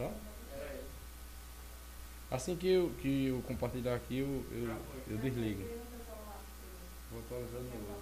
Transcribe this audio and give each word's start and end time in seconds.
Tá? 0.00 0.10
Assim 2.30 2.56
que 2.56 2.66
eu, 2.68 2.90
que 3.02 3.26
eu 3.26 3.42
compartilhar 3.42 3.94
aqui, 3.96 4.18
eu, 4.18 4.26
eu, 4.50 4.76
eu 5.10 5.18
desligo. 5.18 5.62
Vou 7.10 7.20
atualizar 7.20 7.60
de 7.60 7.68
novo. 7.76 8.00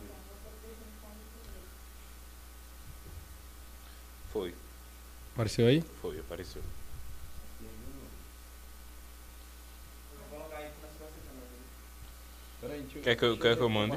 Foi, 4.32 4.54
Apareceu 5.32 5.66
aí? 5.66 5.80
foi, 6.00 6.20
apareceu. 6.20 6.62
Peraí, 12.60 12.82
deixa 12.82 12.98
eu, 12.98 13.02
Quer 13.02 13.16
que 13.16 13.24
eu- 13.24 13.38
quer 13.38 13.56
que 13.56 13.62
eu 13.62 13.68
mande? 13.68 13.96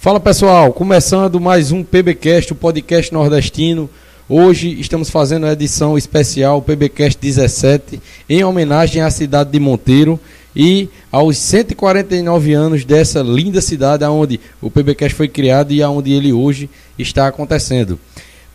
Fala 0.00 0.20
pessoal, 0.20 0.72
começando 0.72 1.40
mais 1.40 1.72
um 1.72 1.82
PBcast, 1.82 2.52
o 2.52 2.56
podcast 2.56 3.12
nordestino. 3.12 3.90
Hoje 4.28 4.78
estamos 4.78 5.10
fazendo 5.10 5.44
a 5.44 5.52
edição 5.52 5.98
especial 5.98 6.62
PBcast 6.62 7.18
17 7.20 8.00
em 8.30 8.44
homenagem 8.44 9.02
à 9.02 9.10
cidade 9.10 9.50
de 9.50 9.58
Monteiro 9.58 10.18
e 10.54 10.88
aos 11.10 11.36
149 11.38 12.52
anos 12.52 12.84
dessa 12.84 13.22
linda 13.22 13.60
cidade 13.60 14.04
onde 14.04 14.38
o 14.62 14.70
PBcast 14.70 15.16
foi 15.16 15.26
criado 15.26 15.72
e 15.72 15.82
aonde 15.82 16.12
ele 16.12 16.32
hoje 16.32 16.70
está 16.96 17.26
acontecendo. 17.26 17.98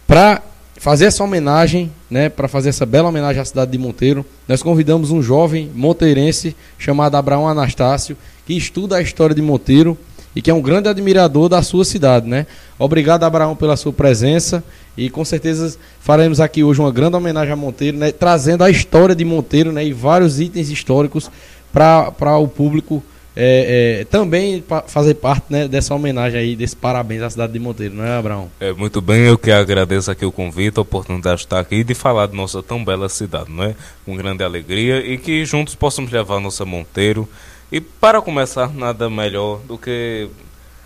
Para 0.07 0.41
fazer 0.77 1.05
essa 1.07 1.25
homenagem, 1.25 1.91
né, 2.09 2.29
para 2.29 2.47
fazer 2.47 2.69
essa 2.69 2.85
bela 2.85 3.09
homenagem 3.09 3.41
à 3.41 3.45
cidade 3.45 3.69
de 3.69 3.77
Monteiro, 3.77 4.25
nós 4.47 4.63
convidamos 4.63 5.11
um 5.11 5.21
jovem 5.21 5.69
monteirense 5.75 6.55
chamado 6.79 7.15
Abraão 7.15 7.49
Anastácio, 7.49 8.15
que 8.45 8.53
estuda 8.55 8.95
a 8.95 9.01
história 9.01 9.35
de 9.35 9.41
Monteiro 9.41 9.97
e 10.35 10.41
que 10.41 10.49
é 10.49 10.53
um 10.53 10.61
grande 10.61 10.89
admirador 10.89 11.47
da 11.49 11.61
sua 11.61 11.85
cidade, 11.85 12.27
né? 12.27 12.47
Obrigado, 12.77 13.23
Abraão, 13.23 13.55
pela 13.55 13.77
sua 13.77 13.93
presença 13.93 14.63
e 14.97 15.09
com 15.09 15.23
certeza 15.25 15.77
faremos 15.99 16.39
aqui 16.39 16.63
hoje 16.63 16.79
uma 16.79 16.91
grande 16.91 17.15
homenagem 17.15 17.53
a 17.53 17.55
Monteiro, 17.55 17.97
né? 17.97 18.11
trazendo 18.11 18.63
a 18.63 18.69
história 18.69 19.15
de 19.15 19.25
Monteiro 19.25 19.71
né? 19.71 19.85
e 19.85 19.93
vários 19.93 20.39
itens 20.39 20.69
históricos 20.69 21.31
para 21.71 22.37
o 22.37 22.47
público 22.47 23.03
é, 23.35 24.01
é, 24.01 24.05
também 24.05 24.63
fazer 24.85 25.15
parte 25.15 25.45
né, 25.49 25.67
dessa 25.67 25.95
homenagem 25.95 26.39
aí, 26.39 26.55
desse 26.55 26.75
parabéns 26.75 27.23
à 27.23 27.29
cidade 27.31 27.51
de 27.51 27.59
Monteiro, 27.59 27.95
não 27.95 28.05
é, 28.05 28.15
Abraão? 28.15 28.51
É, 28.59 28.71
muito 28.73 29.01
bem, 29.01 29.21
eu 29.21 29.37
que 29.39 29.49
agradeço 29.49 30.11
aqui 30.11 30.23
o 30.23 30.31
convite, 30.31 30.77
a 30.77 30.81
oportunidade 30.81 31.37
de 31.37 31.45
estar 31.45 31.59
aqui 31.59 31.77
e 31.77 31.83
de 31.83 31.95
falar 31.95 32.27
de 32.27 32.35
nossa 32.35 32.61
tão 32.61 32.85
bela 32.85 33.09
cidade, 33.09 33.51
não 33.51 33.63
é? 33.63 33.75
Com 34.05 34.15
grande 34.15 34.43
alegria 34.43 34.99
e 34.99 35.17
que 35.17 35.43
juntos 35.45 35.73
possamos 35.73 36.11
levar 36.11 36.39
nossa 36.39 36.63
Monteiro. 36.63 37.27
E 37.73 37.81
para 37.81 38.21
começar, 38.21 38.71
nada 38.71 39.09
melhor 39.09 39.57
do 39.61 39.79
que 39.79 40.29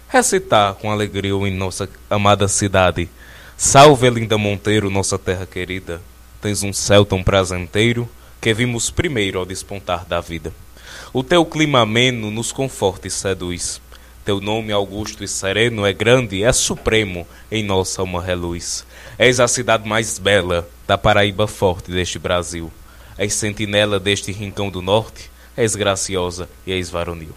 recitar 0.08 0.74
com 0.76 0.90
alegria 0.90 1.34
em 1.34 1.54
nossa 1.54 1.90
amada 2.10 2.48
cidade. 2.48 3.10
Salve, 3.58 4.10
linda 4.10 4.38
Monteiro, 4.38 4.90
nossa 4.90 5.20
terra 5.20 5.46
querida. 5.46 6.02
Tens 6.42 6.64
um 6.64 6.72
céu 6.72 7.04
tão 7.04 7.22
prazenteiro 7.22 8.08
que 8.40 8.54
vimos 8.54 8.90
primeiro 8.90 9.38
ao 9.38 9.46
despontar 9.46 10.06
da 10.06 10.22
vida. 10.22 10.54
O 11.12 11.24
teu 11.24 11.44
clima 11.44 11.82
ameno 11.82 12.32
nos 12.32 12.54
conforta 12.54 13.06
e 13.06 13.12
seduz. 13.12 13.82
Teu 14.24 14.40
nome 14.40 14.72
augusto 14.72 15.26
e 15.26 15.28
sereno 15.28 15.86
é 15.86 15.92
grande, 15.92 16.42
é 16.42 16.54
supremo 16.54 17.28
em 17.52 17.66
nossa 17.66 18.02
alma 18.02 18.24
reluz. 18.24 18.86
És 19.20 19.42
a 19.42 19.48
cidade 19.50 19.86
mais 19.86 20.18
bela 20.18 20.66
da 20.88 20.98
Paraíba 20.98 21.48
forte 21.48 21.92
deste 21.92 22.18
Brasil. 22.18 22.72
És 23.18 23.34
sentinela 23.34 24.00
deste 24.00 24.32
rincão 24.32 24.70
do 24.70 24.82
norte, 24.82 25.30
és 25.58 25.76
graciosa 25.76 26.48
e 26.66 26.72
és 26.72 26.90
varonil. 26.90 27.34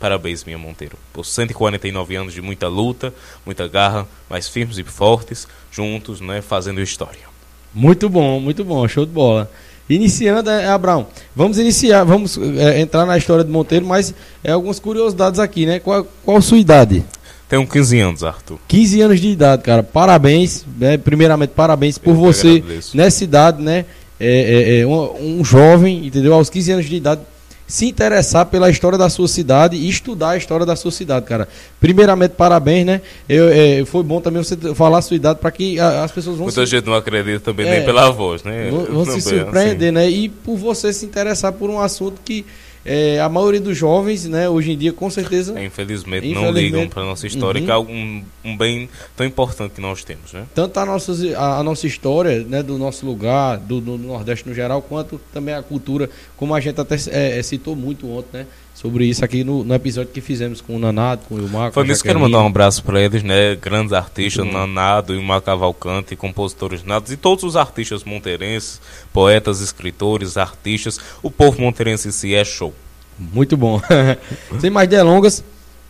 Parabéns, 0.00 0.44
minha 0.44 0.58
Monteiro, 0.58 0.96
por 1.12 1.24
149 1.24 2.16
anos 2.16 2.34
de 2.34 2.42
muita 2.42 2.66
luta, 2.68 3.14
muita 3.46 3.68
garra, 3.68 4.08
mais 4.28 4.48
firmes 4.48 4.78
e 4.78 4.82
fortes, 4.82 5.46
juntos, 5.70 6.20
né, 6.20 6.40
fazendo 6.40 6.80
história. 6.80 7.30
Muito 7.72 8.08
bom, 8.08 8.40
muito 8.40 8.64
bom, 8.64 8.88
show 8.88 9.06
de 9.06 9.12
bola. 9.12 9.50
Iniciando, 9.88 10.48
é, 10.48 10.68
Abraão, 10.68 11.06
vamos 11.34 11.58
iniciar, 11.58 12.04
vamos 12.04 12.38
é, 12.38 12.80
entrar 12.80 13.04
na 13.04 13.18
história 13.18 13.44
de 13.44 13.50
Monteiro, 13.50 13.84
mas 13.84 14.14
é 14.42 14.52
algumas 14.52 14.78
curiosidades 14.78 15.38
aqui, 15.38 15.66
né? 15.66 15.80
Qual, 15.80 16.06
qual 16.24 16.36
a 16.38 16.40
sua 16.40 16.58
idade? 16.58 17.04
Tenho 17.48 17.66
15 17.66 18.00
anos, 18.00 18.24
Arthur. 18.24 18.58
15 18.68 19.00
anos 19.00 19.20
de 19.20 19.28
idade, 19.28 19.62
cara. 19.62 19.82
Parabéns, 19.82 20.64
né? 20.78 20.96
primeiramente, 20.96 21.50
parabéns 21.50 21.98
por 21.98 22.10
Eu 22.10 22.16
você, 22.16 22.62
nessa 22.94 23.24
idade, 23.24 23.60
né? 23.60 23.84
É, 24.18 24.76
é, 24.76 24.80
é 24.80 24.86
um, 24.86 25.40
um 25.40 25.44
jovem, 25.44 26.06
entendeu? 26.06 26.34
Aos 26.34 26.48
15 26.48 26.72
anos 26.72 26.86
de 26.86 26.94
idade, 26.94 27.22
se 27.70 27.86
interessar 27.86 28.46
pela 28.46 28.68
história 28.68 28.98
da 28.98 29.08
sua 29.08 29.28
cidade 29.28 29.76
e 29.76 29.88
estudar 29.88 30.30
a 30.30 30.36
história 30.36 30.66
da 30.66 30.74
sua 30.74 30.90
cidade, 30.90 31.24
cara. 31.24 31.48
Primeiramente, 31.78 32.32
parabéns, 32.32 32.84
né? 32.84 33.00
Eu, 33.28 33.48
é, 33.48 33.84
foi 33.84 34.02
bom 34.02 34.20
também 34.20 34.42
você 34.42 34.56
falar 34.74 34.98
a 34.98 35.02
sua 35.02 35.14
idade 35.14 35.38
para 35.38 35.52
que 35.52 35.78
a, 35.78 36.02
as 36.02 36.10
pessoas 36.10 36.36
vão 36.36 36.46
Muita 36.46 36.66
se... 36.66 36.70
gente 36.72 36.84
não 36.84 36.94
acredita 36.94 37.38
também 37.38 37.68
é, 37.68 37.76
nem 37.76 37.84
pela 37.84 38.10
voz, 38.10 38.42
né? 38.42 38.68
Vão, 38.70 38.84
vão 38.86 39.04
se 39.04 39.20
surpreender, 39.20 39.88
assim. 39.88 39.92
né? 39.92 40.10
E 40.10 40.28
por 40.28 40.56
você 40.56 40.92
se 40.92 41.06
interessar 41.06 41.52
por 41.52 41.70
um 41.70 41.78
assunto 41.78 42.20
que 42.24 42.44
é, 42.84 43.20
a 43.20 43.28
maioria 43.28 43.60
dos 43.60 43.76
jovens, 43.76 44.24
né, 44.26 44.48
hoje 44.48 44.72
em 44.72 44.78
dia, 44.78 44.92
com 44.92 45.10
certeza. 45.10 45.58
É, 45.58 45.64
infelizmente, 45.64 46.26
infelizmente, 46.26 46.34
não 46.34 46.50
ligam 46.50 46.88
para 46.88 47.02
a 47.02 47.06
nossa 47.06 47.26
história, 47.26 47.60
uhum. 47.60 47.66
que 47.66 47.72
é 47.72 47.78
um, 47.78 48.24
um 48.44 48.56
bem 48.56 48.88
tão 49.16 49.26
importante 49.26 49.72
que 49.72 49.80
nós 49.80 50.02
temos. 50.02 50.32
Né? 50.32 50.46
Tanto 50.54 50.78
a 50.80 50.86
nossa, 50.86 51.12
a, 51.36 51.58
a 51.58 51.62
nossa 51.62 51.86
história, 51.86 52.42
né, 52.44 52.62
do 52.62 52.78
nosso 52.78 53.04
lugar, 53.04 53.58
do, 53.58 53.80
do, 53.80 53.98
Nordeste 53.98 54.48
no 54.48 54.54
geral, 54.54 54.80
quanto 54.80 55.20
também 55.32 55.54
a 55.54 55.62
cultura, 55.62 56.08
como 56.36 56.54
a 56.54 56.60
gente 56.60 56.80
até 56.80 56.96
é, 57.10 57.38
é 57.38 57.42
citou 57.42 57.76
muito 57.76 58.08
ontem, 58.10 58.38
né? 58.38 58.46
Sobre 58.80 59.04
isso 59.04 59.22
aqui 59.22 59.44
no, 59.44 59.62
no, 59.62 59.74
episódio 59.74 60.10
que 60.10 60.22
fizemos 60.22 60.62
com 60.62 60.74
o 60.74 60.78
Nanado, 60.78 61.20
com 61.28 61.34
o 61.34 61.38
Ilmar. 61.38 61.70
Foi 61.70 61.84
nisso 61.84 62.02
que 62.02 62.08
quero 62.08 62.18
mandar 62.18 62.42
um 62.42 62.46
abraço 62.46 62.82
para 62.82 62.98
eles, 62.98 63.22
né? 63.22 63.54
Grandes 63.54 63.92
artistas, 63.92 64.46
Nanado, 64.46 65.14
Ilmar 65.14 65.42
Cavalcante, 65.42 66.16
compositores 66.16 66.82
nados 66.82 67.12
e 67.12 67.16
todos 67.18 67.44
os 67.44 67.56
artistas 67.56 68.04
monteirenses, 68.04 68.80
poetas, 69.12 69.60
escritores, 69.60 70.38
artistas. 70.38 70.98
O 71.22 71.30
povo 71.30 71.60
monteirense 71.60 72.08
em 72.08 72.10
si 72.10 72.34
é 72.34 72.42
show. 72.42 72.72
Muito 73.18 73.54
bom. 73.54 73.82
Sem 74.58 74.70
mais 74.70 74.88
delongas, 74.88 75.44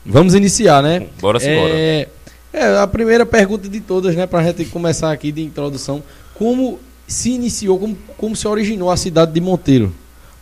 vamos 0.05 0.35
iniciar, 0.35 0.83
né? 0.83 1.07
Bora 1.21 1.39
sim, 1.39 1.49
é, 1.49 2.09
é, 2.53 2.77
a 2.77 2.89
primeira 2.89 3.25
pergunta 3.25 3.69
de 3.69 3.79
todas, 3.79 4.17
né? 4.17 4.27
Para 4.27 4.41
a 4.41 4.43
gente 4.43 4.65
começar 4.65 5.13
aqui 5.13 5.31
de 5.31 5.43
introdução. 5.43 6.03
Como 6.35 6.81
se 7.07 7.31
iniciou, 7.31 7.79
como, 7.79 7.97
como 8.17 8.35
se 8.35 8.49
originou 8.49 8.91
a 8.91 8.97
cidade 8.97 9.33
de 9.33 9.41
Monteiro? 9.41 9.95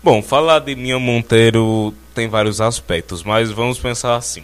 Bom, 0.02 0.22
falar 0.22 0.60
de 0.60 0.74
Minha 0.74 0.98
Monteiro 0.98 1.92
tem 2.18 2.26
vários 2.26 2.60
aspectos, 2.60 3.22
mas 3.22 3.52
vamos 3.52 3.78
pensar 3.78 4.16
assim. 4.16 4.42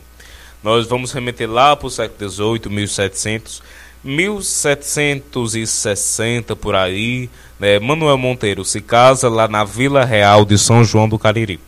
Nós 0.62 0.86
vamos 0.86 1.10
remeter 1.10 1.50
lá 1.50 1.74
para 1.74 1.88
o 1.88 1.90
século 1.90 2.30
XVIII, 2.30 2.72
1700, 2.72 3.60
1760 4.04 6.54
por 6.54 6.76
aí, 6.76 7.28
né, 7.58 7.80
Manuel 7.80 8.16
Monteiro 8.16 8.64
se 8.64 8.80
casa 8.80 9.28
lá 9.28 9.48
na 9.48 9.64
Vila 9.64 10.04
Real 10.04 10.44
de 10.44 10.56
São 10.56 10.84
João 10.84 11.08
do 11.08 11.18
Cariri. 11.18 11.58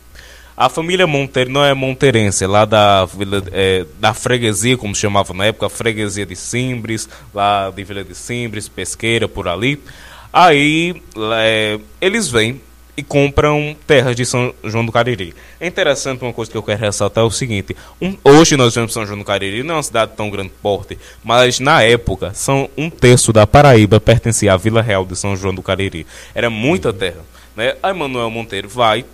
A 0.55 0.69
família 0.69 1.05
Monteiro 1.05 1.51
não 1.51 1.65
é 1.65 1.73
monteirense, 1.73 2.45
é 2.45 2.47
lá 2.47 2.63
da, 2.63 3.03
vila, 3.03 3.43
é, 3.51 3.85
da 3.99 4.13
freguesia, 4.13 4.77
como 4.77 4.95
chamava 4.95 5.33
na 5.33 5.47
época, 5.47 5.67
freguesia 5.67 6.25
de 6.25 6.37
Simbres, 6.37 7.09
lá 7.33 7.69
de 7.69 7.83
Vila 7.83 8.05
de 8.05 8.15
Simbres, 8.15 8.69
Pesqueira, 8.69 9.27
por 9.27 9.49
ali. 9.49 9.83
Aí 10.31 11.01
é, 11.35 11.77
eles 11.99 12.29
vêm 12.29 12.61
e 12.97 13.03
compram 13.03 13.77
terras 13.85 14.15
de 14.15 14.25
São 14.25 14.51
João 14.63 14.83
do 14.83 14.91
Cariri. 14.91 15.35
É 15.59 15.67
interessante 15.67 16.23
uma 16.23 16.33
coisa 16.33 16.49
que 16.49 16.57
eu 16.57 16.63
quero 16.63 16.81
ressaltar 16.81 17.23
é 17.23 17.27
o 17.27 17.29
seguinte: 17.29 17.77
um, 18.01 18.17
hoje 18.23 18.57
nós 18.57 18.73
vemos 18.73 18.91
São 18.91 19.05
João 19.05 19.19
do 19.19 19.23
Cariri, 19.23 19.61
não 19.61 19.75
é 19.75 19.77
uma 19.77 19.83
cidade 19.83 20.13
tão 20.17 20.31
grande 20.31 20.51
porte, 20.61 20.97
mas 21.23 21.59
na 21.59 21.83
época, 21.83 22.33
são 22.33 22.67
um 22.75 22.89
terço 22.89 23.31
da 23.31 23.45
Paraíba 23.45 23.99
pertencia 23.99 24.51
à 24.51 24.57
Vila 24.57 24.81
Real 24.81 25.05
de 25.05 25.15
São 25.15 25.35
João 25.35 25.53
do 25.53 25.61
Cariri. 25.61 26.07
Era 26.33 26.49
muita 26.49 26.91
terra. 26.91 27.23
Né? 27.55 27.75
Aí 27.83 27.93
Manuel 27.93 28.31
Monteiro 28.31 28.67
vai, 28.67 29.05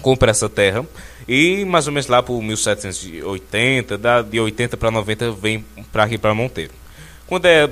compra 0.00 0.30
essa 0.30 0.48
terra 0.48 0.84
e 1.28 1.64
mais 1.66 1.86
ou 1.86 1.92
menos 1.92 2.06
lá 2.06 2.22
por 2.22 2.42
1780, 2.42 3.98
da, 3.98 4.22
de 4.22 4.40
80 4.40 4.76
para 4.78 4.90
90 4.90 5.32
vem 5.32 5.64
para 5.92 6.04
aqui 6.04 6.16
para 6.16 6.32
Monteiro. 6.32 6.72
Quando 7.26 7.44
é 7.44 7.68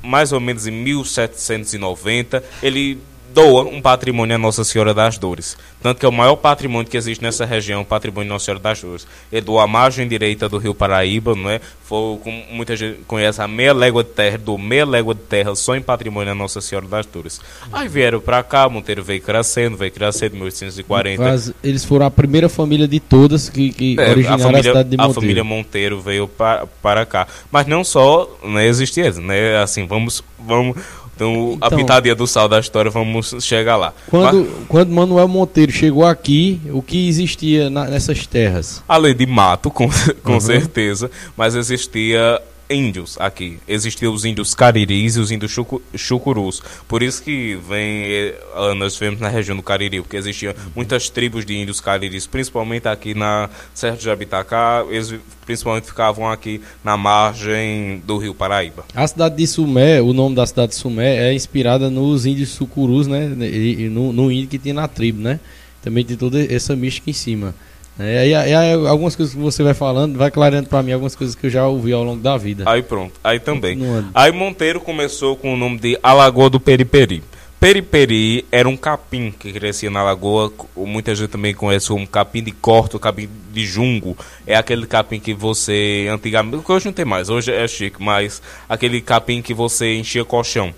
mais 0.00 0.30
ou 0.30 0.38
menos 0.38 0.66
em 0.66 0.70
1790, 0.70 2.44
ele 2.62 3.00
doa 3.34 3.64
um 3.64 3.82
patrimônio 3.82 4.36
à 4.36 4.38
Nossa 4.38 4.62
Senhora 4.62 4.94
das 4.94 5.18
Dores. 5.18 5.56
Tanto 5.82 5.98
que 5.98 6.06
é 6.06 6.08
o 6.08 6.12
maior 6.12 6.36
patrimônio 6.36 6.88
que 6.88 6.96
existe 6.96 7.22
nessa 7.22 7.44
região, 7.44 7.82
o 7.82 7.84
patrimônio 7.84 8.28
Nossa 8.28 8.44
Senhora 8.44 8.62
das 8.62 8.80
Dores. 8.80 9.06
Ele 9.30 9.40
doa 9.40 9.64
a 9.64 9.66
margem 9.66 10.06
direita 10.06 10.48
do 10.48 10.56
Rio 10.56 10.74
Paraíba, 10.74 11.34
não 11.34 11.50
é? 11.50 11.60
Foi, 11.82 12.16
como 12.18 12.42
muita 12.50 12.76
gente 12.76 13.00
conhece, 13.06 13.42
a 13.42 13.48
meia 13.48 13.74
légua 13.74 14.04
de 14.04 14.10
terra, 14.10 14.38
do 14.38 14.56
meia 14.56 14.86
légua 14.86 15.14
de 15.14 15.20
terra 15.22 15.54
só 15.56 15.74
em 15.74 15.82
patrimônio 15.82 16.30
à 16.32 16.34
Nossa 16.34 16.60
Senhora 16.60 16.86
das 16.86 17.04
Dores. 17.06 17.40
Aí 17.72 17.88
vieram 17.88 18.20
para 18.20 18.42
cá, 18.44 18.68
Monteiro 18.68 19.02
veio 19.02 19.20
crescendo, 19.20 19.76
veio 19.76 19.90
crescendo 19.90 20.36
em 20.36 20.38
1840. 20.38 21.22
Mas 21.22 21.52
eles 21.62 21.84
foram 21.84 22.06
a 22.06 22.10
primeira 22.10 22.48
família 22.48 22.86
de 22.86 23.00
todas 23.00 23.48
que, 23.48 23.72
que 23.72 23.96
é, 23.98 24.10
originaram 24.10 24.36
a, 24.36 24.38
família, 24.38 24.60
a, 24.60 24.74
cidade 24.74 24.88
de 24.90 24.96
Monteiro. 24.96 25.18
A 25.18 25.20
família 25.20 25.44
Monteiro 25.44 26.00
veio 26.00 26.28
para, 26.28 26.66
para 26.80 27.04
cá. 27.04 27.26
Mas 27.50 27.66
não 27.66 27.82
só 27.82 28.30
né, 28.44 28.66
existia, 28.66 29.10
né? 29.12 29.58
Assim, 29.60 29.86
vamos... 29.86 30.22
vamos 30.38 30.76
então, 31.14 31.52
então, 31.54 31.58
a 31.60 31.70
pitadinha 31.70 32.14
do 32.14 32.26
sal 32.26 32.48
da 32.48 32.58
história, 32.58 32.90
vamos 32.90 33.34
chegar 33.40 33.76
lá. 33.76 33.92
Quando, 34.08 34.44
Mas, 34.44 34.66
quando 34.68 34.90
Manuel 34.90 35.28
Monteiro 35.28 35.72
chegou 35.72 36.04
aqui, 36.04 36.60
o 36.72 36.82
que 36.82 37.08
existia 37.08 37.70
na, 37.70 37.84
nessas 37.86 38.26
terras? 38.26 38.82
Além 38.88 39.14
de 39.14 39.26
mato, 39.26 39.70
com, 39.70 39.88
com 40.22 40.32
uhum. 40.34 40.40
certeza, 40.40 41.10
mas 41.36 41.54
existia 41.54 42.40
índios 42.68 43.16
aqui. 43.18 43.58
Existiam 43.66 44.12
os 44.12 44.24
índios 44.24 44.54
cariris 44.54 45.16
e 45.16 45.20
os 45.20 45.30
índios 45.30 45.52
chucu, 45.52 45.82
chucurus. 45.94 46.62
Por 46.88 47.02
isso 47.02 47.22
que 47.22 47.56
vem, 47.68 48.04
eh, 48.04 48.34
nós 48.76 48.96
vemos 48.96 49.20
na 49.20 49.28
região 49.28 49.56
do 49.56 49.62
Cariri, 49.62 50.00
porque 50.00 50.16
existiam 50.16 50.54
muitas 50.74 51.08
tribos 51.08 51.44
de 51.44 51.54
índios 51.56 51.80
cariris, 51.80 52.26
principalmente 52.26 52.88
aqui 52.88 53.14
na 53.14 53.50
Serra 53.74 53.96
de 53.96 54.04
Jabitacá, 54.04 54.84
eles 54.88 55.14
principalmente 55.44 55.86
ficavam 55.86 56.30
aqui 56.30 56.60
na 56.82 56.96
margem 56.96 58.02
do 58.06 58.16
rio 58.16 58.34
Paraíba. 58.34 58.84
A 58.94 59.06
cidade 59.06 59.36
de 59.36 59.46
Sumé, 59.46 60.00
o 60.00 60.12
nome 60.12 60.34
da 60.34 60.46
cidade 60.46 60.70
de 60.70 60.76
Sumé 60.76 61.28
é 61.28 61.34
inspirada 61.34 61.90
nos 61.90 62.24
índios 62.24 62.50
sucurus, 62.50 63.06
né? 63.06 63.30
E 63.46 63.88
no, 63.88 64.12
no 64.12 64.32
índio 64.32 64.48
que 64.48 64.58
tinha 64.58 64.74
na 64.74 64.88
tribo, 64.88 65.20
né? 65.20 65.38
Também 65.82 66.04
tem 66.04 66.16
toda 66.16 66.42
essa 66.42 66.74
mística 66.74 67.10
em 67.10 67.12
cima. 67.12 67.54
É, 67.98 68.26
e, 68.28 68.34
aí, 68.34 68.72
algumas 68.88 69.14
coisas 69.14 69.34
que 69.34 69.40
você 69.40 69.62
vai 69.62 69.74
falando, 69.74 70.18
vai 70.18 70.30
clareando 70.30 70.68
para 70.68 70.82
mim 70.82 70.92
algumas 70.92 71.14
coisas 71.14 71.36
que 71.36 71.46
eu 71.46 71.50
já 71.50 71.66
ouvi 71.66 71.92
ao 71.92 72.02
longo 72.02 72.20
da 72.20 72.36
vida. 72.36 72.64
Aí 72.66 72.82
pronto, 72.82 73.12
aí 73.22 73.38
também. 73.38 73.78
Aí 74.12 74.32
Monteiro 74.32 74.80
começou 74.80 75.36
com 75.36 75.54
o 75.54 75.56
nome 75.56 75.78
de 75.78 75.98
Alagoa 76.02 76.50
do 76.50 76.58
Periperi. 76.58 77.22
Periperi 77.60 78.44
era 78.52 78.68
um 78.68 78.76
capim 78.76 79.30
que 79.30 79.50
crescia 79.52 79.90
na 79.90 80.02
lagoa, 80.02 80.52
muita 80.76 81.14
gente 81.14 81.30
também 81.30 81.54
conhece 81.54 81.88
como 81.88 82.06
capim 82.06 82.42
de 82.42 82.50
corto, 82.50 82.98
capim 82.98 83.26
de 83.52 83.64
jungo. 83.64 84.18
É 84.46 84.56
aquele 84.56 84.86
capim 84.86 85.18
que 85.18 85.32
você, 85.32 86.06
antigamente, 86.10 86.62
hoje 86.68 86.84
não 86.84 86.92
tem 86.92 87.06
mais, 87.06 87.30
hoje 87.30 87.52
é 87.52 87.66
chique, 87.66 88.02
mas 88.02 88.42
aquele 88.68 89.00
capim 89.00 89.40
que 89.40 89.54
você 89.54 89.94
enchia 89.94 90.24
colchão. 90.24 90.74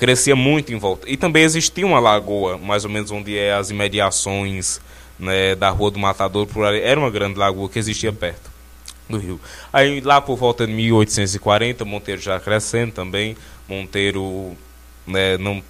Crescia 0.00 0.34
muito 0.34 0.72
em 0.72 0.78
volta. 0.78 1.08
E 1.08 1.16
também 1.16 1.44
existia 1.44 1.86
uma 1.86 2.00
lagoa, 2.00 2.58
mais 2.58 2.84
ou 2.84 2.90
menos 2.90 3.10
onde 3.12 3.38
é 3.38 3.52
as 3.52 3.70
imediações 3.70 4.80
né, 5.20 5.54
da 5.54 5.70
Rua 5.70 5.90
do 5.90 5.98
Matador, 5.98 6.46
por 6.46 6.64
ali. 6.64 6.80
Era 6.80 6.98
uma 6.98 7.10
grande 7.10 7.38
lagoa 7.38 7.68
que 7.68 7.78
existia 7.78 8.12
perto 8.12 8.50
do 9.08 9.18
rio. 9.18 9.40
Aí 9.72 10.00
lá 10.00 10.20
por 10.20 10.36
volta 10.36 10.66
de 10.66 10.72
1840, 10.72 11.84
Monteiro 11.84 12.20
já 12.20 12.40
crescendo 12.40 12.92
também, 12.92 13.36
Monteiro 13.68 14.56
né, 15.06 15.36
não 15.38 15.62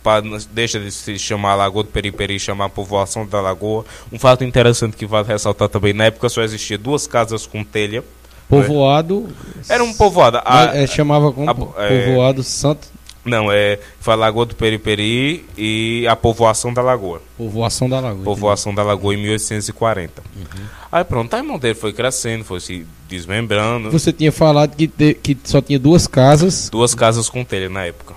deixa 0.51 0.79
de 0.79 0.91
se 0.91 1.19
chamar 1.19 1.55
Lagoa 1.55 1.83
do 1.83 1.89
Periperi, 1.89 2.39
chamar 2.39 2.69
povoação 2.69 3.27
da 3.27 3.41
Lagoa. 3.41 3.85
Um 4.13 4.19
fato 4.19 4.45
interessante 4.45 4.97
que 4.97 5.07
vale 5.07 5.27
ressaltar 5.27 5.69
também, 5.69 5.93
na 5.93 6.05
época 6.05 6.29
só 6.29 6.43
existia 6.43 6.79
duas 6.79 7.07
casas 7.07 7.47
com 7.47 7.65
telha. 7.65 8.05
Povoado. 8.49 9.23
Né? 9.23 9.63
Era 9.69 9.85
um 9.85 9.95
povoado. 9.95 10.41
A, 10.45 10.77
é, 10.77 10.87
chamava 10.87 11.33
como 11.33 11.75
a, 11.77 11.85
é, 11.85 12.07
povoado 12.07 12.43
Santo 12.43 12.89
não, 13.25 13.53
é 13.53 13.79
foi 14.01 14.15
a 14.15 14.17
Lagoa 14.17 14.47
do 14.47 14.55
Periperi 14.55 15.45
e 15.57 16.07
a 16.09 16.17
povoação 16.17 16.73
da 16.73 16.81
Lagoa. 16.81 17.21
Povoação 17.37 17.89
da 17.89 18.01
Lagoa. 18.01 18.25
Povoação 18.25 18.73
entendi. 18.73 18.87
da 18.87 18.93
Lagoa 18.93 19.15
em 19.15 19.19
1840. 19.19 20.23
Uhum. 20.35 20.45
Aí 20.91 21.05
pronto, 21.05 21.35
aí 21.35 21.43
Monteiro 21.43 21.79
foi 21.79 21.93
crescendo, 21.93 22.45
foi 22.45 22.61
se 22.61 22.87
desmembrando. 23.09 23.91
Você 23.91 24.13
tinha 24.13 24.33
falado 24.33 24.75
que, 24.75 24.89
te, 24.89 25.15
que 25.15 25.37
só 25.45 25.61
tinha 25.61 25.79
duas 25.79 26.07
casas. 26.07 26.71
Duas 26.71 26.95
casas 26.95 27.29
com 27.29 27.45
telha 27.45 27.69
na 27.69 27.85
época. 27.85 28.15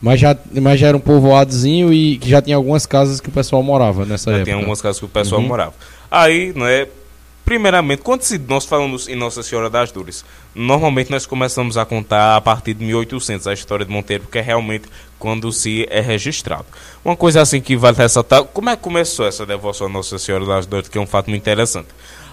Mas 0.00 0.20
já, 0.20 0.36
mas 0.52 0.78
já 0.78 0.88
era 0.88 0.96
um 0.96 1.00
povoadozinho 1.00 1.92
e 1.92 2.18
que 2.18 2.28
já 2.28 2.40
tinha 2.40 2.56
algumas 2.56 2.86
casas 2.86 3.20
que 3.20 3.28
o 3.28 3.32
pessoal 3.32 3.62
morava 3.62 4.04
nessa 4.04 4.30
já 4.30 4.36
época. 4.36 4.44
Tinha 4.44 4.56
algumas 4.56 4.80
casas 4.80 4.98
que 4.98 5.06
o 5.06 5.08
pessoal 5.08 5.40
uhum. 5.40 5.48
morava. 5.48 5.74
Aí, 6.10 6.52
né, 6.54 6.86
primeiramente, 7.46 8.02
quando 8.02 8.22
nós 8.48 8.66
falamos 8.66 9.06
em 9.06 9.14
Nossa 9.14 9.40
Senhora 9.40 9.70
das 9.70 9.92
Dores, 9.92 10.24
normalmente 10.52 11.12
nós 11.12 11.24
começamos 11.24 11.78
a 11.78 11.86
contar 11.86 12.36
a 12.36 12.40
partir 12.40 12.74
de 12.74 12.84
1800 12.84 13.46
a 13.46 13.54
história 13.54 13.86
de 13.86 13.92
Monteiro, 13.92 14.24
porque 14.24 14.38
é 14.38 14.42
realmente 14.42 14.88
quando 15.16 15.52
se 15.52 15.86
é 15.88 16.00
registrado. 16.00 16.66
Uma 17.04 17.16
coisa 17.16 17.40
assim 17.40 17.60
que 17.60 17.76
vale 17.76 17.96
ressaltar, 17.96 18.42
como 18.42 18.68
é 18.68 18.74
que 18.76 18.82
começou 18.82 19.24
essa 19.24 19.46
devoção 19.46 19.86
a 19.86 19.90
Nossa 19.90 20.18
Senhora 20.18 20.44
das 20.44 20.66
Dores, 20.66 20.88
que 20.88 20.98
é 20.98 21.00
um 21.00 21.06
fato 21.06 21.30
muito 21.30 21.40
interessante. 21.40 21.86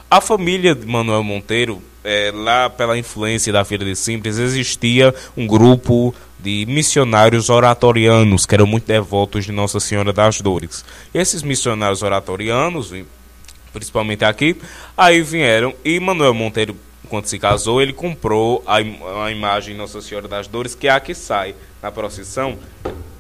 A 0.10 0.20
família 0.20 0.74
de 0.74 0.86
Manuel 0.88 1.24
Monteiro, 1.24 1.80
é, 2.04 2.32
lá 2.34 2.68
pela 2.68 2.98
influência 2.98 3.54
da 3.54 3.64
Feira 3.64 3.86
de 3.86 3.96
Simples, 3.96 4.40
existia 4.40 5.14
um 5.38 5.46
grupo 5.46 6.14
de 6.40 6.66
missionários 6.68 7.52
oratorianos, 7.52 8.48
que 8.48 8.56
eram 8.56 8.66
muito 8.66 8.88
devotos 8.88 9.46
de 9.46 9.52
Nossa 9.52 9.80
Senhora 9.80 10.12
das 10.12 10.42
Dores. 10.42 10.84
E 11.14 11.20
esses 11.20 11.44
missionários 11.44 12.02
oratorianos, 12.02 12.92
principalmente 13.74 14.24
aqui, 14.24 14.56
aí 14.96 15.22
vieram 15.22 15.74
e 15.84 16.00
Manuel 16.00 16.34
Monteiro, 16.34 16.78
quando 17.10 17.26
se 17.26 17.38
casou, 17.38 17.82
ele 17.82 17.92
comprou 17.92 18.64
a, 18.66 18.78
a 18.78 19.32
imagem 19.32 19.76
Nossa 19.76 20.02
Senhora 20.02 20.28
das 20.28 20.48
Dores, 20.48 20.76
que 20.76 20.88
é 20.88 20.92
a 20.92 21.00
que 21.00 21.14
sai 21.14 21.56
na 21.82 21.92
procissão, 21.92 22.58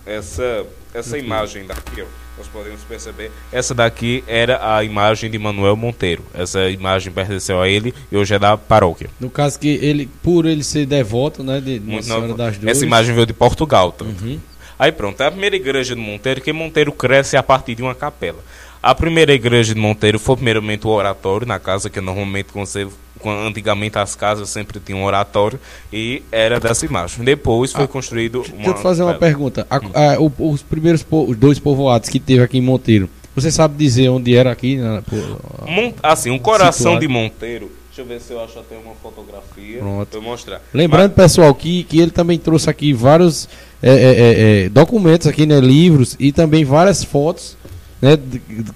essa, 0.05 0.65
essa 0.93 1.17
imagem 1.17 1.65
daqui, 1.65 2.01
ó 2.01 2.23
nós 2.37 2.47
podemos 2.47 2.81
perceber. 2.81 3.31
Essa 3.51 3.73
daqui 3.73 4.23
era 4.27 4.75
a 4.75 4.83
imagem 4.83 5.29
de 5.29 5.37
Manuel 5.37 5.75
Monteiro. 5.75 6.23
Essa 6.33 6.69
imagem 6.69 7.11
pertenceu 7.11 7.61
a 7.61 7.69
ele 7.69 7.93
e 8.11 8.17
hoje 8.17 8.33
é 8.33 8.39
da 8.39 8.57
paróquia. 8.57 9.09
No 9.19 9.29
caso 9.29 9.59
que 9.59 9.67
ele, 9.67 10.09
por 10.21 10.45
ele 10.45 10.63
ser 10.63 10.85
devoto, 10.85 11.43
né, 11.43 11.61
de 11.61 11.79
Muito 11.79 12.05
Senhora 12.05 12.33
das 12.33 12.57
Dores. 12.57 12.77
Essa 12.77 12.85
imagem 12.85 13.13
veio 13.13 13.27
de 13.27 13.33
Portugal, 13.33 13.91
tanto. 13.91 14.23
Uhum. 14.23 14.39
Aí 14.77 14.91
pronto, 14.91 15.21
é 15.21 15.27
a 15.27 15.31
primeira 15.31 15.55
igreja 15.55 15.95
de 15.95 16.01
Monteiro, 16.01 16.41
que 16.41 16.51
Monteiro 16.51 16.91
cresce 16.91 17.37
a 17.37 17.43
partir 17.43 17.75
de 17.75 17.83
uma 17.83 17.93
capela. 17.93 18.39
A 18.83 18.93
primeira 18.93 19.33
igreja 19.33 19.73
de 19.73 19.79
Monteiro 19.79 20.19
foi 20.19 20.35
primeiramente 20.35 20.85
o 20.85 20.89
oratório 20.89 21.47
na 21.47 21.57
casa, 21.57 21.89
que 21.89 22.01
normalmente 22.01 22.49
antigamente 23.25 23.97
as 23.97 24.13
casas 24.13 24.49
sempre 24.49 24.77
tinham 24.77 24.99
um 24.99 25.05
oratório 25.05 25.57
e 25.91 26.21
era 26.29 26.59
dessa 26.59 26.85
imagem. 26.85 27.23
Depois 27.23 27.71
foi 27.71 27.85
ah, 27.85 27.87
construído 27.87 28.41
uma. 28.41 28.55
Deixa 28.55 28.69
eu 28.69 28.73
te 28.73 28.81
fazer 28.81 29.03
uma 29.03 29.13
pergunta. 29.13 29.65
A, 29.69 29.77
a, 29.77 30.19
o, 30.19 30.29
os 30.37 30.61
primeiros 30.61 31.05
os 31.09 31.37
dois 31.37 31.59
povoados 31.59 32.09
que 32.09 32.19
teve 32.19 32.43
aqui 32.43 32.57
em 32.57 32.61
Monteiro, 32.61 33.09
você 33.33 33.49
sabe 33.49 33.77
dizer 33.77 34.09
onde 34.09 34.35
era 34.35 34.51
aqui? 34.51 34.75
Na, 34.75 35.01
por, 35.01 35.39
assim, 36.03 36.31
o 36.31 36.39
coração 36.39 36.95
situado. 36.95 36.99
de 36.99 37.07
Monteiro. 37.07 37.71
Deixa 37.87 38.01
eu 38.01 38.05
ver 38.05 38.19
se 38.19 38.33
eu 38.33 38.43
acho 38.43 38.59
até 38.59 38.75
uma 38.75 38.95
fotografia 38.95 39.79
para 40.11 40.19
mostrar. 40.19 40.61
Lembrando, 40.73 41.13
Mas... 41.15 41.27
pessoal, 41.27 41.55
que, 41.55 41.83
que 41.83 42.01
ele 42.01 42.11
também 42.11 42.37
trouxe 42.37 42.69
aqui 42.69 42.91
vários 42.91 43.47
é, 43.81 43.91
é, 43.91 43.93
é, 43.93 44.65
é 44.65 44.69
documentos 44.69 45.27
aqui, 45.27 45.45
né, 45.45 45.61
livros 45.61 46.17
e 46.19 46.33
também 46.33 46.65
várias 46.65 47.01
fotos 47.01 47.55
né, 48.03 48.17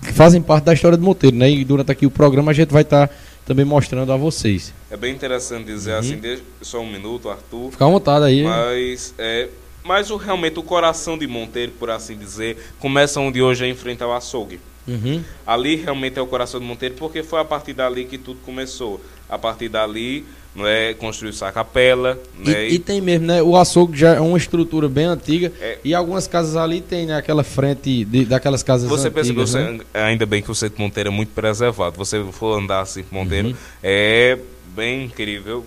que 0.06 0.14
fazem 0.14 0.42
parte 0.42 0.64
da 0.64 0.74
história 0.74 0.98
do 0.98 1.04
Monteiro, 1.04 1.36
né? 1.36 1.52
E 1.52 1.66
durante 1.66 1.92
aqui 1.92 2.06
o 2.06 2.10
programa 2.10 2.52
a 2.52 2.54
gente 2.54 2.72
vai 2.72 2.84
estar 2.84 3.10
tá 3.10 3.16
também 3.46 3.66
mostrando 3.66 4.10
a 4.14 4.16
vocês. 4.16 4.74
É 4.90 4.96
bem 4.96 5.14
interessante 5.14 5.66
dizer 5.66 5.92
uhum. 5.92 6.00
assim, 6.00 6.16
deixa 6.16 6.44
só 6.62 6.80
um 6.80 6.90
minuto, 6.90 7.30
Arthur. 7.30 7.72
Fica 7.72 7.84
à 7.84 7.90
vontade 7.90 8.24
aí. 8.24 8.44
Mas, 8.44 9.14
é, 9.18 9.50
mas 9.84 10.10
o, 10.12 10.16
realmente 10.16 10.58
o 10.58 10.64
coração 10.64 11.18
de 11.18 11.28
Monteiro, 11.28 11.74
por 11.74 11.90
assim 11.90 12.18
dizer, 12.18 12.58
começa 12.80 13.20
onde 13.20 13.42
hoje 13.42 13.66
é 13.66 13.70
enfrentar 13.70 14.08
o 14.08 14.14
açougue. 14.14 14.62
Uhum. 14.88 15.22
Ali 15.46 15.76
realmente 15.76 16.18
é 16.18 16.22
o 16.22 16.28
coração 16.28 16.62
de 16.62 16.66
Monteiro, 16.66 16.96
porque 16.96 17.22
foi 17.22 17.42
a 17.42 17.46
partir 17.46 17.74
dali 17.74 18.06
que 18.06 18.18
tudo 18.18 18.40
começou. 18.46 19.02
A 19.28 19.38
partir 19.38 19.68
dali 19.68 20.26
né, 20.58 20.96
construiu-se 20.96 21.44
a 21.46 21.52
capela. 21.52 22.20
Né, 22.38 22.68
e, 22.68 22.76
e, 22.76 22.80
tem 22.80 23.00
mesmo, 23.00 23.28
né? 23.28 23.42
O 23.44 23.56
açougue 23.56 23.98
já 23.98 24.16
é 24.16 24.20
uma 24.20 24.38
estrutura 24.38 24.90
bem 24.90 25.06
antiga. 25.06 25.54
É, 25.62 25.78
e 25.84 25.94
algumas 25.94 26.28
casas 26.28 26.56
ali 26.56 26.82
tem 26.82 27.06
né, 27.06 27.16
aquela 27.16 27.44
frente 27.44 28.04
de, 28.04 28.26
daquelas 28.26 28.64
casas 28.64 28.90
você 28.90 29.08
antigas. 29.08 29.26
Você 29.26 29.58
percebeu, 29.58 29.78
né? 29.78 29.86
ainda 29.94 30.26
bem 30.26 30.42
que 30.42 30.50
o 30.50 30.56
centro 30.56 30.82
Monteiro 30.82 31.10
é 31.10 31.12
muito 31.12 31.30
preservado. 31.30 31.96
Você 31.98 32.24
for 32.32 32.60
andar 32.60 32.82
assim 32.82 33.06
Monteiro, 33.12 33.50
uhum. 33.50 33.56
é 33.84 34.40
bem 34.76 35.06
incrível. 35.06 35.64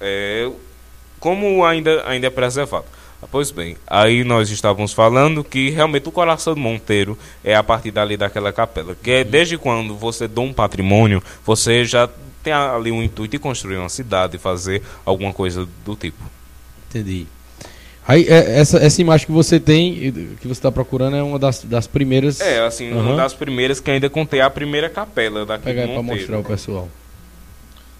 É, 0.00 0.50
como 1.18 1.62
ainda, 1.64 2.02
ainda 2.08 2.26
é 2.26 2.30
preservado. 2.30 2.86
Pois 3.30 3.50
bem, 3.50 3.76
aí 3.86 4.24
nós 4.24 4.48
estávamos 4.48 4.94
falando 4.94 5.44
que 5.44 5.68
realmente 5.68 6.08
o 6.08 6.12
coração 6.12 6.54
do 6.54 6.60
Monteiro 6.60 7.18
é 7.44 7.54
a 7.54 7.62
partir 7.62 7.90
dali 7.90 8.16
daquela 8.16 8.50
capela. 8.50 8.96
Que 9.00 9.10
é 9.10 9.24
desde 9.24 9.58
quando 9.58 9.94
você 9.94 10.26
dá 10.26 10.40
um 10.40 10.54
patrimônio, 10.54 11.22
você 11.44 11.84
já 11.84 12.08
tem 12.42 12.52
ali 12.52 12.90
um 12.90 13.02
intuito 13.02 13.32
de 13.32 13.38
construir 13.38 13.76
uma 13.76 13.88
cidade, 13.88 14.38
fazer 14.38 14.82
alguma 15.04 15.32
coisa 15.32 15.68
do 15.84 15.94
tipo. 15.94 16.22
Entendi. 16.88 17.26
Aí, 18.06 18.26
é, 18.28 18.58
essa, 18.58 18.78
essa 18.78 19.00
imagem 19.00 19.26
que 19.26 19.32
você 19.32 19.60
tem, 19.60 20.12
que 20.40 20.48
você 20.48 20.52
está 20.52 20.72
procurando, 20.72 21.16
é 21.16 21.22
uma 21.22 21.38
das, 21.38 21.62
das 21.62 21.86
primeiras. 21.86 22.40
É, 22.40 22.60
assim, 22.66 22.90
uhum. 22.90 23.00
uma 23.00 23.16
das 23.16 23.34
primeiras 23.34 23.78
que 23.78 23.90
ainda 23.90 24.08
contei 24.10 24.40
a 24.40 24.50
primeira 24.50 24.88
capela 24.88 25.46
daqui 25.46 25.64
Pega 25.64 25.86
para 25.86 26.02
mostrar 26.02 26.38
o 26.38 26.44
pessoal. 26.44 26.88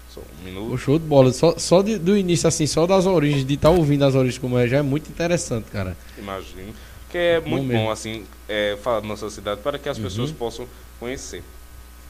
Só 0.09 0.19
um 0.19 0.43
minuto. 0.43 0.73
O 0.73 0.77
show 0.77 0.99
de 0.99 1.05
bola. 1.05 1.31
Só, 1.31 1.57
só 1.57 1.81
de, 1.81 1.97
do 1.97 2.17
início, 2.17 2.47
assim, 2.47 2.67
só 2.67 2.85
das 2.85 3.05
origens, 3.05 3.45
de 3.45 3.53
estar 3.53 3.69
tá 3.69 3.75
ouvindo 3.75 4.03
as 4.03 4.15
origens 4.15 4.37
como 4.37 4.57
é, 4.57 4.67
já 4.67 4.79
é 4.79 4.81
muito 4.81 5.09
interessante, 5.09 5.65
cara. 5.71 5.95
Imagino. 6.17 6.73
Que 7.09 7.17
é 7.17 7.39
muito 7.39 7.67
bom, 7.67 7.85
bom 7.85 7.91
assim, 7.91 8.23
é, 8.49 8.77
falar 8.81 9.01
da 9.01 9.07
nossa 9.07 9.29
cidade 9.29 9.61
para 9.61 9.77
que 9.77 9.87
as 9.87 9.97
uhum. 9.97 10.03
pessoas 10.03 10.31
possam 10.31 10.65
conhecer. 10.99 11.43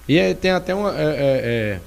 E 0.07 0.17
é, 0.17 0.33
tem 0.33 0.51
até 0.51 0.73
uma. 0.73 0.93
É, 0.97 1.79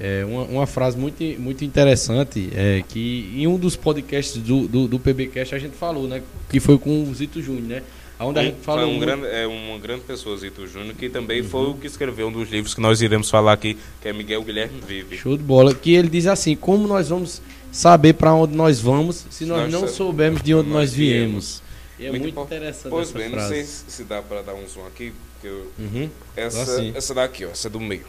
é, 0.00 0.24
uma, 0.24 0.44
uma, 0.44 0.66
frase 0.66 0.96
muito, 0.96 1.22
muito 1.38 1.62
interessante 1.62 2.50
é 2.54 2.82
que 2.88 3.30
em 3.36 3.46
um 3.46 3.58
dos 3.58 3.76
podcasts 3.76 4.40
do, 4.40 4.66
do, 4.66 4.88
do, 4.88 4.98
PBcast 4.98 5.54
a 5.54 5.58
gente 5.58 5.76
falou, 5.76 6.08
né? 6.08 6.22
Que 6.48 6.58
foi 6.58 6.78
com 6.78 7.04
o 7.04 7.14
Zito 7.14 7.42
Júnior, 7.42 7.64
né? 7.64 7.82
Onde 8.18 8.38
a 8.38 8.42
gente 8.42 8.60
falou 8.62 8.86
um 8.86 8.98
grande, 8.98 9.26
é 9.26 9.46
uma 9.46 9.78
grande 9.78 10.02
pessoa, 10.02 10.36
Zito 10.38 10.66
Júnior, 10.66 10.94
que 10.94 11.10
também 11.10 11.42
uhum. 11.42 11.48
foi 11.48 11.66
o 11.68 11.74
que 11.74 11.86
escreveu 11.86 12.28
um 12.28 12.32
dos 12.32 12.50
livros 12.50 12.74
que 12.74 12.80
nós 12.80 13.02
iremos 13.02 13.30
falar 13.30 13.52
aqui, 13.52 13.76
que 14.00 14.08
é 14.08 14.12
Miguel 14.12 14.42
Guilherme 14.42 14.80
Vive. 14.86 15.18
Show 15.18 15.36
de 15.36 15.42
bola. 15.42 15.74
Que 15.74 15.94
ele 15.94 16.08
diz 16.08 16.26
assim: 16.26 16.56
como 16.56 16.88
nós 16.88 17.10
vamos 17.10 17.42
saber 17.70 18.14
para 18.14 18.32
onde 18.34 18.56
nós 18.56 18.80
vamos 18.80 19.26
se 19.30 19.44
nós, 19.44 19.70
nós 19.70 19.82
não 19.82 19.88
soubermos 19.88 20.42
de 20.42 20.54
onde 20.54 20.70
nós 20.70 20.94
viemos? 20.94 21.62
E 21.98 22.06
é 22.06 22.10
muito, 22.10 22.22
muito 22.22 22.40
interessante 22.40 22.90
pois 22.90 23.08
essa 23.08 23.18
bem, 23.18 23.30
frase. 23.30 23.42
não 23.42 23.54
sei 23.54 23.64
se 23.64 24.04
dá 24.04 24.22
para 24.22 24.40
dar 24.40 24.54
um 24.54 24.66
zoom 24.66 24.86
aqui, 24.86 25.12
porque 25.34 25.48
eu, 25.48 25.70
uhum. 25.78 26.08
essa, 26.34 26.82
essa 26.94 27.14
daqui, 27.14 27.44
ó, 27.44 27.50
essa 27.50 27.68
do 27.68 27.78
meio. 27.78 28.04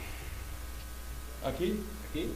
Aqui? 1.44 1.84
Aqui? 2.10 2.34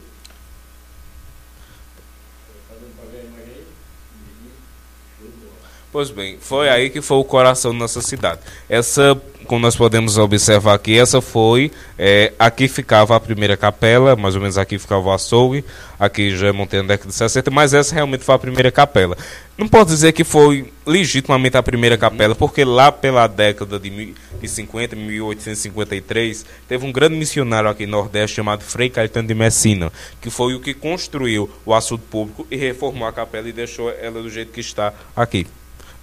Pois 5.92 6.10
bem, 6.10 6.38
foi 6.38 6.68
aí 6.68 6.90
que 6.90 7.00
foi 7.00 7.16
o 7.16 7.24
coração 7.24 7.72
da 7.72 7.78
nossa 7.78 8.02
cidade. 8.02 8.40
Essa, 8.68 9.20
como 9.46 9.60
nós 9.60 9.76
podemos 9.76 10.18
observar 10.18 10.74
aqui, 10.74 10.98
essa 10.98 11.20
foi. 11.20 11.70
É, 11.98 12.32
aqui 12.38 12.68
ficava 12.68 13.16
a 13.16 13.20
primeira 13.20 13.56
capela, 13.56 14.14
mais 14.14 14.34
ou 14.34 14.40
menos 14.40 14.58
aqui 14.58 14.78
ficava 14.78 15.08
o 15.08 15.12
açougue, 15.12 15.64
aqui 15.98 16.36
já 16.36 16.52
montei 16.52 16.82
na 16.82 16.88
década 16.88 17.08
de 17.08 17.14
60, 17.14 17.50
mas 17.50 17.72
essa 17.72 17.94
realmente 17.94 18.24
foi 18.24 18.34
a 18.34 18.38
primeira 18.38 18.70
capela. 18.70 19.16
Não 19.56 19.66
posso 19.66 19.86
dizer 19.86 20.12
que 20.12 20.24
foi 20.24 20.70
legitimamente 20.84 21.56
a 21.56 21.62
primeira 21.62 21.96
capela, 21.96 22.34
porque 22.34 22.64
lá 22.64 22.92
pela 22.92 23.26
década 23.26 23.78
de, 23.78 24.14
de 24.40 24.48
50, 24.48 24.94
1853, 24.96 26.44
teve 26.68 26.84
um 26.84 26.92
grande 26.92 27.16
missionário 27.16 27.70
aqui 27.70 27.86
no 27.86 27.92
Nordeste 27.92 28.36
chamado 28.36 28.62
Frei 28.62 28.90
Caetano 28.90 29.28
de 29.28 29.34
Messina, 29.34 29.90
que 30.20 30.28
foi 30.28 30.54
o 30.54 30.60
que 30.60 30.74
construiu 30.74 31.48
o 31.64 31.72
assunto 31.72 32.02
público 32.02 32.46
e 32.50 32.56
reformou 32.56 33.08
a 33.08 33.12
capela 33.12 33.48
e 33.48 33.52
deixou 33.52 33.90
ela 33.90 34.20
do 34.20 34.28
jeito 34.28 34.52
que 34.52 34.60
está 34.60 34.92
aqui 35.14 35.46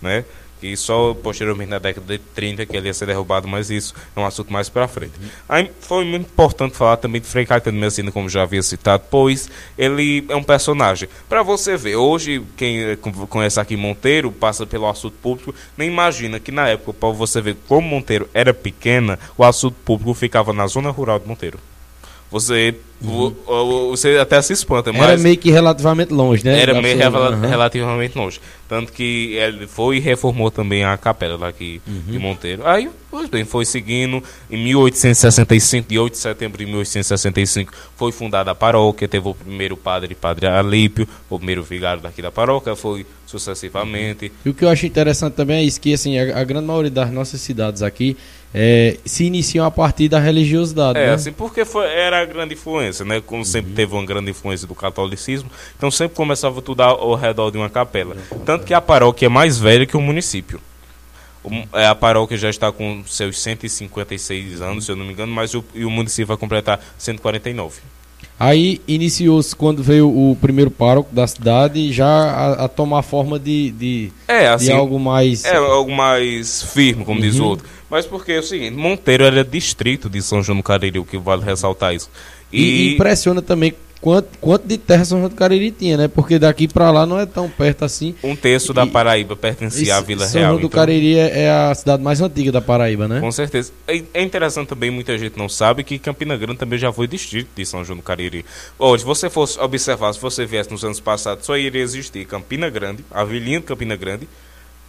né? 0.04 0.26
E 0.68 0.78
só 0.78 1.14
posteriormente 1.14 1.70
na 1.70 1.80
década 1.80 2.06
de 2.06 2.18
30 2.18 2.66
que 2.66 2.76
ele 2.76 2.88
ia 2.88 2.94
ser 2.94 3.06
derrubado, 3.06 3.48
mas 3.48 3.70
isso 3.70 3.94
é 4.16 4.20
um 4.20 4.26
assunto 4.26 4.52
mais 4.52 4.70
para 4.70 4.88
frente. 4.88 5.14
Aí 5.48 5.70
foi 5.82 6.06
muito 6.06 6.26
importante 6.26 6.76
falar 6.76 6.98
também 6.98 7.22
de 7.22 7.28
Frei 7.28 7.46
Caetano 7.46 7.80
Messina, 7.80 8.12
como 8.12 8.30
já 8.30 8.44
havia 8.44 8.62
citado, 8.62 9.04
pois 9.10 9.50
ele 9.78 10.26
é 10.30 10.36
um 10.36 10.44
personagem. 10.44 11.10
Para 11.28 11.44
você 11.44 11.76
ver, 11.76 11.96
hoje 11.96 12.44
quem 12.56 12.96
conhece 13.30 13.60
aqui 13.60 13.76
Monteiro, 13.76 14.32
passa 14.32 14.66
pelo 14.66 14.88
assunto 14.88 15.16
público, 15.22 15.54
nem 15.78 15.90
imagina 15.90 16.40
que 16.40 16.52
na 16.52 16.68
época, 16.68 16.94
para 16.94 17.10
você 17.10 17.42
ver 17.42 17.58
como 17.68 17.88
Monteiro 17.88 18.30
era 18.34 18.54
pequena, 18.54 19.20
o 19.38 19.44
assunto 19.44 19.76
público 19.84 20.14
ficava 20.14 20.54
na 20.54 20.68
zona 20.68 20.90
rural 20.90 21.20
de 21.20 21.28
Monteiro. 21.28 21.60
Você, 22.34 22.74
uhum. 23.00 23.32
você 23.92 24.18
até 24.18 24.42
se 24.42 24.54
espanta. 24.54 24.92
Mas 24.92 25.04
era 25.04 25.18
meio 25.20 25.38
que 25.38 25.52
relativamente 25.52 26.12
longe, 26.12 26.44
né? 26.44 26.60
Era 26.60 26.82
meio 26.82 26.98
uhum. 26.98 27.42
relativamente 27.42 28.18
longe. 28.18 28.42
Tanto 28.68 28.92
que 28.92 29.36
ele 29.36 29.68
foi 29.68 29.98
e 29.98 30.00
reformou 30.00 30.50
também 30.50 30.84
a 30.84 30.98
capela 30.98 31.38
daqui 31.38 31.80
uhum. 31.86 32.02
de 32.08 32.18
Monteiro. 32.18 32.66
Aí, 32.66 32.90
pois 33.12 33.30
bem, 33.30 33.46
foi 33.46 33.66
seguindo. 33.66 34.24
Em 34.50 34.58
1865, 34.64 35.88
de 35.88 36.00
8 36.00 36.14
de 36.14 36.18
setembro 36.18 36.58
de 36.58 36.66
1865, 36.66 37.72
foi 37.96 38.12
fundada 38.12 38.50
a 38.50 38.56
paróquia. 38.56 39.08
Teve 39.08 39.28
o 39.28 39.36
primeiro 39.36 39.78
padre, 39.78 40.16
Padre 40.16 40.48
Alípio, 40.48 41.08
o 41.30 41.38
primeiro 41.38 41.62
vigário 41.62 42.02
daqui 42.02 42.20
da 42.20 42.32
paróquia. 42.32 42.76
Foi 42.76 43.06
sucessivamente. 43.28 44.32
E 44.44 44.50
o 44.50 44.56
que 44.56 44.66
eu 44.66 44.70
acho 44.70 44.88
interessante 44.88 45.34
também 45.34 45.58
é 45.58 45.64
isso, 45.64 45.80
que 45.80 45.94
assim, 45.94 46.18
a, 46.18 46.40
a 46.40 46.44
grande 46.44 46.66
maioria 46.66 46.90
das 46.90 47.12
nossas 47.12 47.40
cidades 47.42 47.84
aqui 47.84 48.18
é, 48.54 48.98
se 49.04 49.24
iniciam 49.26 49.66
a 49.66 49.72
partir 49.72 50.08
da 50.08 50.20
religiosidade. 50.20 51.00
É, 51.00 51.08
né? 51.08 51.14
assim, 51.14 51.32
porque 51.32 51.66
foi, 51.66 51.88
era 51.88 52.22
a 52.22 52.26
grande 52.26 52.54
influência, 52.54 53.04
né? 53.04 53.22
Como 53.26 53.44
sempre 53.44 53.72
uhum. 53.72 53.76
teve 53.76 53.94
uma 53.94 54.06
grande 54.06 54.32
influência 54.32 54.68
do 54.68 54.76
catolicismo, 54.76 55.50
então 55.76 55.90
sempre 55.90 56.16
começava 56.16 56.62
tudo 56.62 56.82
ao, 56.82 57.16
redor 57.16 57.50
de 57.50 57.58
uma 57.58 57.70
capela. 57.70 58.16
Tanto 58.46 58.66
que 58.66 58.74
a 58.74 58.82
paróquia 58.82 59.26
é 59.26 59.30
mais 59.30 59.58
velha 59.58 59.86
que 59.86 59.98
o 59.98 60.02
município. 60.02 60.60
é, 61.74 61.88
a 61.88 61.96
paróquia 61.96 62.38
já 62.38 62.50
está 62.50 62.72
com 62.72 63.04
seus 63.08 63.42
156 63.42 64.62
anos, 64.62 64.86
se 64.86 64.92
eu 64.92 64.96
não 64.96 65.06
me 65.06 65.14
engano, 65.14 65.34
mas 65.34 65.54
o, 65.54 65.64
e 65.74 65.84
o 65.84 65.90
município 65.90 66.28
vai 66.28 66.38
completar 66.38 66.80
149. 66.98 67.82
Aí 68.40 68.82
iniciou-se 68.88 69.56
quando 69.56 69.84
veio 69.84 70.10
o 70.10 70.36
primeiro 70.36 70.72
pároco 70.72 71.14
da 71.14 71.26
cidade 71.28 71.92
já 71.94 72.06
a, 72.06 72.66
a 72.66 72.68
tomar 72.68 73.02
forma 73.04 73.40
de, 73.40 73.72
de, 73.72 74.12
é, 74.28 74.48
assim, 74.48 74.66
de, 74.66 74.72
algo 74.72 75.00
mais. 75.00 75.46
É, 75.46 75.56
algo 75.56 75.92
mais 75.92 76.64
firme, 76.64 77.06
como 77.06 77.20
uhum. 77.20 77.26
diz 77.26 77.40
o 77.40 77.44
uhum. 77.44 77.50
outro. 77.50 77.68
Mas 77.90 78.06
porque 78.06 78.32
é 78.34 78.40
o 78.40 78.44
seguinte, 78.44 78.76
Monteiro 78.76 79.24
era 79.24 79.44
distrito 79.44 80.10
de 80.10 80.22
São 80.22 80.42
João 80.42 80.58
do 80.58 80.64
Cariri, 80.64 80.98
o 80.98 81.06
que 81.06 81.18
vale 81.18 81.44
ressaltar 81.44 81.94
isso. 81.94 82.10
E, 82.52 82.62
e 82.62 82.94
impressiona 82.96 83.42
também 83.42 83.74
quanto, 84.04 84.38
quanto 84.42 84.68
de 84.68 84.78
terra 84.78 85.06
São 85.06 85.20
João 85.20 85.30
do 85.30 85.36
Cariri 85.36 85.72
tinha, 85.72 85.96
né? 85.96 86.08
Porque 86.10 86.38
daqui 86.38 86.68
para 86.68 86.92
lá 86.92 87.06
não 87.06 87.18
é 87.18 87.26
tão 87.26 87.50
perto 87.50 87.86
assim. 87.86 88.14
Um 88.22 88.36
terço 88.36 88.74
e, 88.74 88.76
da 88.76 88.86
Paraíba 88.86 89.34
pertencia 89.34 89.96
à 89.96 90.02
Vila 90.02 90.26
São 90.26 90.34
Real. 90.34 90.42
São 90.42 90.42
João 90.42 90.62
do 90.62 90.68
então... 90.68 90.78
Cariri 90.78 91.18
é, 91.18 91.44
é 91.44 91.50
a 91.50 91.74
cidade 91.74 92.04
mais 92.04 92.20
antiga 92.20 92.52
da 92.52 92.60
Paraíba, 92.60 93.08
né? 93.08 93.22
Com 93.22 93.32
certeza. 93.32 93.72
É, 93.88 94.04
é 94.14 94.22
interessante 94.22 94.68
também, 94.68 94.92
muita 94.92 95.18
gente 95.18 95.38
não 95.38 95.48
sabe, 95.48 95.86
que 95.86 95.98
Campina 95.98 96.36
Grande 96.36 96.60
também 96.60 96.78
já 96.78 96.92
foi 96.92 97.08
distrito 97.08 97.48
de 97.56 97.66
São 97.66 97.86
João 97.86 97.96
do 97.96 98.04
Cariri. 98.04 98.44
Hoje, 98.78 99.04
se 99.04 99.08
você 99.08 99.30
fosse 99.30 99.58
observar, 99.58 100.14
se 100.14 100.20
você 100.20 100.46
viesse 100.46 100.70
nos 100.70 100.84
anos 100.84 101.00
passados, 101.00 101.46
só 101.46 101.56
iria 101.56 101.82
existir 101.82 102.26
Campina 102.26 102.70
Grande, 102.70 103.06
a 103.10 103.24
vilinha 103.24 103.62
de 103.62 103.66
Campina 103.66 103.96
Grande, 103.96 104.28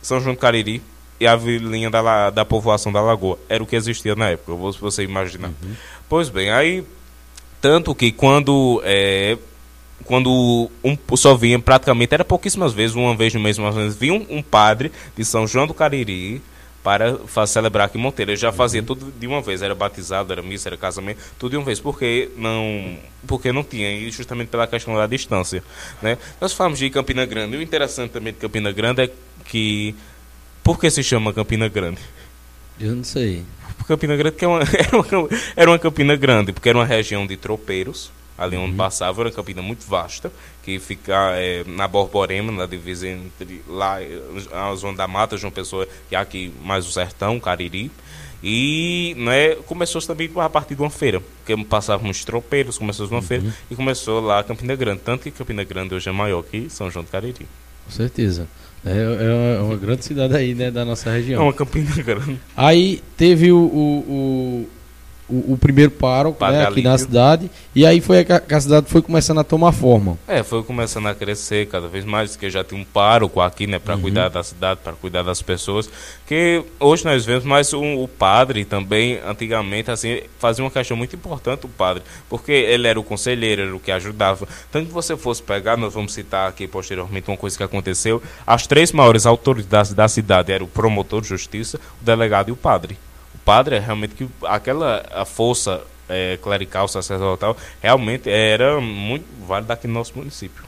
São 0.02 0.20
João 0.20 0.34
do 0.34 0.40
Cariri 0.40 0.82
e 1.20 1.26
a 1.28 1.36
vilinha 1.36 1.88
da, 1.88 2.30
da 2.30 2.44
povoação 2.44 2.90
da 2.90 3.00
Lagoa. 3.00 3.38
Era 3.48 3.62
o 3.62 3.66
que 3.66 3.76
existia 3.76 4.16
na 4.16 4.30
época, 4.30 4.72
se 4.72 4.80
você 4.80 5.04
imaginar. 5.04 5.52
Uhum. 5.62 5.74
Pois 6.08 6.28
bem, 6.28 6.50
aí 6.50 6.82
tanto 7.64 7.94
que 7.94 8.12
quando 8.12 8.82
é, 8.84 9.38
quando 10.04 10.70
um, 10.84 11.16
só 11.16 11.34
vinha 11.34 11.58
praticamente, 11.58 12.12
era 12.12 12.22
pouquíssimas 12.22 12.74
vezes, 12.74 12.94
uma 12.94 13.16
vez 13.16 13.32
no 13.32 13.40
mês 13.40 13.58
ou 13.58 13.72
menos, 13.72 13.96
vinha 13.96 14.12
um, 14.12 14.26
um 14.28 14.42
padre 14.42 14.92
de 15.16 15.24
São 15.24 15.46
João 15.46 15.66
do 15.66 15.72
Cariri 15.72 16.42
para 16.82 17.16
celebrar 17.46 17.86
aqui 17.86 17.96
em 17.96 18.02
Monteiro. 18.02 18.32
Ele 18.32 18.36
já 18.36 18.52
fazia 18.52 18.82
uhum. 18.82 18.86
tudo 18.86 19.10
de 19.18 19.26
uma 19.26 19.40
vez, 19.40 19.62
era 19.62 19.74
batizado, 19.74 20.30
era 20.30 20.42
missa, 20.42 20.68
era 20.68 20.76
casamento, 20.76 21.20
tudo 21.38 21.52
de 21.52 21.56
uma 21.56 21.64
vez, 21.64 21.80
porque 21.80 22.28
não, 22.36 22.98
porque 23.26 23.50
não 23.50 23.64
tinha, 23.64 23.90
e 23.92 24.10
justamente 24.10 24.48
pela 24.48 24.66
questão 24.66 24.94
da 24.94 25.06
distância. 25.06 25.64
Né? 26.02 26.18
Nós 26.38 26.52
falamos 26.52 26.78
de 26.78 26.90
Campina 26.90 27.24
Grande, 27.24 27.56
e 27.56 27.58
o 27.58 27.62
interessante 27.62 28.10
também 28.10 28.34
de 28.34 28.40
Campina 28.40 28.72
Grande 28.72 29.04
é 29.04 29.10
que, 29.46 29.94
por 30.62 30.78
que 30.78 30.90
se 30.90 31.02
chama 31.02 31.32
Campina 31.32 31.66
Grande? 31.66 32.02
Eu 32.78 32.94
não 32.94 33.04
sei. 33.04 33.44
Campina 33.86 34.16
Grande, 34.16 34.36
que 34.36 34.44
é 34.44 34.48
uma, 34.48 34.60
era, 34.72 34.96
uma, 34.96 35.28
era 35.56 35.70
uma 35.70 35.78
Campina 35.78 36.16
Grande, 36.16 36.52
porque 36.52 36.68
era 36.68 36.78
uma 36.78 36.86
região 36.86 37.26
de 37.26 37.36
tropeiros, 37.36 38.10
ali 38.36 38.56
onde 38.56 38.72
uhum. 38.72 38.76
passava, 38.76 39.22
era 39.22 39.28
uma 39.28 39.34
campina 39.34 39.62
muito 39.62 39.86
vasta, 39.86 40.32
que 40.62 40.78
fica 40.78 41.32
é, 41.36 41.64
na 41.64 41.86
Borborema, 41.86 42.50
na 42.50 42.66
divisa 42.66 43.08
entre 43.08 43.62
lá, 43.68 43.98
a 44.52 44.74
zona 44.74 44.96
da 44.96 45.06
Mata, 45.06 45.36
João 45.36 45.52
Pessoa, 45.52 45.86
e 46.10 46.16
aqui 46.16 46.52
mais 46.62 46.86
o 46.86 46.92
Sertão, 46.92 47.38
Cariri. 47.38 47.90
E 48.46 49.14
né, 49.16 49.54
começou 49.66 50.02
também 50.02 50.30
a 50.36 50.50
partir 50.50 50.74
de 50.74 50.82
uma 50.82 50.90
feira, 50.90 51.18
porque 51.20 51.64
passávamos 51.64 52.22
tropeiros, 52.24 52.76
começou 52.76 53.06
uma 53.06 53.16
uhum. 53.16 53.22
feira, 53.22 53.54
e 53.70 53.76
começou 53.76 54.20
lá 54.20 54.42
Campina 54.44 54.76
Grande. 54.76 55.00
Tanto 55.02 55.22
que 55.22 55.30
Campina 55.30 55.64
Grande 55.64 55.94
hoje 55.94 56.08
é 56.08 56.12
maior 56.12 56.42
que 56.42 56.68
São 56.68 56.90
João 56.90 57.04
do 57.04 57.10
Cariri. 57.10 57.46
Com 57.86 57.90
certeza. 57.90 58.46
É, 58.86 59.56
é 59.56 59.62
uma 59.62 59.76
grande 59.76 60.04
cidade 60.04 60.36
aí, 60.36 60.54
né, 60.54 60.70
da 60.70 60.84
nossa 60.84 61.10
região. 61.10 61.40
É 61.40 61.44
uma 61.44 61.52
campina 61.52 61.90
grande. 62.02 62.38
Aí 62.56 63.02
teve 63.16 63.50
o, 63.50 63.58
o, 63.58 64.68
o, 65.28 65.54
o 65.54 65.58
primeiro 65.58 65.90
pároco 65.90 66.44
né, 66.46 66.64
aqui 66.64 66.82
na 66.82 66.98
cidade, 66.98 67.50
e 67.74 67.86
aí 67.86 68.00
foi 68.00 68.20
a, 68.20 68.56
a, 68.56 68.60
cidade 68.60 68.86
foi 68.88 69.00
começando 69.00 69.40
a 69.40 69.44
tomar 69.44 69.72
forma. 69.72 70.18
É, 70.28 70.42
foi 70.42 70.62
começando 70.62 71.06
a 71.06 71.14
crescer 71.14 71.66
cada 71.66 71.88
vez 71.88 72.04
mais, 72.04 72.36
que 72.36 72.50
já 72.50 72.62
tinha 72.62 72.80
um 72.80 72.84
pároco 72.84 73.40
aqui, 73.40 73.66
né, 73.66 73.78
para 73.78 73.94
uhum. 73.94 74.02
cuidar 74.02 74.28
da 74.28 74.42
cidade, 74.42 74.80
para 74.84 74.92
cuidar 74.92 75.22
das 75.22 75.40
pessoas, 75.40 75.88
que 76.26 76.62
hoje 76.78 77.04
nós 77.04 77.24
vemos, 77.24 77.44
mas 77.44 77.72
o, 77.72 77.82
o, 77.82 78.08
padre 78.08 78.64
também, 78.64 79.18
antigamente, 79.26 79.90
assim, 79.90 80.22
fazia 80.38 80.64
uma 80.64 80.70
questão 80.70 80.96
muito 80.96 81.16
importante, 81.16 81.64
o 81.64 81.68
padre, 81.68 82.02
porque 82.28 82.52
ele 82.52 82.86
era 82.86 83.00
o 83.00 83.04
conselheiro, 83.04 83.62
era 83.62 83.76
o 83.76 83.80
que 83.80 83.90
ajudava. 83.90 84.46
Tanto 84.70 84.88
que 84.88 84.92
você 84.92 85.16
fosse 85.16 85.42
pegar, 85.42 85.76
nós 85.76 85.94
vamos 85.94 86.12
citar 86.12 86.48
aqui 86.48 86.68
posteriormente 86.68 87.30
uma 87.30 87.36
coisa 87.36 87.56
que 87.56 87.62
aconteceu, 87.62 88.22
as 88.46 88.66
três 88.66 88.92
maiores 88.92 89.24
autoridades 89.24 89.94
da 89.94 90.06
cidade 90.06 90.52
eram 90.52 90.66
o 90.66 90.68
promotor 90.68 91.22
de 91.22 91.28
justiça, 91.28 91.80
o 92.00 92.04
delegado 92.04 92.50
e 92.50 92.52
o 92.52 92.56
padre 92.56 92.98
padre 93.44 93.76
é 93.76 93.78
realmente 93.78 94.14
que 94.14 94.28
aquela 94.44 95.04
a 95.12 95.24
força 95.24 95.82
é, 96.08 96.38
clerical, 96.42 96.86
sacerdotal, 96.88 97.56
realmente 97.80 98.30
era 98.30 98.80
muito 98.80 99.26
válida 99.46 99.74
aqui 99.74 99.86
no 99.86 99.94
nosso 99.94 100.16
município. 100.16 100.64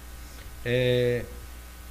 É, 0.65 1.25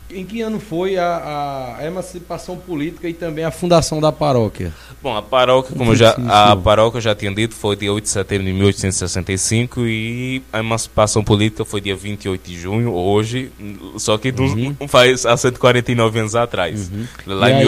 em 0.09 0.23
que 0.25 0.41
ano 0.41 0.59
foi 0.59 0.97
a, 0.97 1.77
a, 1.79 1.85
emancipação 1.85 2.57
política 2.57 3.09
e 3.09 3.13
também 3.13 3.43
a 3.43 3.51
fundação 3.51 3.99
da 3.99 4.11
paróquia? 4.11 4.73
Bom, 5.01 5.15
a 5.15 5.21
paróquia, 5.21 5.75
como 5.75 5.95
já 5.95 6.11
a 6.27 6.55
paróquia 6.55 7.01
já 7.01 7.15
tinha 7.15 7.33
dito, 7.33 7.55
foi 7.55 7.75
dia 7.75 7.91
8 7.91 8.03
de 8.03 8.09
setembro 8.09 8.45
de 8.45 8.53
1865 8.53 9.81
e 9.81 10.43
a 10.51 10.59
emancipação 10.59 11.23
política 11.23 11.65
foi 11.65 11.81
dia 11.81 11.95
28 11.95 12.49
de 12.49 12.57
junho, 12.59 12.93
hoje, 12.93 13.51
só 13.97 14.17
que 14.17 14.29
uhum. 14.29 14.75
faz 14.87 15.25
há 15.25 15.35
149 15.35 16.19
anos 16.19 16.35
atrás, 16.35 16.89
uhum. 16.89 17.07
lá 17.25 17.49
e 17.49 17.53
em 17.53 17.57
aí, 17.57 17.65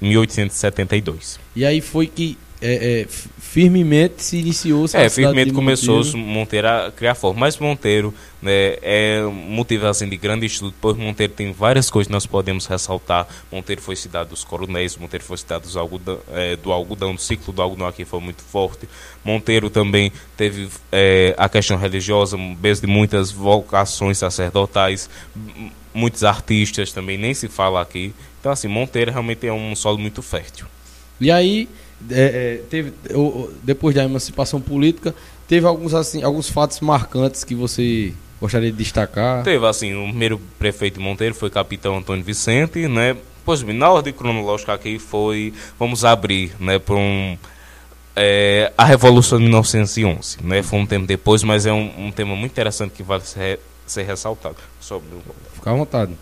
1872. 0.00 1.38
E 1.54 1.64
aí 1.64 1.80
foi 1.80 2.06
que 2.06 2.36
é, 2.62 3.00
é, 3.00 3.06
firmemente 3.06 4.22
se 4.22 4.36
iniciou 4.36 4.86
É, 4.92 5.08
firmemente 5.08 5.52
começou 5.52 6.04
Monteiro 6.16 6.68
a 6.68 6.92
criar 6.94 7.14
forma. 7.14 7.40
Mas 7.40 7.58
Monteiro 7.58 8.14
né, 8.40 8.76
é 8.82 9.22
motivo 9.22 9.86
assim, 9.86 10.08
de 10.08 10.16
grande 10.16 10.46
estudo, 10.46 10.74
pois 10.80 10.96
Monteiro 10.96 11.32
tem 11.32 11.52
várias 11.52 11.90
coisas 11.90 12.06
que 12.06 12.12
nós 12.12 12.26
podemos 12.26 12.66
ressaltar. 12.66 13.26
Monteiro 13.50 13.80
foi 13.80 13.96
cidade 13.96 14.28
dos 14.28 14.44
coronéis, 14.44 14.96
Monteiro 14.96 15.24
foi 15.24 15.38
cidade 15.38 15.64
dos 15.64 15.76
algodão, 15.76 16.18
é, 16.32 16.56
do 16.56 16.70
algodão, 16.70 17.14
do 17.14 17.20
ciclo 17.20 17.52
do 17.52 17.62
algodão 17.62 17.86
aqui 17.86 18.04
foi 18.04 18.20
muito 18.20 18.42
forte. 18.42 18.88
Monteiro 19.24 19.70
também 19.70 20.12
teve 20.36 20.68
é, 20.92 21.34
a 21.38 21.48
questão 21.48 21.78
religiosa, 21.78 22.36
desde 22.60 22.86
muitas 22.86 23.30
vocações 23.30 24.18
sacerdotais, 24.18 25.08
muitos 25.94 26.24
artistas 26.24 26.92
também, 26.92 27.16
nem 27.16 27.32
se 27.32 27.48
fala 27.48 27.80
aqui. 27.80 28.14
Então, 28.38 28.52
assim, 28.52 28.68
Monteiro 28.68 29.10
realmente 29.10 29.46
é 29.46 29.52
um 29.52 29.74
solo 29.74 29.98
muito 29.98 30.22
fértil. 30.22 30.66
E 31.20 31.30
aí, 31.30 31.68
é, 32.08 32.22
é, 32.22 32.62
teve, 32.70 32.92
depois 33.62 33.94
da 33.94 34.04
emancipação 34.04 34.60
política, 34.60 35.14
teve 35.46 35.66
alguns, 35.66 35.94
assim, 35.94 36.22
alguns 36.22 36.48
fatos 36.48 36.80
marcantes 36.80 37.44
que 37.44 37.54
você 37.54 38.14
gostaria 38.40 38.70
de 38.70 38.78
destacar? 38.78 39.42
Teve, 39.42 39.66
assim, 39.66 39.94
o 39.94 40.08
primeiro 40.08 40.40
prefeito 40.58 40.98
de 40.98 41.00
Monteiro 41.00 41.34
foi 41.34 41.50
capitão 41.50 41.98
Antônio 41.98 42.24
Vicente, 42.24 42.88
né? 42.88 43.16
Pois 43.44 43.62
bem, 43.62 43.76
na 43.76 43.90
ordem 43.90 44.12
cronológica 44.12 44.72
aqui 44.72 44.98
foi, 44.98 45.52
vamos 45.78 46.04
abrir, 46.04 46.52
né, 46.58 46.78
para 46.78 46.94
um... 46.94 47.36
É, 48.16 48.72
a 48.76 48.84
Revolução 48.84 49.38
de 49.38 49.44
1911, 49.44 50.38
né? 50.42 50.62
Foi 50.62 50.78
um 50.78 50.86
tempo 50.86 51.06
depois, 51.06 51.42
mas 51.42 51.64
é 51.64 51.72
um, 51.72 52.06
um 52.06 52.12
tema 52.12 52.34
muito 52.34 52.50
interessante 52.50 52.92
que 52.92 53.02
vale 53.02 53.22
ser, 53.22 53.60
ser 53.86 54.02
ressaltado. 54.02 54.56
Sobre... 54.80 55.08
Fica 55.54 55.70
à 55.70 55.74
vontade. 55.74 56.12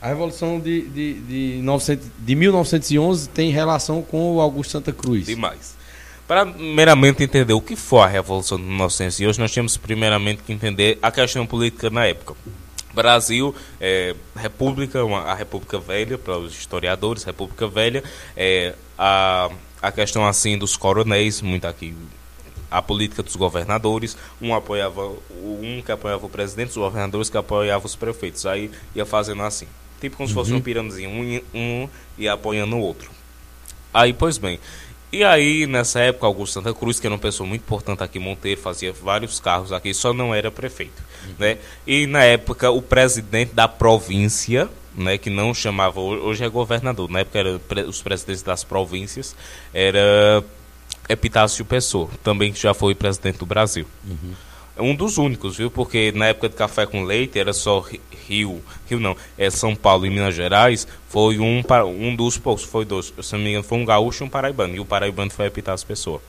A 0.00 0.08
Revolução 0.08 0.60
de, 0.60 0.82
de, 0.82 1.14
de, 1.14 1.62
900, 1.62 2.06
de 2.18 2.34
1911 2.34 3.28
tem 3.30 3.50
relação 3.50 4.00
com 4.00 4.36
o 4.36 4.40
Augusto 4.40 4.72
Santa 4.72 4.92
Cruz. 4.92 5.26
Demais. 5.26 5.76
Para 6.26 6.44
meramente 6.44 7.22
entender 7.22 7.52
o 7.52 7.60
que 7.60 7.74
foi 7.74 8.02
a 8.02 8.06
Revolução 8.06 8.58
de 8.58 8.64
1911, 8.64 9.40
nós 9.40 9.50
temos 9.50 9.76
primeiramente 9.76 10.42
que 10.42 10.52
entender 10.52 10.98
a 11.02 11.10
questão 11.10 11.46
política 11.46 11.90
na 11.90 12.06
época. 12.06 12.34
Brasil, 12.94 13.54
é, 13.80 14.14
República, 14.36 15.04
uma, 15.04 15.22
a 15.22 15.34
República 15.34 15.78
Velha, 15.78 16.16
para 16.16 16.38
os 16.38 16.52
historiadores, 16.52 17.24
República 17.24 17.66
Velha, 17.66 18.04
é, 18.36 18.74
a, 18.96 19.50
a 19.82 19.90
questão 19.90 20.26
assim 20.26 20.56
dos 20.56 20.76
coronéis, 20.76 21.42
muito 21.42 21.66
aqui 21.66 21.94
a 22.70 22.82
política 22.82 23.22
dos 23.22 23.34
governadores, 23.34 24.16
um 24.40 24.54
apoiava 24.54 25.08
um 25.42 25.82
que 25.84 25.90
apoiava 25.90 26.26
o 26.26 26.28
presidente, 26.28 26.70
os 26.70 26.76
governadores 26.76 27.30
que 27.30 27.36
apoiavam 27.36 27.86
os 27.86 27.96
prefeitos. 27.96 28.46
Aí 28.46 28.70
ia 28.94 29.06
fazendo 29.06 29.42
assim. 29.42 29.66
Tipo 30.00 30.16
como 30.16 30.28
se 30.28 30.34
fosse 30.34 30.52
uhum. 30.52 30.58
um 30.58 30.60
pirâmidezinho, 30.60 31.10
um, 31.10 31.58
um 31.58 31.88
e 32.16 32.28
apoiando 32.28 32.76
o 32.76 32.80
outro. 32.80 33.10
Aí, 33.92 34.12
pois 34.12 34.38
bem. 34.38 34.58
E 35.10 35.24
aí, 35.24 35.66
nessa 35.66 36.00
época, 36.00 36.26
Augusto 36.26 36.54
Santa 36.54 36.74
Cruz, 36.74 37.00
que 37.00 37.06
era 37.06 37.14
uma 37.14 37.20
pessoa 37.20 37.48
muito 37.48 37.62
importante 37.62 38.02
aqui 38.02 38.18
em 38.18 38.20
Monteiro, 38.20 38.60
fazia 38.60 38.92
vários 38.92 39.40
carros 39.40 39.72
aqui, 39.72 39.94
só 39.94 40.12
não 40.12 40.34
era 40.34 40.50
prefeito. 40.50 41.02
Uhum. 41.26 41.34
Né? 41.38 41.58
E 41.86 42.06
na 42.06 42.22
época, 42.22 42.70
o 42.70 42.82
presidente 42.82 43.54
da 43.54 43.66
província, 43.66 44.68
né, 44.94 45.16
que 45.16 45.30
não 45.30 45.54
chamava, 45.54 45.98
hoje 46.00 46.44
é 46.44 46.48
governador, 46.48 47.08
na 47.08 47.20
época 47.20 47.38
era 47.38 47.60
os 47.86 48.02
presidentes 48.02 48.42
das 48.42 48.64
províncias, 48.64 49.34
era 49.72 50.44
Epitácio 51.08 51.64
Pessoa, 51.64 52.10
também 52.22 52.54
já 52.54 52.74
foi 52.74 52.94
presidente 52.94 53.38
do 53.38 53.46
Brasil. 53.46 53.86
Uhum 54.06 54.47
um 54.80 54.94
dos 54.94 55.18
únicos, 55.18 55.56
viu? 55.56 55.70
Porque 55.70 56.12
na 56.12 56.26
época 56.26 56.48
de 56.48 56.54
café 56.54 56.86
com 56.86 57.04
leite 57.04 57.38
era 57.38 57.52
só 57.52 57.84
Rio, 58.26 58.62
Rio 58.88 59.00
não, 59.00 59.16
é 59.36 59.50
São 59.50 59.74
Paulo 59.74 60.06
e 60.06 60.10
Minas 60.10 60.34
Gerais, 60.34 60.86
foi 61.08 61.38
um, 61.38 61.62
um 61.98 62.14
dos 62.14 62.38
poucos, 62.38 62.64
foi 62.64 62.84
dois, 62.84 63.12
se 63.22 63.32
não 63.32 63.40
me 63.40 63.50
engano, 63.50 63.64
foi 63.64 63.78
um 63.78 63.84
gaúcho 63.84 64.22
e 64.22 64.26
um 64.26 64.28
paraibano, 64.28 64.76
e 64.76 64.80
o 64.80 64.84
paraibano 64.84 65.30
foi 65.30 65.46
Epitácio 65.46 65.86
Pessoa. 65.86 66.20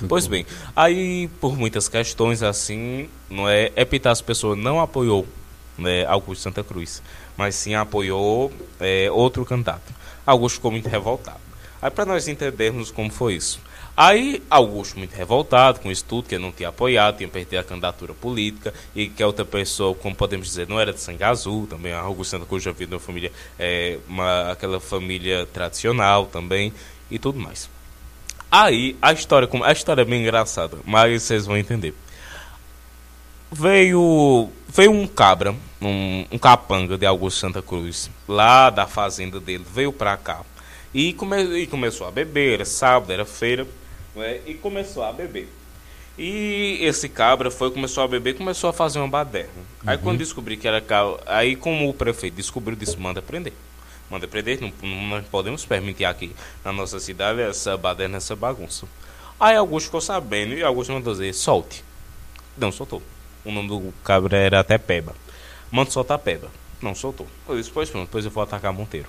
Muito 0.00 0.08
pois 0.08 0.26
bem, 0.26 0.46
aí 0.74 1.28
por 1.40 1.56
muitas 1.56 1.88
questões 1.88 2.42
assim, 2.42 3.08
não 3.28 3.48
é, 3.48 3.70
Epitácio 3.76 4.24
Pessoa 4.24 4.56
não 4.56 4.80
apoiou 4.80 5.26
né, 5.78 6.04
Augusto 6.06 6.42
Santa 6.42 6.64
Cruz, 6.64 7.02
mas 7.36 7.54
sim 7.54 7.74
apoiou 7.74 8.52
é, 8.80 9.10
outro 9.10 9.44
candidato. 9.44 9.94
Augusto 10.26 10.56
ficou 10.56 10.70
muito 10.70 10.88
revoltado. 10.88 11.40
Aí 11.80 11.90
para 11.90 12.06
nós 12.06 12.26
entendermos 12.26 12.90
como 12.90 13.10
foi 13.10 13.34
isso. 13.34 13.60
Aí 13.96 14.42
Augusto, 14.50 14.98
muito 14.98 15.14
revoltado 15.14 15.80
com 15.80 15.90
isso 15.90 16.04
tudo, 16.04 16.28
que 16.28 16.34
ele 16.34 16.44
não 16.44 16.52
tinha 16.52 16.68
apoiado, 16.68 17.16
tinha 17.16 17.28
perdido 17.28 17.60
a 17.60 17.64
candidatura 17.64 18.12
política, 18.12 18.74
e 18.94 19.08
que 19.08 19.22
a 19.22 19.26
outra 19.26 19.44
pessoa, 19.44 19.94
como 19.94 20.14
podemos 20.14 20.48
dizer, 20.48 20.68
não 20.68 20.78
era 20.78 20.92
de 20.92 21.00
sangue 21.00 21.24
azul, 21.24 21.66
também 21.66 21.94
Augusto 21.94 22.32
Santa 22.32 22.44
Cruz 22.44 22.62
já 22.62 22.72
viu 22.72 22.86
uma 22.88 23.00
família, 23.00 23.32
é, 23.58 23.98
uma, 24.06 24.52
aquela 24.52 24.78
família 24.78 25.46
tradicional 25.46 26.26
também, 26.26 26.74
e 27.10 27.18
tudo 27.18 27.38
mais. 27.38 27.70
Aí 28.50 28.96
a 29.00 29.12
história, 29.12 29.48
a 29.64 29.72
história 29.72 30.02
é 30.02 30.04
bem 30.04 30.22
engraçada, 30.22 30.76
mas 30.84 31.22
vocês 31.22 31.46
vão 31.46 31.56
entender. 31.56 31.94
Veio, 33.50 34.50
veio 34.68 34.90
um 34.90 35.06
cabra, 35.06 35.54
um, 35.80 36.26
um 36.32 36.38
capanga 36.38 36.98
de 36.98 37.06
Augusto 37.06 37.38
Santa 37.40 37.62
Cruz, 37.62 38.10
lá 38.28 38.68
da 38.68 38.86
fazenda 38.86 39.40
dele, 39.40 39.64
veio 39.72 39.92
pra 39.92 40.18
cá. 40.18 40.42
E, 40.92 41.12
come, 41.12 41.42
e 41.58 41.66
começou 41.66 42.06
a 42.06 42.10
beber, 42.10 42.54
era 42.54 42.64
sábado, 42.64 43.12
era 43.12 43.24
feira, 43.24 43.66
né, 44.16 44.40
e 44.46 44.54
começou 44.54 45.04
a 45.04 45.12
beber. 45.12 45.48
E 46.18 46.78
esse 46.80 47.08
cabra 47.08 47.50
foi, 47.50 47.70
começou 47.70 48.02
a 48.02 48.08
beber 48.08 48.34
começou 48.34 48.70
a 48.70 48.72
fazer 48.72 48.98
uma 48.98 49.08
baderna. 49.08 49.50
Uhum. 49.54 49.90
Aí 49.90 49.98
quando 49.98 50.18
descobri 50.18 50.56
que 50.56 50.66
era 50.66 50.80
cabra, 50.80 51.20
aí 51.26 51.54
como 51.54 51.88
o 51.88 51.94
prefeito 51.94 52.34
descobriu, 52.34 52.76
disse, 52.76 52.96
manda 52.96 53.20
prender. 53.20 53.52
Manda 54.10 54.26
prender, 54.26 54.60
não, 54.60 54.72
não 54.88 55.22
podemos 55.24 55.66
permitir 55.66 56.06
aqui 56.06 56.34
na 56.64 56.72
nossa 56.72 56.98
cidade 56.98 57.40
essa 57.40 57.76
baderna, 57.76 58.16
essa 58.16 58.34
bagunça. 58.34 58.86
Aí 59.38 59.54
Augusto 59.54 59.86
ficou 59.86 60.00
sabendo 60.00 60.54
e 60.54 60.62
Augusto 60.62 60.92
mandou 60.92 61.12
dizer, 61.12 61.34
solte. 61.34 61.84
Não 62.56 62.72
soltou. 62.72 63.02
O 63.44 63.52
nome 63.52 63.68
do 63.68 63.92
cabra 64.02 64.38
era 64.38 64.60
até 64.60 64.78
Peba. 64.78 65.14
Manda 65.70 65.90
soltar 65.90 66.18
Peba. 66.18 66.48
Não 66.80 66.94
soltou. 66.94 67.26
Eu 67.46 67.56
disse, 67.56 67.70
pois 67.70 67.90
pronto, 67.90 68.06
depois 68.06 68.24
eu 68.24 68.30
vou 68.30 68.42
atacar 68.42 68.72
Monteiro. 68.72 69.08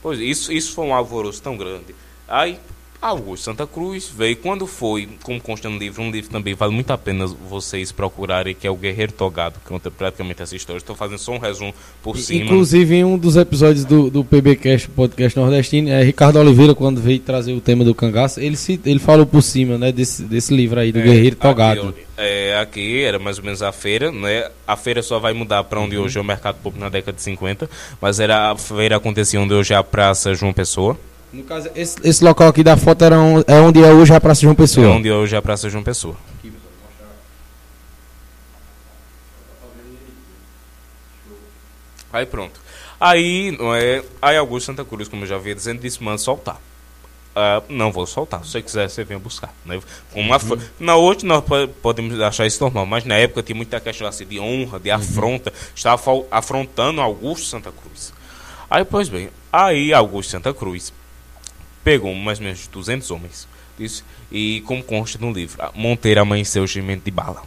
Pois 0.00 0.20
isso, 0.20 0.52
isso 0.52 0.72
foi 0.72 0.86
um 0.86 0.94
alvoroço 0.94 1.42
tão 1.42 1.56
grande. 1.56 1.94
Aí 2.28 2.60
Augusto 3.00 3.44
Santa 3.44 3.66
Cruz 3.66 4.12
veio 4.14 4.36
quando 4.36 4.66
foi, 4.66 5.08
como 5.22 5.40
consta 5.40 5.70
no 5.70 5.78
livro, 5.78 6.02
um 6.02 6.10
livro 6.10 6.30
também 6.30 6.54
vale 6.54 6.72
muito 6.72 6.90
a 6.90 6.98
pena 6.98 7.26
vocês 7.26 7.90
procurarem, 7.90 8.54
que 8.54 8.66
é 8.66 8.70
o 8.70 8.76
Guerreiro 8.76 9.12
Togado, 9.12 9.58
que 9.58 9.66
conta 9.66 9.90
praticamente 9.90 10.42
essa 10.42 10.54
história. 10.54 10.78
Estou 10.78 10.94
fazendo 10.94 11.18
só 11.18 11.32
um 11.32 11.38
resumo 11.38 11.74
por 12.02 12.18
cima. 12.18 12.44
Inclusive, 12.44 12.96
em 12.96 13.04
um 13.04 13.16
dos 13.16 13.36
episódios 13.36 13.86
do, 13.86 14.10
do 14.10 14.22
PBcast, 14.22 14.88
podcast 14.90 15.38
nordestino, 15.38 15.88
é, 15.88 16.02
Ricardo 16.02 16.38
Oliveira, 16.38 16.74
quando 16.74 17.00
veio 17.00 17.18
trazer 17.20 17.54
o 17.54 17.60
tema 17.60 17.84
do 17.84 17.94
cangaço, 17.94 18.38
ele, 18.38 18.56
se, 18.56 18.78
ele 18.84 18.98
falou 18.98 19.24
por 19.24 19.42
cima 19.42 19.78
né, 19.78 19.90
desse, 19.90 20.22
desse 20.22 20.54
livro 20.54 20.78
aí, 20.78 20.92
do 20.92 20.98
é, 20.98 21.02
Guerreiro 21.02 21.36
Togado. 21.36 21.88
Aqui, 21.88 22.00
é, 22.18 22.58
aqui 22.58 23.02
era 23.02 23.18
mais 23.18 23.38
ou 23.38 23.44
menos 23.44 23.62
a 23.62 23.72
feira, 23.72 24.12
né? 24.12 24.50
A 24.66 24.76
feira 24.76 25.02
só 25.02 25.18
vai 25.18 25.32
mudar 25.32 25.64
para 25.64 25.80
onde 25.80 25.96
uhum. 25.96 26.04
hoje 26.04 26.18
é 26.18 26.20
o 26.20 26.24
Mercado 26.24 26.56
Público 26.56 26.84
na 26.84 26.90
década 26.90 27.16
de 27.16 27.22
50, 27.22 27.70
mas 27.98 28.20
era 28.20 28.50
a 28.50 28.56
feira 28.58 28.96
acontecia 28.96 29.40
onde 29.40 29.54
hoje 29.54 29.72
é 29.72 29.76
a 29.76 29.82
Praça 29.82 30.34
João 30.34 30.52
Pessoa. 30.52 30.98
No 31.32 31.44
caso, 31.44 31.70
esse, 31.76 31.96
esse 32.02 32.24
local 32.24 32.48
aqui 32.48 32.64
da 32.64 32.76
foto 32.76 33.04
era 33.04 33.18
um, 33.18 33.40
é 33.46 33.60
onde 33.60 33.82
é 33.82 33.92
hoje 33.92 34.12
a 34.12 34.20
Praça 34.20 34.40
João 34.42 34.54
Pessoa. 34.54 34.86
É 34.86 34.90
onde 34.90 35.08
é 35.08 35.14
hoje 35.14 35.36
a 35.36 35.42
Praça 35.42 35.70
João 35.70 35.84
Pessoa. 35.84 36.16
Aí 42.12 42.26
pronto. 42.26 42.60
Aí, 42.98 43.56
não 43.58 43.74
é, 43.74 44.02
aí 44.20 44.36
Augusto 44.36 44.66
Santa 44.66 44.84
Cruz, 44.84 45.08
como 45.08 45.22
eu 45.22 45.28
já 45.28 45.36
havia 45.36 45.54
dizendo, 45.54 45.80
disse, 45.80 46.02
manda 46.02 46.18
soltar. 46.18 46.56
Uh, 47.30 47.62
não 47.68 47.92
vou 47.92 48.06
soltar. 48.06 48.44
Se 48.44 48.50
você 48.50 48.62
quiser, 48.62 48.90
você 48.90 49.04
venha 49.04 49.20
buscar. 49.20 49.54
Né? 49.64 49.80
Uma 50.12 50.36
uhum. 50.36 50.58
Na 50.80 50.96
hoje 50.96 51.24
nós 51.24 51.44
podemos 51.80 52.20
achar 52.20 52.44
isso 52.44 52.62
normal, 52.62 52.84
mas 52.84 53.04
na 53.04 53.14
época 53.14 53.42
tinha 53.42 53.54
muita 53.54 53.78
questão 53.78 54.06
assim, 54.06 54.26
de 54.26 54.40
honra, 54.40 54.80
de 54.80 54.90
uhum. 54.90 54.96
afronta. 54.96 55.52
Estava 55.74 56.02
afrontando 56.30 57.00
Augusto 57.00 57.46
Santa 57.46 57.70
Cruz. 57.70 58.12
Aí, 58.68 58.84
pois 58.84 59.08
bem, 59.08 59.30
aí 59.52 59.92
Augusto 59.92 60.30
Santa 60.30 60.52
Cruz 60.52 60.92
pegou 61.84 62.14
mais 62.14 62.38
ou 62.38 62.44
menos 62.44 62.66
200 62.66 63.10
homens. 63.10 63.48
Isso, 63.78 64.04
e 64.30 64.62
como 64.66 64.82
consta 64.82 65.18
no 65.18 65.32
livro, 65.32 65.58
Monteiro 65.74 66.20
amanheceu 66.20 66.66
gemendo 66.66 67.02
de 67.02 67.10
bala. 67.10 67.42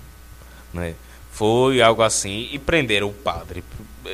Né? 0.74 0.96
Foi 1.32 1.82
algo 1.82 2.02
assim 2.02 2.50
e 2.52 2.60
prenderam 2.60 3.10
o 3.10 3.13
padre. 3.13 3.63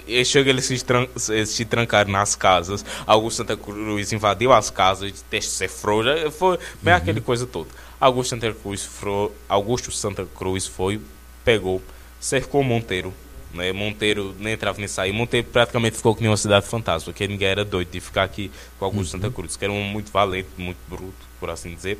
E 0.07 0.23
chega 0.23 0.49
eles 0.49 0.65
se, 0.65 0.83
tran 0.83 1.07
se 1.17 1.65
trancaram 1.65 2.11
nas 2.11 2.35
casas. 2.35 2.85
Augusto 3.07 3.37
Santa 3.37 3.57
Cruz 3.57 4.11
invadiu 4.13 4.53
as 4.53 4.69
casas, 4.69 5.23
decifrou, 5.31 6.03
já 6.03 6.29
foi 6.29 6.59
bem 6.81 6.93
uhum. 6.93 6.97
aquele 6.97 7.21
coisa 7.21 7.47
toda. 7.47 7.69
Augusto 7.99 8.29
Santa 8.31 8.53
Cruz, 8.53 8.85
foi, 8.85 9.31
Augusto 9.47 9.91
Santa 9.91 10.25
Cruz 10.25 10.67
foi, 10.67 11.01
pegou, 11.43 11.81
cercou 12.19 12.63
Monteiro, 12.63 13.13
né? 13.53 13.71
Monteiro 13.71 14.35
nem 14.39 14.53
entrava 14.53 14.77
nem 14.77 14.87
saía. 14.87 15.13
Monteiro 15.13 15.47
praticamente 15.47 15.97
ficou 15.97 16.15
com 16.15 16.23
uma 16.23 16.37
cidade 16.37 16.65
fantasma, 16.67 17.11
porque 17.11 17.27
ninguém 17.27 17.47
era 17.47 17.65
doido 17.65 17.89
de 17.89 17.99
ficar 17.99 18.23
aqui 18.23 18.51
com 18.77 18.85
Augusto 18.85 19.15
uhum. 19.15 19.21
Santa 19.21 19.33
Cruz, 19.33 19.55
que 19.55 19.65
era 19.65 19.73
um 19.73 19.83
muito 19.83 20.11
valente, 20.11 20.49
muito 20.57 20.77
bruto, 20.87 21.27
por 21.39 21.49
assim 21.49 21.73
dizer. 21.73 21.97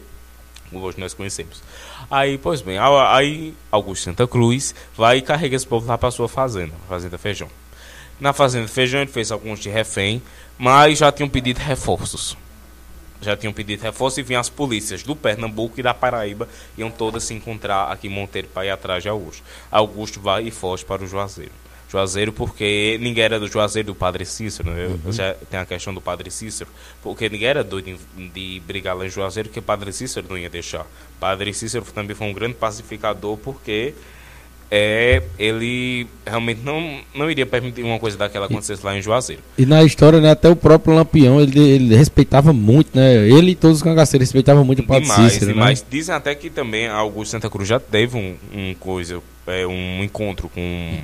Hoje 0.71 0.99
nós 0.99 1.13
conhecemos. 1.13 1.63
Aí, 2.12 2.38
pois 2.38 2.62
bem, 2.62 2.77
aí 2.77 3.55
Augusto 3.71 4.03
Santa 4.03 4.27
Cruz 4.27 4.75
vai 4.95 5.17
e 5.17 5.21
carrega 5.21 5.55
esse 5.55 5.65
povo 5.65 5.88
lá 5.88 5.97
para 5.97 6.12
sua 6.12 6.29
fazenda, 6.29 6.73
Fazenda 6.88 7.17
Feijão. 7.17 7.49
Na 8.19 8.33
Fazenda 8.33 8.67
Feijão 8.67 9.01
ele 9.01 9.09
fez 9.09 9.31
alguns 9.31 9.59
de 9.59 9.69
refém, 9.69 10.21
mas 10.57 10.99
já 10.99 11.12
tinham 11.12 11.29
pedido 11.29 11.57
reforços 11.57 12.38
já 13.21 13.36
tinham 13.36 13.53
pedido 13.53 13.82
reforço 13.82 14.19
e 14.19 14.23
vinham 14.23 14.39
as 14.39 14.49
polícias 14.49 15.03
do 15.03 15.15
Pernambuco 15.15 15.79
e 15.79 15.84
da 15.84 15.93
Paraíba 15.93 16.47
iam 16.77 16.89
todas 16.89 17.23
se 17.23 17.34
encontrar 17.34 17.91
aqui 17.91 18.08
em 18.08 18.12
Monteiro 18.12 18.47
para 18.47 18.65
ir 18.65 18.69
atrás 18.69 19.03
de 19.03 19.10
Augusto. 19.10 19.43
Augusto 19.71 20.19
vai 20.19 20.47
e 20.47 20.51
foge 20.51 20.86
para 20.86 21.03
o 21.03 21.08
Juazeiro. 21.08 21.51
Juazeiro 21.91 22.32
porque 22.32 22.99
ninguém 23.01 23.23
era 23.23 23.39
do 23.39 23.47
Juazeiro 23.47 23.88
do 23.88 23.95
Padre 23.95 24.23
Cícero, 24.23 24.69
né? 24.69 24.86
Uhum. 24.86 25.12
já 25.12 25.34
tem 25.34 25.60
a 25.60 25.65
questão 25.65 25.91
do 25.91 25.99
Padre 25.99 26.29
Cícero, 26.29 26.69
porque 27.01 27.27
ninguém 27.27 27.47
era 27.47 27.63
doido 27.63 27.97
de, 28.15 28.29
de 28.29 28.60
brigar 28.60 28.95
lá 28.95 29.08
em 29.08 29.10
Juazeiro, 29.10 29.49
que 29.49 29.58
o 29.58 29.62
Padre 29.62 29.91
Cícero 29.91 30.27
não 30.29 30.38
ia 30.38 30.49
deixar. 30.49 30.86
Padre 31.19 31.51
Cícero 31.51 31.84
também 31.86 32.15
foi 32.15 32.27
um 32.27 32.34
grande 32.34 32.53
pacificador 32.53 33.38
porque 33.38 33.95
é, 34.71 35.23
ele 35.38 36.08
realmente 36.25 36.62
não, 36.63 36.99
não 37.15 37.29
iria 37.29 37.45
permitir 37.45 37.84
uma 37.84 37.97
coisa 37.97 38.17
daquela 38.17 38.45
acontecesse 38.45 38.86
lá 38.86 38.95
em 38.95 39.01
Juazeiro. 39.01 39.41
E 39.58 39.65
na 39.65 39.84
história, 39.84 40.21
né, 40.21 40.32
até 40.32 40.47
o 40.47 40.55
próprio 40.55 40.93
Lampião, 40.93 41.41
ele, 41.41 41.60
ele 41.60 41.95
respeitava 41.95 42.53
muito, 42.53 42.95
né? 42.95 43.27
Ele 43.27 43.51
e 43.51 43.55
todos 43.55 43.77
os 43.77 43.84
cangaceiros 43.84 44.27
respeitavam 44.27 44.63
muito 44.63 44.82
o 44.82 44.86
Padre 44.86 45.03
demais, 45.03 45.34
Cícero, 45.34 45.53
demais. 45.53 45.82
Né? 45.82 45.88
Dizem 45.89 46.13
até 46.13 46.36
que 46.36 46.49
também 46.49 46.88
Augusto 46.88 47.32
Santa 47.32 47.49
Cruz 47.49 47.67
já 47.67 47.79
teve 47.79 48.17
um, 48.17 48.36
um 48.53 48.73
coisa, 48.75 49.21
é, 49.47 49.65
um 49.65 50.03
encontro 50.03 50.49
com... 50.49 50.99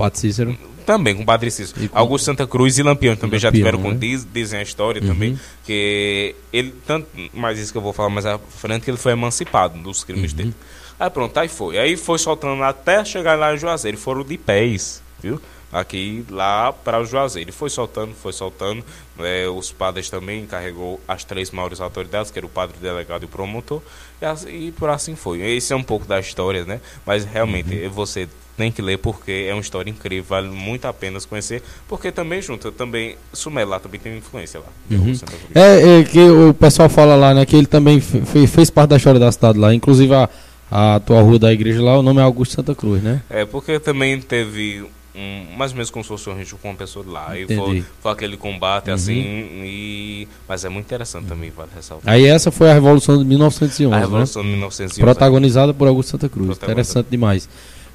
Padre 0.00 0.18
Cícero? 0.18 0.58
Também, 0.84 1.14
com 1.14 1.22
o 1.22 1.26
Padre 1.26 1.50
Cícero. 1.50 1.88
Com... 1.88 1.98
Augusto 1.98 2.24
Santa 2.24 2.46
Cruz 2.46 2.78
e 2.78 2.82
Lampião 2.82 3.14
também 3.14 3.36
Lampião, 3.36 3.40
já 3.40 3.52
tiveram 3.52 3.78
né? 3.78 3.90
com 3.90 3.96
diz, 3.96 4.26
dizem 4.30 4.60
a 4.60 4.62
história 4.62 5.00
uhum. 5.00 5.08
também, 5.08 5.38
que 5.64 6.34
ele, 6.52 6.74
tanto, 6.86 7.08
mais 7.32 7.58
isso 7.58 7.70
que 7.72 7.78
eu 7.78 7.82
vou 7.82 7.92
falar 7.92 8.10
mais 8.10 8.26
à 8.26 8.38
frente, 8.38 8.84
que 8.84 8.90
ele 8.90 8.98
foi 8.98 9.12
emancipado 9.12 9.78
dos 9.78 10.02
crimes 10.04 10.32
uhum. 10.32 10.36
dele. 10.36 10.54
Aí 11.00 11.08
pronto, 11.08 11.34
aí 11.38 11.48
foi. 11.48 11.78
Aí 11.78 11.96
foi 11.96 12.18
soltando 12.18 12.62
até 12.62 13.02
chegar 13.06 13.38
lá 13.38 13.54
em 13.54 13.58
Juazeiro. 13.58 13.96
Foram 13.96 14.22
de 14.22 14.36
pés, 14.36 15.02
viu? 15.22 15.40
Aqui 15.72 16.26
lá 16.28 16.74
para 16.74 17.00
o 17.00 17.06
Juazeiro. 17.06 17.50
Foi 17.54 17.70
soltando, 17.70 18.14
foi 18.14 18.34
soltando. 18.34 18.84
É, 19.18 19.48
os 19.48 19.72
padres 19.72 20.10
também 20.10 20.42
encarregou 20.42 21.00
as 21.08 21.24
três 21.24 21.50
maiores 21.52 21.80
autoridades, 21.80 22.30
que 22.30 22.38
era 22.38 22.44
o 22.44 22.50
padre 22.50 22.76
o 22.76 22.80
delegado 22.82 23.22
e 23.22 23.24
o 23.24 23.28
promotor. 23.28 23.80
E, 24.20 24.26
assim, 24.26 24.66
e 24.66 24.72
por 24.72 24.90
assim 24.90 25.16
foi. 25.16 25.40
Esse 25.40 25.72
é 25.72 25.76
um 25.76 25.82
pouco 25.82 26.06
da 26.06 26.20
história, 26.20 26.66
né? 26.66 26.82
Mas 27.06 27.24
realmente 27.24 27.74
uhum. 27.74 27.90
você 27.90 28.28
tem 28.60 28.70
que 28.70 28.82
ler 28.82 28.98
porque 28.98 29.46
é 29.48 29.54
uma 29.54 29.60
história 29.60 29.90
incrível, 29.90 30.24
vale 30.28 30.48
muito 30.48 30.84
a 30.84 30.92
pena 30.92 31.18
conhecer, 31.28 31.62
porque 31.88 32.12
também 32.12 32.42
junto, 32.42 32.70
também 32.70 33.16
Sumé 33.32 33.64
lá 33.64 33.80
também 33.80 33.98
tem 33.98 34.18
influência 34.18 34.60
lá. 34.60 34.66
Uhum. 34.90 35.12
É, 35.54 36.00
é, 36.00 36.04
que 36.04 36.20
o 36.20 36.52
pessoal 36.52 36.88
fala 36.88 37.16
lá, 37.16 37.32
né, 37.32 37.46
que 37.46 37.56
ele 37.56 37.66
também 37.66 38.00
fez 38.00 38.68
parte 38.68 38.90
da 38.90 38.96
história 38.96 39.18
da 39.18 39.32
cidade 39.32 39.58
lá, 39.58 39.74
inclusive 39.74 40.14
a 40.14 40.28
a 40.70 40.94
atual 40.94 41.24
rua 41.24 41.36
da 41.36 41.52
igreja 41.52 41.82
lá, 41.82 41.98
o 41.98 42.02
nome 42.02 42.20
é 42.20 42.22
Augusto 42.22 42.54
Santa 42.54 42.76
Cruz, 42.76 43.02
né? 43.02 43.22
É, 43.28 43.44
porque 43.44 43.80
também 43.80 44.20
teve 44.20 44.86
um, 45.14 45.56
mais 45.56 45.72
ou 45.72 45.76
menos 45.76 45.90
como 45.90 46.04
se 46.04 46.08
fosse 46.08 46.30
um 46.30 46.58
com 46.58 46.68
uma 46.68 46.76
pessoa 46.76 47.04
de 47.04 47.10
lá. 47.10 47.36
E 47.36 47.46
foi, 47.46 47.84
foi, 48.00 48.12
aquele 48.12 48.36
combate 48.36 48.88
uhum. 48.88 48.94
assim, 48.94 49.18
e, 49.64 50.28
mas 50.48 50.64
é 50.64 50.68
muito 50.68 50.86
interessante 50.86 51.26
também, 51.26 51.50
vale 51.50 51.70
ressaltar. 51.74 52.12
Aí 52.12 52.24
essa 52.24 52.50
foi 52.50 52.70
a 52.70 52.74
Revolução 52.74 53.18
de 53.18 53.24
1911, 53.24 53.84
A 53.84 53.96
né? 53.96 54.00
Revolução 54.04 54.42
né? 54.42 54.48
de 54.48 54.54
1911. 54.54 55.00
Protagonizada 55.00 55.74
por 55.74 55.88
Augusto 55.88 56.10
Santa 56.10 56.28
Cruz, 56.28 56.56
interessante 56.56 57.08
demais. 57.10 57.48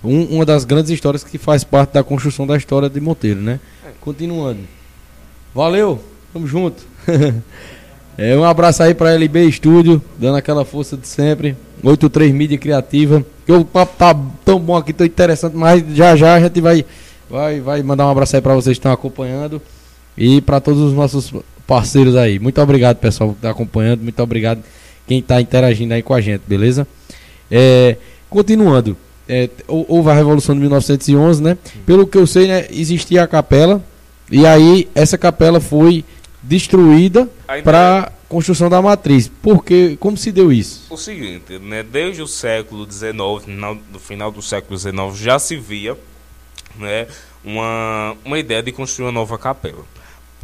Um, 0.05 0.35
uma 0.35 0.45
das 0.45 0.65
grandes 0.65 0.91
histórias 0.91 1.23
que 1.23 1.37
faz 1.37 1.63
parte 1.63 1.93
da 1.93 2.03
construção 2.03 2.45
da 2.45 2.55
história 2.55 2.89
de 2.89 2.99
Monteiro, 2.99 3.41
né? 3.41 3.59
Continuando. 3.99 4.59
Valeu, 5.53 5.99
tamo 6.31 6.45
junto. 6.47 6.83
é, 8.17 8.37
um 8.37 8.43
abraço 8.43 8.83
aí 8.83 8.93
para 8.93 9.13
LB 9.13 9.47
Estúdio, 9.47 10.01
dando 10.17 10.37
aquela 10.37 10.63
força 10.63 10.95
de 10.95 11.07
sempre. 11.07 11.55
83 11.83 12.33
Mídia 12.33 12.57
Criativa. 12.57 13.25
O 13.47 13.65
papo 13.65 13.95
tá 13.97 14.15
tão 14.43 14.59
bom 14.59 14.75
aqui, 14.75 14.91
tão 14.91 15.05
interessante, 15.05 15.55
mas 15.55 15.83
já 15.95 16.15
já 16.15 16.35
a 16.35 16.39
gente 16.39 16.59
vai, 16.59 16.85
vai, 17.29 17.59
vai 17.59 17.83
mandar 17.83 18.07
um 18.07 18.09
abraço 18.09 18.35
aí 18.35 18.41
para 18.41 18.55
vocês 18.55 18.75
que 18.75 18.79
estão 18.79 18.91
acompanhando 18.91 19.61
e 20.17 20.41
para 20.41 20.59
todos 20.59 20.81
os 20.81 20.93
nossos 20.93 21.33
parceiros 21.67 22.15
aí. 22.15 22.39
Muito 22.39 22.59
obrigado, 22.61 22.97
pessoal, 22.97 23.31
que 23.31 23.37
está 23.37 23.51
acompanhando. 23.51 24.01
Muito 24.01 24.21
obrigado 24.21 24.63
quem 25.07 25.19
está 25.19 25.39
interagindo 25.39 25.93
aí 25.93 26.01
com 26.01 26.13
a 26.13 26.21
gente, 26.21 26.41
beleza? 26.47 26.87
É, 27.49 27.97
continuando, 28.29 28.97
é, 29.27 29.49
houve 29.67 30.09
a 30.09 30.13
Revolução 30.13 30.55
de 30.55 30.61
1911, 30.61 31.41
né? 31.41 31.57
Pelo 31.85 32.05
que 32.05 32.17
eu 32.17 32.27
sei, 32.27 32.47
né, 32.47 32.67
existia 32.69 33.23
a 33.23 33.27
capela 33.27 33.83
e 34.31 34.45
aí 34.45 34.87
essa 34.95 35.17
capela 35.17 35.59
foi 35.59 36.03
destruída 36.41 37.29
para 37.63 38.11
construção 38.27 38.69
da 38.69 38.81
matriz. 38.81 39.31
Porque 39.41 39.97
como 39.99 40.17
se 40.17 40.31
deu 40.31 40.51
isso? 40.51 40.85
O 40.89 40.97
seguinte, 40.97 41.59
né, 41.59 41.83
desde 41.83 42.21
o 42.21 42.27
século 42.27 42.89
XIX, 42.89 43.13
no 43.91 43.99
final 43.99 44.31
do 44.31 44.41
século 44.41 44.77
XIX, 44.77 44.95
já 45.15 45.39
se 45.39 45.55
via 45.57 45.97
né, 46.75 47.07
uma, 47.43 48.15
uma 48.23 48.39
ideia 48.39 48.61
de 48.61 48.71
construir 48.71 49.05
uma 49.05 49.11
nova 49.11 49.37
capela. 49.37 49.83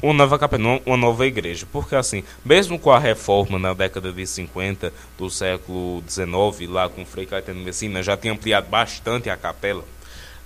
Uma 0.02 0.14
nova 0.14 0.40
capela, 0.40 0.82
uma 0.86 0.98
nova 0.98 1.28
igreja. 1.28 1.68
Porque 1.72 1.96
assim, 1.96 2.24
mesmo 2.44 2.80
com 2.80 2.92
a 2.92 3.00
reforma 3.00 3.60
na 3.60 3.74
década 3.74 4.12
de 4.12 4.26
50 4.26 4.92
do 5.18 5.30
século 5.30 6.04
XIX, 6.08 6.70
lá 6.70 6.90
com 6.90 7.06
Frei 7.06 7.26
Caetano 7.26 7.62
Messina, 7.62 8.02
já 8.02 8.18
tinha 8.18 8.34
ampliado 8.34 8.68
bastante 8.68 9.30
a 9.30 9.38
capela. 9.38 9.84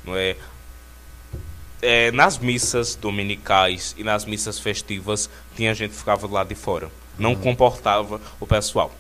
Não 0.04 0.16
é? 0.16 0.36
é, 1.86 2.12
nas 2.12 2.40
missas 2.40 2.96
dominicais 2.96 3.94
e 3.96 4.04
nas 4.04 4.26
missas 4.26 4.60
festivas, 4.60 5.30
tinha 5.56 5.74
gente 5.76 5.92
que 5.92 5.98
ficava 5.98 6.28
lá 6.28 6.44
de 6.44 6.56
fora. 6.56 6.90
Não 7.18 7.32
uhum. 7.32 7.36
comportava 7.36 8.20
o 8.40 8.48
pessoal. 8.48 8.92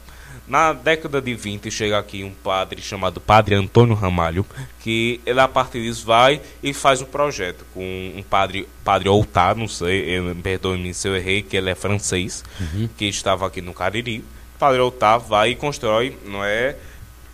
Na 0.47 0.73
década 0.73 1.21
de 1.21 1.33
20 1.33 1.71
chega 1.71 1.97
aqui 1.97 2.23
um 2.23 2.31
padre 2.31 2.81
chamado 2.81 3.19
Padre 3.19 3.55
Antônio 3.55 3.95
Ramalho, 3.95 4.45
que 4.79 5.19
ele 5.25 5.39
a 5.39 5.47
partir 5.47 5.81
disso 5.81 6.05
vai 6.05 6.39
e 6.61 6.73
faz 6.73 7.01
o 7.01 7.03
um 7.03 7.07
projeto 7.07 7.65
com 7.73 8.13
um 8.15 8.21
padre, 8.21 8.67
padre 8.83 9.09
Outar, 9.09 9.55
não 9.55 9.67
sei, 9.67 10.19
perdoe-me 10.43 10.93
se 10.93 11.07
eu 11.07 11.15
errei, 11.15 11.41
que 11.41 11.57
ele 11.57 11.71
é 11.71 11.75
francês, 11.75 12.43
uhum. 12.59 12.87
que 12.95 13.05
estava 13.05 13.47
aqui 13.47 13.61
no 13.61 13.73
Cariri. 13.73 14.23
Padre 14.59 14.79
Outar 14.79 15.17
vai 15.17 15.51
e 15.51 15.55
constrói, 15.55 16.15
não 16.25 16.43
é? 16.43 16.75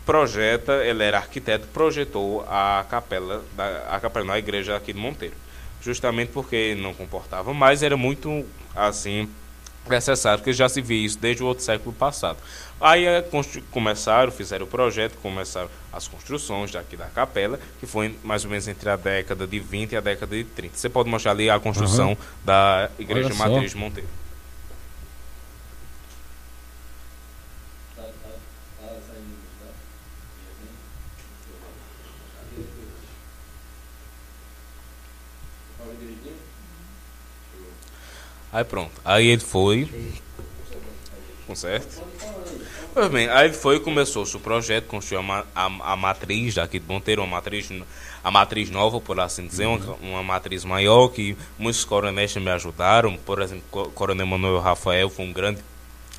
projeta, 0.06 0.84
ele 0.84 1.04
era 1.04 1.18
arquiteto, 1.18 1.68
projetou 1.68 2.46
a 2.50 2.86
capela, 2.90 3.44
da, 3.56 3.96
a 3.96 4.00
capela 4.00 4.26
na 4.26 4.40
igreja 4.40 4.76
aqui 4.76 4.94
de 4.94 5.00
Monteiro. 5.00 5.36
Justamente 5.82 6.32
porque 6.32 6.76
não 6.76 6.94
comportava 6.94 7.54
mais, 7.54 7.82
era 7.82 7.98
muito 7.98 8.46
assim 8.76 9.30
necessário, 9.90 10.40
porque 10.40 10.54
já 10.54 10.70
se 10.70 10.82
via 10.82 11.06
isso 11.06 11.18
desde 11.18 11.44
o 11.44 11.46
outro 11.46 11.64
século 11.64 11.94
passado. 11.94 12.38
Aí 12.80 13.06
é, 13.06 13.24
começaram, 13.70 14.32
fizeram 14.32 14.66
o 14.66 14.68
projeto, 14.68 15.16
começaram 15.22 15.70
as 15.94 16.08
construções 16.08 16.72
daqui 16.72 16.98
da 16.98 17.06
capela, 17.06 17.60
que 17.80 17.86
foi 17.86 18.18
mais 18.24 18.44
ou 18.44 18.50
menos 18.50 18.68
entre 18.68 18.90
a 18.90 18.96
década 18.96 19.46
de 19.46 19.60
20 19.60 19.92
e 19.92 19.98
a 19.98 20.02
década 20.02 20.36
de 20.36 20.44
30. 20.44 20.78
Você 20.78 20.90
pode 20.90 21.10
mostrar 21.10 21.32
ali 21.32 21.50
a 21.50 21.60
construção 21.60 22.10
uhum. 22.10 22.18
da 22.44 22.90
Igreja 22.98 23.34
Matriz 23.36 23.72
de 23.72 23.78
Monteiro. 23.78 24.21
Aí 38.52 38.64
pronto. 38.64 38.92
Aí 39.04 39.28
ele 39.28 39.42
foi. 39.42 39.90
Com 41.48 41.56
certo? 41.56 42.02
Pois 42.94 43.10
bem, 43.10 43.30
aí 43.30 43.48
ele 43.48 43.54
foi 43.54 43.78
e 43.78 43.80
começou 43.80 44.24
o 44.24 44.26
seu 44.26 44.40
projeto, 44.40 44.86
construiu 44.88 45.22
a, 45.32 45.46
a, 45.56 45.66
a, 45.94 45.96
matriz 45.96 46.56
daqui 46.56 46.78
de 46.78 46.86
Monteiro, 46.86 47.22
uma 47.22 47.38
matriz, 47.38 47.70
a 48.22 48.30
matriz 48.30 48.70
nova, 48.70 49.00
por 49.00 49.18
assim 49.20 49.48
dizer, 49.48 49.66
uhum. 49.66 49.78
uma, 49.78 49.96
uma, 50.02 50.24
matriz 50.24 50.66
maior, 50.66 51.08
que 51.08 51.38
muitos 51.58 51.86
coronéis 51.86 52.36
me 52.36 52.50
ajudaram. 52.50 53.18
Por 53.26 53.42
exemplo, 53.42 53.64
o 53.72 53.92
coronel 53.92 54.28
Manuel 54.28 54.60
Rafael 54.60 55.10
foi 55.10 55.26
um 55.26 55.32
grande 55.32 55.60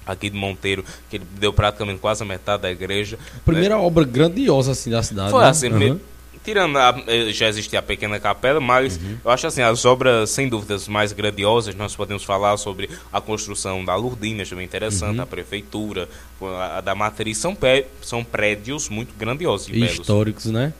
aqui 0.07 0.31
de 0.31 0.37
Monteiro, 0.37 0.83
que 1.11 1.17
ele 1.17 1.27
deu 1.39 1.53
praticamente 1.53 2.01
quase 2.01 2.23
a 2.23 2.27
metade 2.27 2.63
da 2.63 2.71
igreja. 2.71 3.19
Primeira 3.45 3.77
né? 3.77 3.83
obra 3.83 4.05
grandiosa 4.05 4.73
assim 4.73 4.91
da 4.91 5.03
cidade. 5.03 5.31
Foi 5.31 5.43
né? 5.43 5.51
assim, 5.51 5.69
uhum 5.69 6.01
tirando 6.45 6.77
a, 6.77 7.03
eh, 7.07 7.33
já 7.33 7.49
existia 7.49 7.79
a 7.79 7.83
pequena 7.83 8.19
capela, 8.19 8.61
mas 8.61 8.97
uhum. 8.97 9.19
eu 9.25 9.31
acho 9.31 9.47
assim, 9.47 9.63
as 9.63 9.85
obras 9.85 10.31
sem 10.31 10.49
dúvidas 10.49 10.89
mais 10.89 11.13
grandiosas, 11.13 11.75
nós 11.75 11.95
podemos 11.95 12.25
falar 12.25 12.57
sobre 12.57 12.89
a 13.13 13.21
construção 13.21 13.85
da 13.85 13.95
Lourdina, 13.95 14.45
também 14.45 14.65
interessante, 14.65 15.17
uhum. 15.17 15.23
a 15.23 15.27
prefeitura, 15.27 16.09
a, 16.41 16.79
a, 16.79 16.81
da 16.81 16.95
matriz, 16.95 17.39
são, 17.39 17.55
pé, 17.55 17.87
são 18.01 18.25
prédios 18.25 18.89
muito 18.89 19.15
grandiosos 19.17 19.69
e, 19.69 19.73
e 19.73 19.85
históricos, 19.85 20.47
né? 20.47 20.73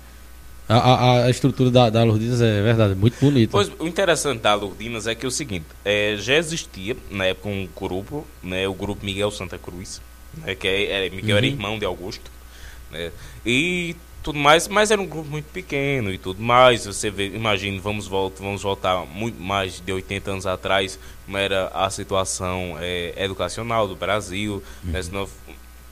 A, 0.69 0.77
a, 0.77 1.25
a, 1.25 1.31
estrutura 1.31 1.71
da, 1.71 1.91
da 1.91 2.05
Lourdinas 2.05 2.41
é 2.41 2.63
verdade, 2.63 2.95
muito 2.95 3.19
bonita. 3.21 3.51
Pois, 3.51 3.71
o 3.79 3.87
interessante 3.87 4.41
da 4.41 4.55
Lourdinas 4.55 5.07
é 5.07 5.15
que 5.15 5.27
é 5.27 5.29
o 5.29 5.31
seguinte, 5.31 5.67
é, 5.85 6.17
já 6.19 6.37
existia 6.37 6.97
na 7.11 7.27
época 7.27 7.49
um 7.49 7.69
grupo, 7.77 8.27
né, 8.43 8.67
o 8.67 8.75
grupo 8.75 9.05
Miguel 9.05 9.31
Santa 9.31 9.59
Cruz, 9.59 10.01
né, 10.39 10.55
que 10.55 10.67
é, 10.67 11.07
é 11.07 11.11
Miguel 11.11 11.31
uhum. 11.31 11.37
era 11.37 11.47
irmão 11.47 11.79
de 11.79 11.85
Augusto, 11.85 12.31
né, 12.91 13.11
e 13.45 13.97
tudo 14.23 14.39
mais, 14.39 14.69
mas 14.69 14.91
era 14.91 15.01
um 15.01 15.07
grupo 15.07 15.29
muito 15.29 15.47
pequeno 15.47 16.13
e 16.13 16.19
tudo 16.19 16.43
mais. 16.43 16.87
Você 16.87 17.11
vê, 17.11 17.27
imagine, 17.27 17.79
vamos 17.79 18.07
voltar, 18.07 18.43
vamos 18.43 18.63
voltar 18.63 19.05
muito 19.07 19.41
mais 19.41 19.81
de 19.81 19.93
80 19.93 20.31
anos 20.31 20.47
atrás, 20.47 20.99
como 21.25 21.37
era 21.37 21.69
a 21.69 21.91
situação 21.91 22.77
é, 22.81 23.13
educacional 23.17 23.89
do 23.89 23.97
Brasil, 23.97 24.63
uhum. 24.85 24.93
né, 24.93 25.27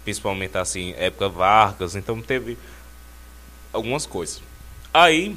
principalmente 0.05 0.57
assim, 0.57 0.95
época 0.97 1.29
Vargas, 1.29 1.97
então 1.97 2.21
teve 2.21 2.57
algumas 3.73 4.07
coisas. 4.07 4.43
Aí, 4.93 5.37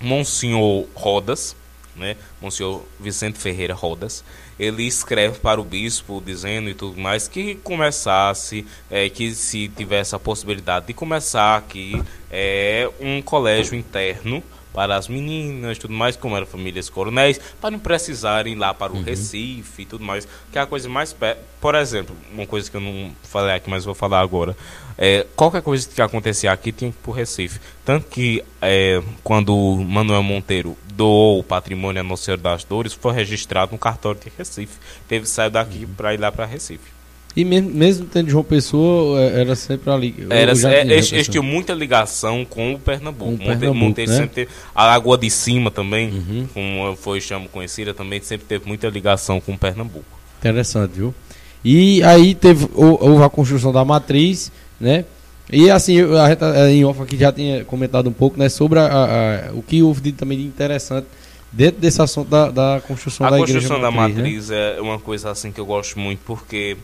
Monsenhor 0.00 0.86
Rodas, 0.94 1.56
né, 1.96 2.16
Monsenhor 2.40 2.82
Vicente 3.00 3.38
Ferreira 3.38 3.74
Rodas, 3.74 4.24
ele 4.58 4.84
escreve 4.84 5.38
para 5.38 5.60
o 5.60 5.64
bispo 5.64 6.22
dizendo 6.24 6.68
e 6.68 6.74
tudo 6.74 7.00
mais 7.00 7.28
que 7.28 7.56
começasse, 7.56 8.66
é, 8.90 9.08
que 9.08 9.34
se 9.34 9.68
tivesse 9.68 10.14
a 10.14 10.18
possibilidade 10.18 10.86
de 10.86 10.94
começar 10.94 11.56
aqui 11.56 12.02
é, 12.30 12.88
um 13.00 13.20
colégio 13.22 13.74
interno 13.74 14.42
para 14.76 14.94
as 14.94 15.08
meninas, 15.08 15.78
tudo 15.78 15.94
mais, 15.94 16.16
como 16.16 16.36
eram 16.36 16.46
famílias 16.46 16.90
coronéis, 16.90 17.40
para 17.58 17.70
não 17.70 17.78
precisarem 17.78 18.52
ir 18.52 18.56
lá 18.56 18.74
para 18.74 18.92
o 18.92 18.96
uhum. 18.96 19.02
Recife 19.02 19.82
e 19.82 19.86
tudo 19.86 20.04
mais, 20.04 20.28
que 20.52 20.58
é 20.58 20.60
a 20.60 20.66
coisa 20.66 20.86
mais 20.86 21.14
perto. 21.14 21.40
Por 21.58 21.74
exemplo, 21.74 22.14
uma 22.30 22.46
coisa 22.46 22.70
que 22.70 22.76
eu 22.76 22.80
não 22.82 23.10
falei 23.22 23.54
aqui, 23.54 23.70
mas 23.70 23.86
vou 23.86 23.94
falar 23.94 24.20
agora. 24.20 24.54
É, 24.98 25.24
qualquer 25.34 25.62
coisa 25.62 25.88
que 25.88 26.02
acontecer 26.02 26.48
aqui 26.48 26.72
tinha 26.72 26.90
que 26.92 26.96
ir 26.98 27.02
para 27.02 27.10
o 27.10 27.14
Recife. 27.14 27.58
Tanto 27.86 28.06
que 28.08 28.44
é, 28.60 29.02
quando 29.24 29.56
Manuel 29.88 30.22
Monteiro 30.22 30.76
doou 30.92 31.38
o 31.38 31.42
patrimônio 31.42 32.02
a 32.02 32.04
Nossa 32.04 32.24
Senhora 32.24 32.42
das 32.42 32.62
Dores, 32.62 32.92
foi 32.92 33.14
registrado 33.14 33.72
no 33.72 33.78
cartório 33.78 34.20
de 34.20 34.30
Recife. 34.36 34.78
Teve 35.08 35.22
que 35.24 35.30
sair 35.30 35.48
daqui 35.48 35.86
uhum. 35.86 35.94
para 35.94 36.12
ir 36.12 36.20
lá 36.20 36.30
para 36.30 36.44
Recife. 36.44 36.95
E 37.36 37.44
mesmo, 37.44 37.70
mesmo 37.70 38.06
tendo 38.06 38.30
João 38.30 38.42
Pessoa, 38.42 39.20
é, 39.20 39.40
era 39.42 39.54
sempre 39.54 39.90
ali. 39.90 40.14
Era, 40.30 40.52
é, 40.52 40.80
eles, 40.80 41.12
eles 41.12 41.28
tinham 41.28 41.44
muita 41.44 41.74
ligação 41.74 42.46
com 42.46 42.72
o 42.72 42.78
Pernambuco. 42.78 43.36
Com 43.36 43.44
o 43.44 43.46
Pernambuco 43.46 43.74
Monte, 43.74 44.06
né? 44.06 44.16
sempre 44.16 44.34
teve, 44.34 44.50
a 44.74 44.86
Lagoa 44.86 45.18
de 45.18 45.28
Cima 45.28 45.70
também, 45.70 46.08
uhum. 46.08 46.48
como 46.54 46.96
foi 46.96 47.20
chamo 47.20 47.46
conhecida, 47.50 47.92
também 47.92 48.22
sempre 48.22 48.46
teve 48.46 48.66
muita 48.66 48.88
ligação 48.88 49.38
com 49.38 49.52
o 49.52 49.58
Pernambuco. 49.58 50.06
Interessante, 50.38 50.92
viu? 50.94 51.14
E 51.62 52.02
aí 52.04 52.34
teve 52.34 52.68
houve 52.74 53.22
a 53.22 53.28
construção 53.28 53.70
da 53.70 53.84
matriz, 53.84 54.50
né? 54.80 55.04
E 55.52 55.70
assim, 55.70 56.00
a 56.00 56.28
gente 56.28 56.44
em 56.70 56.84
off 56.84 57.02
aqui 57.02 57.18
já 57.18 57.30
tinha 57.30 57.64
comentado 57.64 58.08
um 58.08 58.12
pouco, 58.12 58.38
né, 58.38 58.48
sobre 58.48 58.78
a, 58.80 58.86
a, 58.86 59.52
o 59.52 59.62
que 59.62 59.82
houve 59.82 60.00
de, 60.00 60.12
também 60.12 60.38
de 60.38 60.44
interessante 60.44 61.06
dentro 61.52 61.80
desse 61.80 62.02
assunto 62.02 62.28
da, 62.28 62.50
da 62.50 62.82
construção 62.86 63.26
a 63.26 63.30
da 63.30 63.38
construção 63.38 63.60
igreja. 63.60 63.74
A 63.74 63.78
construção 63.78 63.80
da 63.80 63.90
matriz, 63.90 64.48
né? 64.48 64.76
é 64.76 64.80
uma 64.80 64.98
coisa 64.98 65.30
assim 65.30 65.52
que 65.52 65.60
eu 65.60 65.66
gosto 65.66 65.98
muito 65.98 66.20
porque 66.24 66.76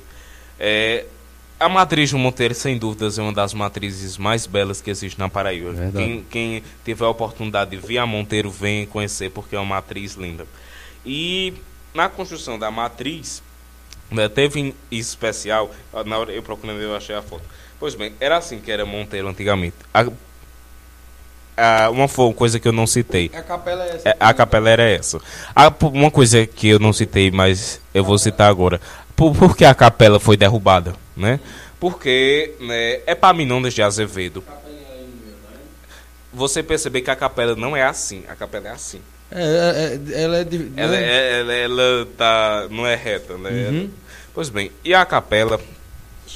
é, 0.59 1.05
a 1.63 1.69
matriz 1.69 2.11
do 2.11 2.19
Monteiro, 2.19 2.55
sem 2.55 2.77
dúvidas, 2.77 3.19
é 3.19 3.23
uma 3.23 3.33
das 3.33 3.55
matrizes 3.55 4.19
mais 4.19 4.47
belas 4.47 4.81
que 4.81 4.91
existe 4.91 5.19
na 5.19 5.29
Paraíba. 5.29 5.73
Quem, 5.93 6.25
quem, 6.29 6.63
tiver 6.85 7.05
a 7.05 7.09
oportunidade 7.09 7.71
de 7.71 7.77
vir 7.77 7.99
a 7.99 8.07
Monteiro, 8.07 8.51
vem 8.51 8.85
conhecer, 8.85 9.31
porque 9.31 9.55
é 9.55 9.59
uma 9.59 9.77
matriz 9.77 10.15
linda. 10.15 10.45
E 11.07 11.55
na 11.95 12.09
construção 12.09 12.59
da 12.59 12.71
matriz, 12.71 13.43
né, 14.11 14.29
teve 14.29 14.61
em 14.61 14.75
especial, 14.91 15.71
na 16.05 16.19
hora 16.19 16.33
eu 16.33 16.43
procurando, 16.43 16.81
eu 16.81 16.97
achei 16.97 17.15
a 17.15 17.23
foto. 17.23 17.45
Pois 17.79 17.95
bem, 17.95 18.13
era 18.19 18.37
assim 18.37 18.59
que 18.59 18.71
era 18.71 18.85
Monteiro 18.85 19.29
antigamente. 19.29 19.77
A, 19.95 20.07
a, 21.57 21.91
uma 21.91 22.09
coisa 22.35 22.59
que 22.59 22.67
eu 22.67 22.73
não 22.73 22.87
citei. 22.87 23.31
A 23.35 23.43
capela 23.43 23.85
é 23.85 23.89
essa. 23.95 24.09
É, 24.09 24.17
a 24.19 24.35
capela 24.35 24.71
era 24.71 24.83
essa. 24.83 25.21
A, 25.55 25.73
uma 25.87 26.11
coisa 26.11 26.47
que 26.47 26.69
eu 26.69 26.79
não 26.79 26.93
citei, 26.93 27.31
mas 27.31 27.81
eu 27.95 28.05
vou 28.05 28.19
citar 28.19 28.49
agora 28.49 28.81
por, 29.17 29.35
por 29.37 29.57
que 29.57 29.65
a 29.65 29.75
capela 29.75 30.19
foi 30.19 30.37
derrubada, 30.37 30.95
né? 31.17 31.41
Porque 31.79 32.55
né, 32.61 33.01
é 33.07 33.15
Paminondas 33.15 33.75
de 33.75 33.83
Azevedo. 33.83 34.45
Você 36.33 36.63
perceber 36.63 37.03
que 37.03 37.11
a 37.11 37.17
capela 37.17 37.55
não 37.55 37.77
é 37.77 37.83
assim, 37.83 38.25
a 38.29 38.35
capela 38.35 38.69
é 38.69 38.71
assim. 38.71 39.01
É, 39.31 39.43
é, 39.43 40.19
é 40.19 40.23
ela 40.23 40.37
é, 40.39 40.45
de, 40.45 40.73
ela, 40.77 40.97
é, 40.97 41.03
é, 41.03 41.41
ela, 41.41 41.53
ela, 41.53 42.09
tá, 42.17 42.69
não 42.71 42.87
é 42.87 42.95
reta, 42.95 43.37
né? 43.37 43.51
Uhum. 43.51 43.91
Pois 44.35 44.49
bem, 44.49 44.71
e 44.85 44.95
a 44.95 45.05
capela, 45.05 45.61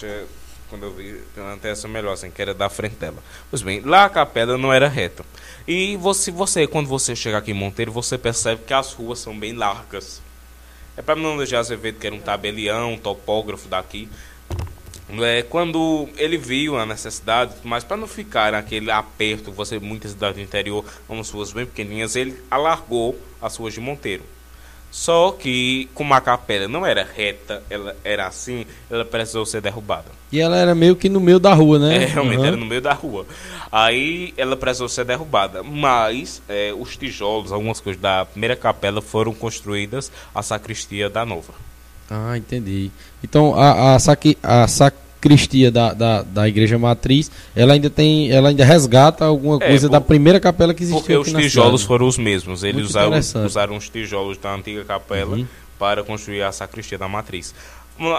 eu, 0.03 0.29
quando 0.69 0.85
eu 0.85 0.93
vi, 0.93 1.21
até 1.55 1.71
essa 1.71 1.87
melhor 1.87 2.13
assim, 2.13 2.31
que 2.31 2.43
era 2.43 2.53
da 2.53 2.69
frente 2.69 2.97
dela. 2.97 3.23
Pois 3.51 3.63
bem, 3.63 3.81
lá 3.81 4.05
a 4.05 4.11
capela 4.11 4.59
não 4.59 4.73
era 4.73 4.89
reta. 4.89 5.25
E 5.67 5.97
você, 5.97 6.31
você, 6.31 6.67
quando 6.67 6.89
você 6.89 7.17
chega 7.17 7.39
aqui 7.39 7.51
em 7.51 7.55
Monteiro, 7.55 7.93
você 7.93 8.19
percebe 8.19 8.63
que 8.67 8.75
as 8.75 8.93
ruas 8.93 9.19
são 9.19 9.39
bem 9.39 9.53
largas. 9.53 10.21
É 10.97 11.03
para 11.03 11.17
não 11.17 11.37
deixar 11.37 11.59
Azevedo, 11.59 11.99
que 11.99 12.07
era 12.07 12.17
um 12.17 12.21
tabelião, 12.21 12.95
um 12.95 12.99
topógrafo 12.99 13.69
daqui. 13.69 14.09
É, 15.23 15.43
quando 15.43 16.09
ele 16.17 16.37
viu 16.37 16.77
a 16.77 16.85
necessidade, 16.85 17.55
mas 17.63 17.85
para 17.85 17.97
não 17.97 18.09
ficar 18.09 18.53
naquele 18.53 18.91
aperto, 18.91 19.53
você 19.53 19.79
muitas 19.79 20.13
cidades 20.13 20.37
do 20.37 20.43
interior, 20.43 20.85
umas 21.09 21.31
ruas 21.31 21.53
bem 21.53 21.65
pequenininhas, 21.65 22.17
ele 22.17 22.43
alargou 22.51 23.17
as 23.41 23.55
ruas 23.57 23.75
de 23.75 23.81
Monteiro. 23.81 24.25
Só 24.97 25.31
que, 25.31 25.91
como 25.93 26.15
a 26.15 26.23
capela 26.23 26.67
não 26.67 26.87
era 26.87 27.05
reta, 27.05 27.63
ela 27.69 27.95
era 28.03 28.27
assim, 28.27 28.65
ela 28.91 29.05
precisou 29.05 29.45
ser 29.45 29.61
derrubada. 29.61 30.07
E 30.33 30.41
ela 30.41 30.57
era 30.57 30.75
meio 30.75 30.97
que 30.97 31.11
no 31.11 31.21
meio 31.21 31.39
da 31.39 31.53
rua, 31.53 31.79
né? 31.79 32.05
É, 32.05 32.07
realmente 32.07 32.39
uhum. 32.39 32.45
era 32.47 32.57
no 32.57 32.65
meio 32.65 32.81
da 32.81 32.95
rua. 32.95 33.27
Aí 33.71 34.33
ela 34.39 34.57
precisou 34.57 34.89
ser 34.89 35.05
derrubada. 35.05 35.63
Mas 35.63 36.41
é, 36.49 36.73
os 36.73 36.97
tijolos, 36.97 37.53
algumas 37.53 37.79
coisas 37.79 38.01
da 38.01 38.25
primeira 38.25 38.57
capela 38.57 39.03
foram 39.03 39.35
construídas 39.35 40.11
a 40.35 40.43
sacristia 40.43 41.11
da 41.11 41.27
nova. 41.27 41.53
Ah, 42.11 42.39
entendi. 42.39 42.91
Então 43.23 43.55
a, 43.55 43.97
a, 43.97 43.99
saqui, 43.99 44.39
a 44.43 44.67
sacristia 45.27 45.71
da, 45.71 45.93
da, 45.93 46.23
da 46.23 46.49
igreja 46.49 46.79
matriz, 46.79 47.31
ela 47.55 47.75
ainda 47.75 47.91
tem, 47.91 48.31
ela 48.31 48.51
ainda 48.51 48.65
resgata 48.65 49.25
alguma 49.25 49.57
é, 49.57 49.69
coisa 49.69 49.89
por, 49.89 49.93
da 49.93 50.01
primeira 50.01 50.39
capela 50.39 50.73
que 50.73 50.83
existia 50.83 51.01
Porque 51.01 51.17
os 51.17 51.33
tijolos 51.33 51.83
foram 51.83 52.07
os 52.07 52.17
mesmos. 52.17 52.63
Eles 52.63 52.87
usaram, 52.87 53.19
usaram 53.45 53.77
os 53.77 53.89
tijolos 53.89 54.39
da 54.39 54.55
antiga 54.55 54.85
capela 54.85 55.37
uhum. 55.37 55.47
para 55.79 56.03
construir 56.05 56.43
a 56.43 56.53
sacristia 56.53 56.97
da 56.97 57.09
matriz. 57.09 57.55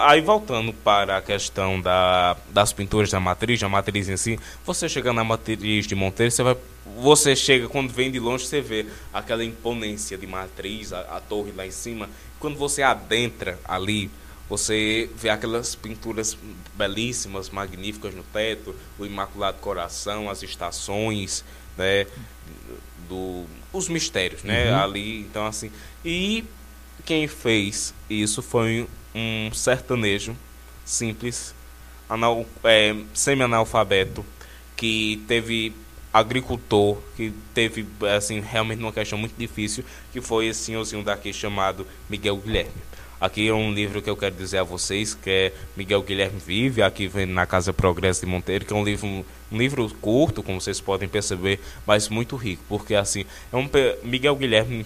Aí 0.07 0.21
voltando 0.21 0.73
para 0.73 1.17
a 1.17 1.21
questão 1.21 1.79
da, 1.79 2.35
das 2.49 2.73
pinturas 2.73 3.11
da 3.11 3.19
matriz, 3.19 3.59
da 3.59 3.69
matriz 3.69 4.09
em 4.09 4.17
si, 4.17 4.39
você 4.65 4.89
chega 4.89 5.13
na 5.13 5.23
matriz 5.23 5.85
de 5.85 5.93
Monteiro, 5.93 6.31
você 6.31 6.41
vai, 6.41 6.57
você 6.99 7.35
chega 7.35 7.67
quando 7.67 7.91
vem 7.91 8.09
de 8.09 8.19
longe, 8.19 8.43
você 8.43 8.59
vê 8.59 8.87
aquela 9.13 9.43
imponência 9.43 10.17
de 10.17 10.25
matriz, 10.25 10.91
a, 10.91 11.01
a 11.01 11.19
torre 11.19 11.53
lá 11.55 11.65
em 11.65 11.71
cima. 11.71 12.09
Quando 12.39 12.57
você 12.57 12.81
adentra 12.81 13.59
ali, 13.63 14.09
você 14.49 15.09
vê 15.15 15.29
aquelas 15.29 15.75
pinturas 15.75 16.37
belíssimas, 16.73 17.49
magníficas 17.49 18.13
no 18.13 18.23
teto, 18.23 18.75
o 18.97 19.05
Imaculado 19.05 19.57
Coração, 19.59 20.29
as 20.29 20.41
estações, 20.43 21.43
né, 21.77 22.07
do 23.09 23.45
os 23.73 23.89
mistérios, 23.89 24.43
né, 24.43 24.71
uhum. 24.71 24.79
ali, 24.79 25.19
então 25.21 25.45
assim. 25.45 25.71
E 26.03 26.43
quem 27.05 27.27
fez 27.27 27.93
isso 28.09 28.41
foi 28.41 28.87
um 29.13 29.51
sertanejo 29.53 30.35
simples, 30.85 31.53
anal, 32.09 32.45
é, 32.63 32.95
semi-analfabeto, 33.13 34.25
que 34.75 35.23
teve 35.27 35.73
agricultor, 36.13 36.97
que 37.15 37.33
teve, 37.53 37.85
assim, 38.15 38.39
realmente 38.39 38.81
uma 38.81 38.93
questão 38.93 39.17
muito 39.17 39.35
difícil, 39.37 39.83
que 40.11 40.21
foi 40.21 40.47
esse 40.47 40.61
senhorzinho 40.61 41.03
daqui 41.03 41.33
chamado 41.33 41.85
Miguel 42.09 42.37
Guilherme. 42.37 42.86
Aqui 43.19 43.47
é 43.47 43.53
um 43.53 43.73
livro 43.73 43.99
que 43.99 44.09
eu 44.09 44.15
quero 44.15 44.35
dizer 44.35 44.59
a 44.59 44.63
vocês, 44.63 45.15
que 45.15 45.29
é 45.29 45.53
Miguel 45.75 46.03
Guilherme 46.03 46.39
Vive, 46.39 46.83
aqui 46.83 47.07
vem 47.07 47.25
na 47.25 47.47
Casa 47.47 47.73
Progresso 47.73 48.21
de 48.21 48.27
Monteiro, 48.27 48.63
que 48.63 48.71
é 48.71 48.75
um 48.75 48.83
livro, 48.83 49.07
um, 49.07 49.23
livro 49.51 49.89
curto, 49.99 50.43
como 50.43 50.61
vocês 50.61 50.79
podem 50.79 51.09
perceber, 51.09 51.59
mas 51.85 52.09
muito 52.09 52.35
rico, 52.35 52.61
porque 52.69 52.93
assim, 52.93 53.25
é 53.51 53.57
um 53.57 53.67
Miguel 54.03 54.35
Guilherme 54.35 54.85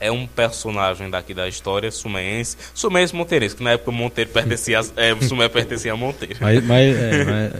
é 0.00 0.10
um 0.10 0.26
personagem 0.26 1.10
daqui 1.10 1.34
da 1.34 1.46
história 1.46 1.90
sumeense, 1.90 2.56
sumeense 2.74 3.14
monteirense, 3.14 3.54
que 3.54 3.62
na 3.62 3.72
época 3.72 3.92
Monteiro 3.92 4.30
pertencia 4.30 4.80
a, 4.80 4.84
é, 4.96 5.14
Sumé 5.20 5.48
pertencia 5.48 5.92
a 5.92 5.96
Monteiro. 5.96 6.36
Mas, 6.40 6.64
mas, 6.64 6.96
é, 6.96 7.24
mas... 7.24 7.52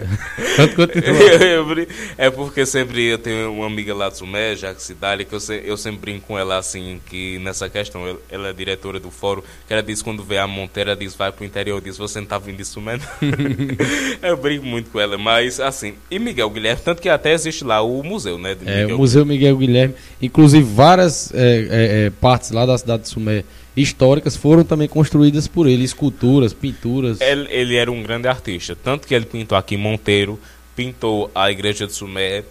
é 2.16 2.31
porque 2.31 2.64
sempre 2.64 3.05
eu 3.05 3.18
tenho 3.18 3.53
uma 3.53 3.66
amiga 3.66 3.94
lá 3.94 4.09
de 4.09 4.16
Sumé, 4.16 4.57
Jacques 4.57 4.85
Cidade, 4.85 5.24
que 5.24 5.35
eu, 5.35 5.40
se, 5.40 5.62
eu 5.64 5.76
sempre 5.76 6.00
brinco 6.00 6.26
com 6.29 6.38
ela 6.38 6.57
assim, 6.57 7.00
que 7.07 7.38
nessa 7.40 7.68
questão, 7.68 8.07
ela, 8.07 8.18
ela, 8.31 8.48
é 8.48 8.53
diretora 8.53 8.98
do 8.98 9.11
fórum, 9.11 9.42
que 9.66 9.72
ela 9.72 9.83
diz 9.83 10.00
quando 10.00 10.22
vê 10.24 10.38
a 10.38 10.46
Monteira, 10.46 10.96
diz 10.96 11.14
vai 11.14 11.31
pro 11.31 11.44
interior, 11.44 11.81
diz 11.81 11.98
você 11.98 12.20
não 12.20 12.26
tá 12.26 12.38
vindo 12.38 12.57
de 12.57 12.64
Sumé 12.64 12.98
eu 14.22 14.37
brinco 14.37 14.64
muito 14.64 14.90
com 14.90 14.98
ela, 14.98 15.18
mas 15.18 15.61
assim, 15.61 15.94
e 16.11 16.18
Miguel 16.18 16.50
Guilherme, 16.50 16.81
tanto 16.83 17.03
que 17.03 17.09
até 17.09 17.33
existe 17.33 17.64
lá 17.64 17.83
o 17.83 18.03
museu, 18.03 18.38
né? 18.38 18.57
é, 18.64 18.87
o 18.87 18.98
Museu 18.98 19.26
Miguel 19.26 19.57
Guilherme, 19.57 19.94
inclusive 20.20 20.62
várias 20.62 21.33
é, 21.35 22.07
é, 22.07 22.11
partes 22.30 22.52
lá 22.52 22.64
da 22.64 22.78
cidade 22.78 23.02
de 23.02 23.08
Sumé 23.08 23.44
históricas 23.76 24.36
foram 24.36 24.62
também 24.62 24.86
construídas 24.86 25.48
por 25.48 25.66
ele, 25.66 25.82
esculturas, 25.82 26.52
pinturas. 26.52 27.20
Ele, 27.20 27.48
ele, 27.50 27.76
era 27.76 27.90
um 27.90 28.00
grande 28.04 28.28
artista, 28.28 28.76
tanto 28.76 29.08
que 29.08 29.14
ele 29.14 29.24
pintou 29.24 29.58
aqui 29.58 29.76
Monteiro, 29.76 30.38
pintou 30.76 31.28
a 31.34 31.50
igreja 31.50 31.88
de 31.88 31.92
Sumé, 31.92 32.44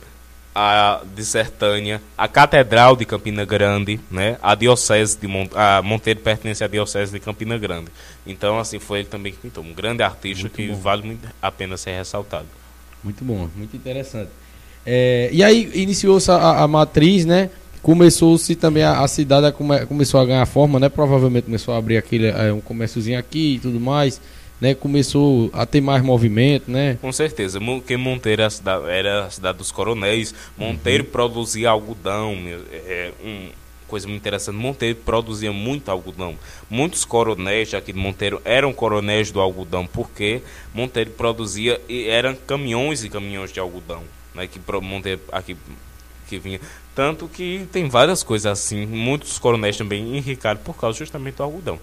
a 0.54 1.02
de 1.16 1.24
Sertânia, 1.24 2.02
a 2.18 2.28
Catedral 2.28 2.98
de 2.98 3.06
Campina 3.06 3.46
Grande, 3.46 4.02
né? 4.12 4.38
A 4.42 4.54
diocese 4.54 5.18
de 5.18 5.28
Mon 5.28 5.48
a 5.56 5.82
Monteiro 5.82 6.20
pertence 6.20 6.62
à 6.62 6.68
diocese 6.68 7.14
de 7.14 7.20
Campina 7.22 7.58
Grande. 7.58 7.90
Então 8.28 8.60
assim 8.60 8.80
foi 8.80 9.00
ele 9.00 9.08
também 9.08 9.32
que 9.32 9.38
pintou, 9.38 9.64
um 9.64 9.74
grande 9.74 10.04
artista 10.04 10.44
muito 10.44 10.56
que 10.56 10.68
bom. 10.68 10.76
vale 10.76 11.04
muito 11.04 11.26
a 11.42 11.50
pena 11.50 11.78
ser 11.78 11.92
ressaltado. 11.92 12.48
Muito 13.02 13.24
bom, 13.24 13.48
muito 13.56 13.78
interessante. 13.78 14.30
É, 14.86 15.30
e 15.32 15.42
aí 15.42 15.72
iniciou-se 15.74 16.30
a, 16.30 16.64
a 16.64 16.68
matriz, 16.68 17.26
né? 17.26 17.50
Começou-se 17.82 18.56
também 18.56 18.84
a, 18.84 19.02
a 19.02 19.08
cidade 19.08 19.48
a 19.48 19.52
come, 19.52 19.86
começou 19.86 20.20
a 20.20 20.26
ganhar 20.26 20.46
forma, 20.46 20.80
né? 20.80 20.90
Provavelmente 20.90 21.46
começou 21.46 21.74
a 21.74 21.78
abrir 21.78 21.98
aquele 21.98 22.28
é, 22.28 22.52
um 22.52 22.62
comérciozinho 22.62 23.18
aqui 23.18 23.56
e 23.56 23.60
tudo 23.60 23.80
mais, 23.80 24.22
né? 24.60 24.74
Começou 24.74 25.50
a 25.54 25.66
ter 25.66 25.82
mais 25.82 26.04
movimento, 26.04 26.70
né? 26.70 26.98
Com 27.02 27.12
certeza, 27.12 27.60
porque 27.60 27.98
Monteiro 27.98 28.42
era 28.42 28.48
a 28.48 28.50
cidade, 28.50 28.90
era 28.90 29.26
a 29.26 29.30
cidade 29.30 29.58
dos 29.58 29.72
coronéis. 29.72 30.34
Monteiro 30.58 31.04
uhum. 31.04 31.10
produzia 31.12 31.70
algodão, 31.70 32.36
é, 32.72 33.12
um, 33.24 33.50
coisa 33.88 34.08
muito 34.08 34.22
interessante. 34.22 34.56
Monteiro 34.56 34.96
produzia 35.04 35.52
muito 35.52 35.90
algodão. 35.90 36.36
Muitos 36.70 37.04
coronéis 37.04 37.74
aqui 37.74 37.92
de 37.92 38.00
Monteiro 38.00 38.42
eram 38.46 38.72
coronéis 38.72 39.32
do 39.32 39.42
algodão, 39.42 39.88
porque 39.88 40.42
Monteiro 40.74 41.12
produzia 41.12 41.82
e 41.90 42.08
eram 42.08 42.36
caminhões 42.36 43.04
e 43.04 43.10
caminhões 43.10 43.52
de 43.52 43.60
algodão, 43.60 44.04
né? 44.36 44.48
Que 44.48 44.60
Monteiro 44.82 45.22
aqui 45.32 45.58
que 46.30 46.38
vinha. 46.38 46.60
Tanto 47.00 47.30
que 47.30 47.66
tem 47.72 47.88
várias 47.88 48.24
coisas 48.24 48.52
assim. 48.52 48.86
Muitos 48.86 49.40
coronéis 49.40 49.78
também 49.78 50.18
enricaram 50.18 50.60
por 50.60 50.76
causa 50.76 50.98
justamente 51.00 51.36
do 51.36 51.44
algodão. 51.44 51.80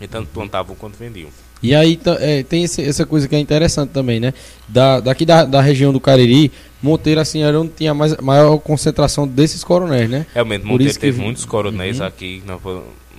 E 0.00 0.08
tanto 0.08 0.28
plantavam 0.28 0.74
quanto 0.74 0.96
vendiam. 0.96 1.28
E 1.62 1.74
aí 1.74 2.00
é, 2.18 2.42
tem 2.42 2.64
esse, 2.64 2.82
essa 2.82 3.04
coisa 3.04 3.28
que 3.28 3.36
é 3.36 3.38
interessante 3.38 3.90
também, 3.90 4.18
né? 4.18 4.32
Da, 4.66 5.00
daqui 5.00 5.26
da, 5.26 5.44
da 5.44 5.60
região 5.60 5.92
do 5.92 6.00
Cariri, 6.00 6.50
Monteiro 6.82 7.20
assim 7.20 7.42
era 7.42 7.60
onde 7.60 7.72
tinha 7.72 7.92
mais, 7.92 8.16
maior 8.16 8.56
concentração 8.56 9.28
desses 9.28 9.62
coronéis, 9.62 10.08
né? 10.08 10.24
Realmente, 10.32 10.64
Monteiro 10.64 10.94
que... 10.94 10.98
teve 10.98 11.20
muitos 11.20 11.44
coronéis 11.44 12.00
uhum. 12.00 12.06
aqui. 12.06 12.42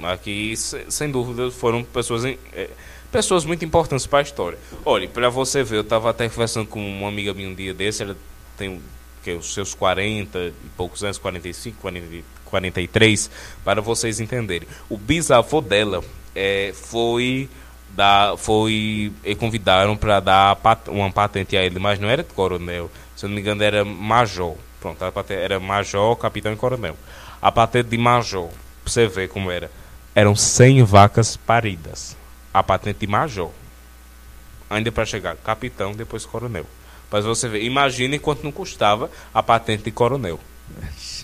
aqui, 0.01 0.55
sem 0.57 1.11
dúvida, 1.11 1.51
foram 1.51 1.83
pessoas, 1.83 2.25
é, 2.25 2.69
pessoas 3.11 3.45
muito 3.45 3.63
importantes 3.63 4.07
para 4.07 4.17
a 4.17 4.23
história. 4.23 4.57
Olha, 4.83 5.07
para 5.07 5.29
você 5.29 5.61
ver, 5.61 5.75
eu 5.75 5.81
estava 5.81 6.09
até 6.09 6.27
conversando 6.27 6.65
com 6.65 6.79
uma 6.79 7.07
amiga 7.07 7.35
minha 7.35 7.49
um 7.49 7.53
dia 7.53 7.71
desse, 7.71 8.01
ela 8.01 8.17
tem 8.57 8.81
que 9.23 9.31
os 9.31 9.53
seus 9.53 9.73
40 9.73 10.39
e 10.39 10.53
poucos 10.75 11.03
anos, 11.03 11.17
45, 11.17 11.77
40, 11.81 12.23
43, 12.45 13.29
para 13.63 13.81
vocês 13.81 14.19
entenderem. 14.19 14.67
O 14.89 14.97
bisavô 14.97 15.61
dela 15.61 16.03
é, 16.35 16.73
foi 16.73 17.49
da 17.89 18.35
foi 18.37 19.11
e 19.23 19.35
convidaram 19.35 19.97
para 19.97 20.19
dar 20.19 20.57
uma 20.87 21.11
patente 21.11 21.57
a 21.57 21.63
ele, 21.63 21.79
mas 21.79 21.99
não 21.99 22.09
era 22.09 22.23
de 22.23 22.33
coronel, 22.33 22.89
se 23.15 23.25
não 23.25 23.33
me 23.33 23.41
engano 23.41 23.63
era 23.63 23.83
major. 23.83 24.55
Pronto, 24.79 25.03
era 25.29 25.59
major, 25.59 26.15
capitão 26.15 26.53
e 26.53 26.55
coronel. 26.55 26.95
A 27.41 27.51
patente 27.51 27.89
de 27.89 27.97
major, 27.97 28.47
para 28.83 28.93
você 28.93 29.07
ver 29.07 29.27
como 29.27 29.51
era, 29.51 29.69
eram 30.15 30.35
100 30.35 30.83
vacas 30.83 31.35
paridas. 31.35 32.15
A 32.53 32.63
patente 32.63 32.99
de 32.99 33.07
major. 33.07 33.51
Ainda 34.69 34.91
para 34.91 35.05
chegar 35.05 35.35
capitão, 35.35 35.93
depois 35.93 36.25
coronel. 36.25 36.65
Mas 37.11 37.25
você 37.25 37.47
vê, 37.47 37.63
imagine 37.63 38.19
quanto 38.19 38.43
não 38.43 38.51
custava 38.51 39.09
a 39.33 39.41
patente 39.41 39.83
de 39.83 39.91
coronel. 39.91 40.39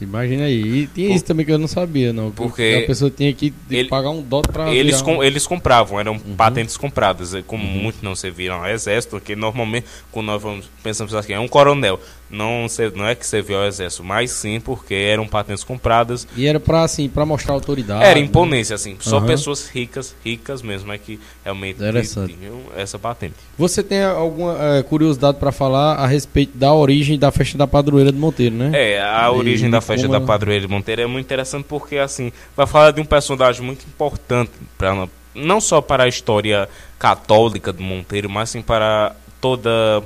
Imagina 0.02 0.45
aí. 0.45 0.62
E 0.62 0.88
tinha 0.88 1.08
Por... 1.08 1.15
isso 1.15 1.26
também 1.26 1.45
que 1.45 1.52
eu 1.52 1.58
não 1.58 1.67
sabia, 1.67 2.12
não. 2.12 2.32
Porque 2.32 2.82
a 2.84 2.88
pessoa 2.88 3.10
tinha 3.10 3.32
que 3.34 3.54
ele, 3.69 3.88
pagar 3.88 4.10
um 4.10 4.21
dot 4.21 4.50
para. 4.52 4.74
Eles, 4.74 5.02
com, 5.02 5.24
eles 5.24 5.48
compravam, 5.48 6.00
eram 6.00 6.13
uhum. 6.13 6.36
patentes 6.36 6.76
compradas. 6.76 7.34
Como 7.45 7.63
uhum. 7.63 7.84
muitos 7.84 8.02
não 8.02 8.15
serviram 8.15 8.56
ao 8.56 8.69
exército, 8.69 9.12
porque 9.12 9.36
normalmente, 9.36 9.88
quando 10.12 10.28
nós 10.28 10.41
vamos, 10.41 10.69
pensamos 10.84 11.13
assim, 11.13 11.34
é 11.34 11.39
um 11.39 11.48
coronel 11.48 12.00
não, 12.30 12.66
não 12.96 13.08
é 13.08 13.16
que 13.16 13.26
serviu 13.26 13.58
ao 13.58 13.66
exército, 13.66 14.04
mas 14.04 14.32
sim 14.32 14.60
porque 14.60 14.94
eram 14.94 15.28
patentes 15.28 15.64
compradas. 15.64 16.28
E 16.36 16.48
era 16.48 16.60
para 16.60 16.84
assim, 16.84 17.08
para 17.08 17.26
mostrar 17.26 17.54
autoridade. 17.54 18.04
Era 18.04 18.16
né? 18.16 18.26
imponência 18.26 18.74
né? 18.74 18.76
assim, 18.76 18.98
só 19.00 19.20
uhum. 19.20 19.26
pessoas 19.26 19.68
ricas, 19.68 20.16
ricas 20.24 20.62
mesmo 20.62 20.92
é 20.92 20.98
que 20.98 21.20
realmente 21.44 21.80
tinham 21.80 22.62
essa 22.76 22.98
patente. 22.98 23.36
Você 23.58 23.84
tem 23.84 24.04
alguma 24.04 24.58
é, 24.78 24.84
curiosidade 24.84 25.38
para 25.38 25.52
falar 25.52 25.96
a 25.96 26.08
respeito 26.08 26.58
da 26.58 26.74
origem 26.74 27.18
da 27.18 27.32
festa 27.32 27.58
da 27.58 27.68
padroeira 27.68 28.12
de 28.12 28.18
Monteiro, 28.18 28.56
né? 28.56 28.72
É, 28.74 29.02
a 29.02 29.26
e 29.26 29.30
origem 29.30 29.70
da 29.70 29.82
festa 29.82 30.08
da 30.08 30.20
padroeira 30.20 30.66
de 30.66 30.72
Monteiro 30.72 31.02
é 31.02 31.08
muito 31.08 31.26
interessante 31.26 31.66
porque 31.68 31.97
assim, 31.97 32.32
vai 32.56 32.66
falar 32.66 32.91
de 32.91 33.02
um 33.02 33.06
personagem 33.06 33.64
muito 33.64 33.86
importante 33.86 34.52
para 34.78 35.08
não 35.36 35.60
só 35.60 35.82
para 35.82 36.06
a 36.06 36.08
história 36.08 36.68
católica 36.97 37.74
de 37.74 37.84
Monteiro, 37.84 38.30
mas 38.30 38.49
sim 38.49 38.62
para 38.62 39.14
toda 39.41 40.02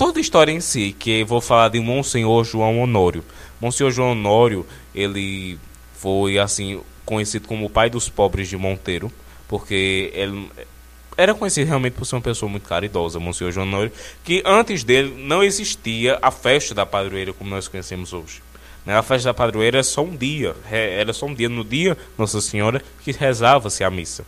toda 0.00 0.18
a 0.18 0.22
história 0.22 0.50
em 0.50 0.62
si, 0.62 0.96
que 0.98 1.22
vou 1.24 1.42
falar 1.42 1.68
de 1.68 1.78
Monsenhor 1.78 2.42
João 2.42 2.80
Honório. 2.80 3.22
Monsenhor 3.60 3.92
João 3.92 4.12
Honório, 4.12 4.66
ele 4.94 5.58
foi 5.92 6.38
assim 6.38 6.80
conhecido 7.04 7.46
como 7.46 7.66
o 7.66 7.68
pai 7.68 7.90
dos 7.90 8.08
pobres 8.08 8.48
de 8.48 8.56
Monteiro, 8.56 9.12
porque 9.46 10.10
ele 10.14 10.50
era 11.18 11.34
conhecido 11.34 11.66
realmente 11.66 11.92
por 11.92 12.06
ser 12.06 12.14
uma 12.14 12.22
pessoa 12.22 12.50
muito 12.50 12.66
caridosa, 12.66 13.20
Monsenhor 13.20 13.52
João 13.52 13.66
Honório, 13.66 13.92
que 14.24 14.42
antes 14.46 14.82
dele 14.82 15.14
não 15.18 15.44
existia 15.44 16.18
a 16.22 16.30
festa 16.30 16.74
da 16.74 16.86
padroeira 16.86 17.34
como 17.34 17.50
nós 17.50 17.68
conhecemos 17.68 18.14
hoje. 18.14 18.40
Né? 18.86 18.96
A 18.96 19.02
festa 19.02 19.28
da 19.28 19.34
padroeira 19.34 19.80
é 19.80 19.82
só 19.82 20.02
um 20.02 20.16
dia, 20.16 20.56
era 20.70 21.12
só 21.12 21.26
um 21.26 21.34
dia 21.34 21.50
no 21.50 21.62
dia 21.62 21.94
Nossa 22.16 22.40
Senhora 22.40 22.82
que 23.04 23.12
rezava-se 23.12 23.84
a 23.84 23.90
missa. 23.90 24.24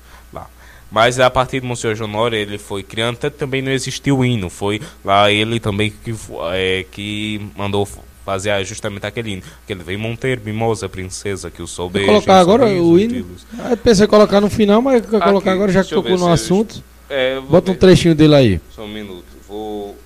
Mas 0.93 1.19
a 1.19 1.31
partir 1.31 1.61
do 1.61 1.67
Monsenhor 1.67 1.97
Jonório 1.97 2.37
ele 2.37 2.59
foi 2.59 2.83
criando, 2.83 3.17
também 3.31 3.63
não 3.63 3.73
existiu 3.73 4.19
o 4.19 4.25
hino, 4.25 4.51
foi 4.51 4.79
lá 5.03 5.33
ele 5.33 5.59
também 5.59 5.91
que, 5.91 6.15
é, 6.53 6.85
que 6.91 7.41
mandou 7.57 7.89
fazer 8.25 8.63
justamente 8.65 9.07
aquele 9.07 9.33
hino. 9.33 9.43
Aquele 9.65 9.83
vem 9.83 9.97
Monteiro, 9.97 10.43
mimosa, 10.45 10.89
princesa, 10.91 11.51
que 11.51 11.63
o 11.63 11.67
sol 11.67 11.89
beija. 11.89 12.09
colocar 12.09 12.39
agora 12.39 12.67
o 12.67 12.99
hino? 12.99 13.27
Ah, 13.59 13.77
pensei 13.77 14.05
em 14.05 14.09
colocar 14.09 14.41
no 14.41 14.51
final, 14.51 14.83
mas 14.83 14.97
aqui, 14.97 15.09
colocar 15.19 15.53
agora 15.53 15.73
já 15.73 15.83
que 15.83 15.91
tocou 15.91 16.19
no 16.19 16.31
assunto. 16.31 16.83
É, 17.09 17.41
Bota 17.41 17.71
ver. 17.71 17.73
um 17.73 17.79
trechinho 17.81 18.15
dele 18.15 18.35
aí. 18.35 18.61
Só 18.71 18.85
um 18.85 18.89
minuto. 18.89 19.25
Vou. 19.49 19.97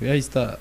E 0.00 0.08
aí 0.08 0.18
está. 0.18 0.58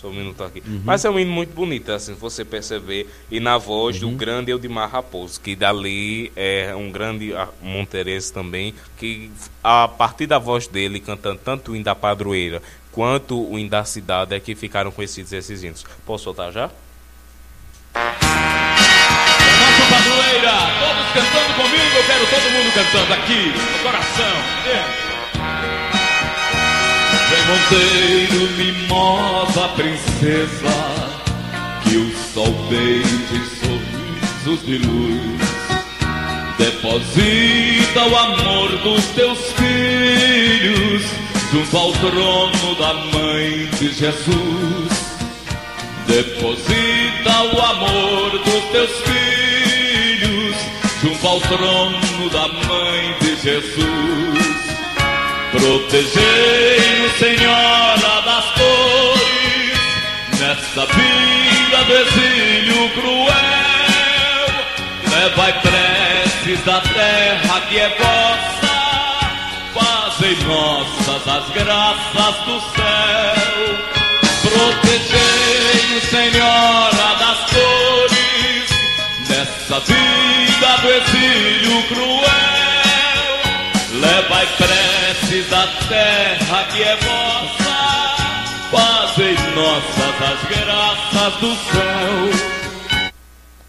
Só 0.00 0.08
um 0.08 0.12
minuto 0.12 0.42
aqui. 0.42 0.62
Uhum. 0.66 0.80
Mas 0.82 1.04
é 1.04 1.10
um 1.10 1.18
hino 1.18 1.30
muito 1.30 1.54
bonito, 1.54 1.92
assim, 1.92 2.14
você 2.14 2.42
perceber. 2.42 3.06
E 3.30 3.38
na 3.38 3.58
voz 3.58 4.02
uhum. 4.02 4.12
do 4.12 4.16
grande 4.16 4.50
Eudimar 4.50 4.90
Raposo, 4.90 5.38
que 5.38 5.54
dali 5.54 6.32
é 6.34 6.74
um 6.74 6.90
grande 6.90 7.34
monterense 7.60 8.32
também, 8.32 8.74
que 8.96 9.30
a 9.62 9.86
partir 9.86 10.26
da 10.26 10.38
voz 10.38 10.66
dele, 10.66 11.00
cantando 11.00 11.38
tanto 11.44 11.72
o 11.72 11.76
hino 11.76 11.84
da 11.84 11.94
padroeira 11.94 12.62
quanto 12.90 13.38
o 13.38 13.58
hino 13.58 13.68
da 13.68 13.84
cidade, 13.84 14.34
é 14.34 14.40
que 14.40 14.54
ficaram 14.54 14.90
conhecidos 14.90 15.32
esses 15.32 15.62
hinos. 15.62 15.84
Posso 16.06 16.24
soltar 16.24 16.50
já? 16.50 16.70
Nossa 17.94 19.84
padroeira, 19.90 20.52
todos 20.80 21.12
cantando 21.12 21.54
comigo, 21.54 21.96
eu 21.96 22.04
quero 22.06 22.26
todo 22.26 22.50
mundo 22.50 22.72
cantando 22.72 23.12
aqui, 23.12 23.48
no 23.48 23.78
coração. 23.82 24.32
Yeah. 24.66 25.10
Monteiro, 27.50 28.48
mimosa 28.56 29.68
princesa, 29.70 30.70
que 31.82 31.96
o 31.96 32.12
sol 32.32 32.54
beije 32.68 33.44
sorrisos 33.58 34.64
de 34.64 34.78
luz. 34.78 35.40
Deposita 36.56 38.04
o 38.04 38.16
amor 38.16 38.68
dos 38.84 39.04
teus 39.16 39.38
filhos 39.54 41.02
junto 41.50 41.76
ao 41.76 41.90
trono 41.90 42.74
da 42.78 42.94
mãe 43.18 43.68
de 43.80 43.94
Jesus. 43.94 45.18
Deposita 46.06 47.42
o 47.52 47.62
amor 47.62 48.30
dos 48.44 48.64
teus 48.70 48.92
filhos 49.00 50.56
junto 51.02 51.26
ao 51.26 51.40
trono 51.40 52.30
da 52.30 52.46
mãe 52.46 53.16
de 53.20 53.42
Jesus. 53.42 54.49
Protegei-nos, 55.50 57.12
Senhora 57.18 58.22
das 58.24 58.44
cores, 58.52 59.78
nessa 60.38 60.86
vida 60.86 61.84
do 61.86 61.92
exílio 61.92 62.88
cruel. 62.90 63.30
Levai 65.10 65.52
preces 65.60 66.64
da 66.64 66.80
terra 66.80 67.60
que 67.68 67.78
é 67.78 67.88
vossa, 67.98 68.70
fazei 69.74 70.36
nossas 70.46 71.26
as 71.26 71.48
graças 71.50 72.36
do 72.46 72.60
céu. 72.76 73.90
Protegei-nos, 74.42 76.04
Senhora 76.10 77.14
das 77.18 77.38
cores, 77.50 78.70
nessa 79.28 79.80
vida 79.80 80.76
do 80.80 80.88
exílio 80.90 81.82
cruel. 81.88 82.49
Terra 85.90 86.64
que 86.72 86.82
é 86.84 86.96
vossa, 86.96 87.74
fazei 88.70 89.34
nossas 89.56 90.22
as 90.22 90.48
graças 90.48 91.40
do 91.40 91.54
céu. 91.56 93.10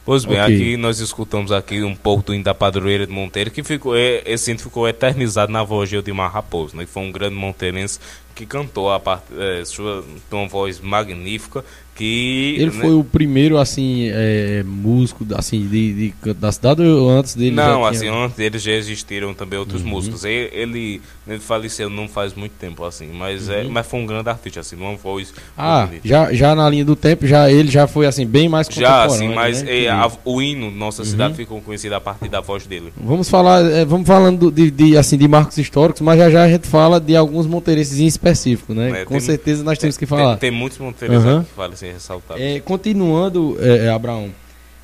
Pois 0.06 0.24
bem, 0.24 0.40
okay. 0.40 0.56
aqui 0.56 0.78
nós 0.78 1.00
escutamos 1.00 1.52
aqui 1.52 1.84
um 1.84 1.96
pouco 1.96 2.24
do 2.24 2.34
hino 2.34 2.44
da 2.44 2.54
padroeira 2.54 3.08
de 3.08 3.12
Monteiro, 3.12 3.50
que 3.50 3.64
ficou, 3.64 3.96
esse 3.98 4.52
hino 4.52 4.60
ficou 4.60 4.88
eternizado 4.88 5.52
na 5.52 5.64
voz 5.64 5.90
de 5.90 5.96
Eudimar 5.96 6.32
Raposo, 6.32 6.78
né, 6.78 6.86
que 6.86 6.92
foi 6.92 7.04
um 7.04 7.12
grande 7.12 7.36
monteirense 7.36 8.00
que 8.34 8.46
cantou 8.46 8.92
a 8.92 9.00
parte, 9.00 9.26
é, 9.38 9.64
sua, 9.66 10.04
uma 10.32 10.48
voz 10.48 10.80
magnífica 10.80 11.64
que 12.02 12.56
ele 12.58 12.72
né? 12.72 12.82
foi 12.82 12.94
o 12.94 13.04
primeiro 13.04 13.58
assim 13.58 14.10
é, 14.12 14.64
músico 14.66 15.26
assim 15.36 15.68
de, 15.68 16.14
de, 16.24 16.34
da 16.34 16.52
cidade 16.52 16.82
ou 16.82 17.10
antes 17.10 17.36
dele 17.36 17.52
não 17.52 17.86
assim 17.86 18.08
antes 18.08 18.38
dele 18.38 18.58
já 18.58 18.72
existiram 18.72 19.34
também 19.34 19.60
outros 19.60 19.82
uhum. 19.82 19.90
músicos 19.90 20.24
ele, 20.24 20.50
ele, 20.54 21.02
ele 21.28 21.40
faleceu 21.40 21.90
não 21.90 22.08
faz 22.08 22.34
muito 22.34 22.54
tempo 22.54 22.84
assim 22.86 23.10
mas 23.14 23.50
é, 23.50 23.58
uhum. 23.58 23.68
é 23.68 23.70
mas 23.70 23.86
foi 23.86 24.00
um 24.00 24.06
grande 24.06 24.30
artista 24.30 24.62
assim 24.62 24.78
uma 24.78 24.96
voz 24.96 25.34
ah 25.58 25.88
já 26.04 26.32
já 26.34 26.56
na 26.56 26.70
linha 26.70 26.86
do 26.86 26.96
tempo 26.96 27.28
já 27.28 27.52
ele 27.52 27.70
já 27.70 27.86
foi 27.88 28.08
assim 28.08 28.26
bem 28.26 28.48
mais 28.48 28.68
já 28.68 29.04
assim 29.04 29.28
mas 29.28 29.62
né? 29.62 29.84
é, 29.84 29.90
a, 29.90 30.10
o 30.24 30.42
hino 30.42 30.72
nossa 30.72 31.02
uhum. 31.02 31.08
cidade 31.08 31.36
ficou 31.36 31.62
conhecido 31.62 31.94
a 31.94 32.02
partir 32.02 32.30
da 32.30 32.40
voz 32.40 32.66
dele 32.66 32.94
vamos 32.98 33.30
falar 33.30 33.64
é, 33.70 33.84
vamos 33.84 34.08
falando 34.08 34.50
de, 34.50 34.72
de, 34.72 34.98
assim 34.98 35.18
de 35.18 35.28
marcos 35.28 35.58
históricos 35.58 36.02
mas 36.02 36.18
já 36.18 36.30
já 36.30 36.44
a 36.44 36.50
gente 36.50 36.68
fala 36.68 37.02
de 37.02 37.16
alguns 37.18 37.46
monteirenses 37.46 38.00
específico 38.22 38.74
né 38.74 39.02
é, 39.02 39.06
com 39.06 39.16
tem, 39.16 39.22
certeza 39.22 39.64
nós 39.64 39.78
temos 39.78 39.98
que 39.98 40.06
falar 40.06 40.38
tem, 40.38 40.52
tem 40.52 40.60
muitos 40.60 40.78
monteirenses 40.78 41.26
uhum. 41.26 41.44
que 41.44 41.52
falam 41.52 41.74
assim 41.74 41.92
ressaltar. 41.92 42.40
É, 42.40 42.60
continuando, 42.60 43.58
é, 43.60 43.86
é, 43.86 43.90
Abraão, 43.90 44.32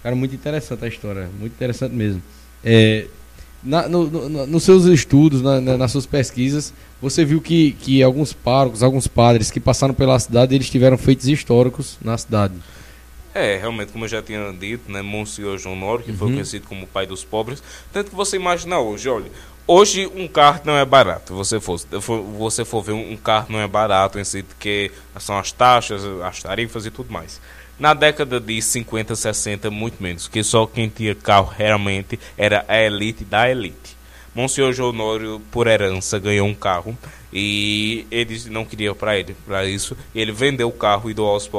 cara, 0.03 0.15
muito 0.15 0.35
interessante 0.35 0.85
a 0.85 0.87
história, 0.87 1.29
muito 1.39 1.53
interessante 1.53 1.93
mesmo. 1.93 2.21
É, 2.63 3.07
na, 3.63 3.87
no, 3.87 4.07
no, 4.07 4.47
nos 4.47 4.63
seus 4.63 4.85
estudos, 4.85 5.41
na, 5.41 5.59
na, 5.59 5.77
nas 5.77 5.91
suas 5.91 6.05
pesquisas, 6.05 6.73
você 7.01 7.25
viu 7.25 7.41
que, 7.41 7.71
que 7.73 8.01
alguns 8.01 8.33
párocos, 8.33 8.83
alguns 8.83 9.07
padres 9.07 9.51
que 9.51 9.59
passaram 9.59 9.93
pela 9.93 10.17
cidade, 10.19 10.55
eles 10.55 10.69
tiveram 10.69 10.97
feitos 10.97 11.27
históricos 11.27 11.97
na 12.01 12.17
cidade. 12.17 12.53
É, 13.33 13.57
realmente, 13.57 13.91
como 13.91 14.05
eu 14.05 14.09
já 14.09 14.21
tinha 14.21 14.51
dito, 14.51 14.91
né, 14.91 15.01
Monsenhor 15.01 15.57
João 15.57 15.75
Noro, 15.75 16.01
que 16.01 16.11
uhum. 16.11 16.17
foi 16.17 16.27
conhecido 16.29 16.67
como 16.67 16.85
o 16.85 16.87
pai 16.87 17.05
dos 17.05 17.23
pobres, 17.23 17.61
tanto 17.93 18.09
que 18.09 18.15
você 18.15 18.35
imagina 18.35 18.79
hoje, 18.79 19.07
olha, 19.09 19.29
Hoje 19.69 20.07
um 20.07 20.29
carro 20.29 20.61
não 20.63 20.77
é 20.77 20.85
barato. 20.85 21.35
Você 21.35 21.59
for, 21.59 21.77
você 22.37 22.63
for 22.63 22.81
ver 22.81 22.93
um 22.93 23.17
carro 23.17 23.47
não 23.49 23.59
é 23.59 23.67
barato 23.67 24.17
em 24.17 24.23
si, 24.23 24.41
porque 24.41 24.91
são 25.19 25.37
as 25.37 25.51
taxas, 25.51 26.01
as 26.23 26.41
tarifas 26.41 26.85
e 26.85 26.91
tudo 26.91 27.11
mais. 27.11 27.41
Na 27.77 27.93
década 27.93 28.39
de 28.39 28.61
50, 28.61 29.13
60, 29.15 29.69
muito 29.69 30.01
menos, 30.01 30.27
que 30.27 30.41
só 30.41 30.65
quem 30.65 30.87
tinha 30.87 31.13
carro 31.13 31.51
realmente 31.55 32.17
era 32.37 32.63
a 32.67 32.81
elite 32.81 33.25
da 33.25 33.49
elite. 33.49 33.97
Monsenhor 34.33 34.71
Jonório, 34.71 35.41
por 35.51 35.67
herança, 35.67 36.17
ganhou 36.17 36.47
um 36.47 36.55
carro 36.55 36.97
e 37.31 38.07
ele 38.09 38.39
não 38.49 38.63
queria 38.63 38.95
para 38.95 39.17
ele, 39.17 39.35
para 39.45 39.65
isso, 39.65 39.97
ele 40.15 40.31
vendeu 40.31 40.69
o 40.69 40.71
carro 40.71 41.09
e 41.09 41.13
doou 41.13 41.31
aos, 41.31 41.49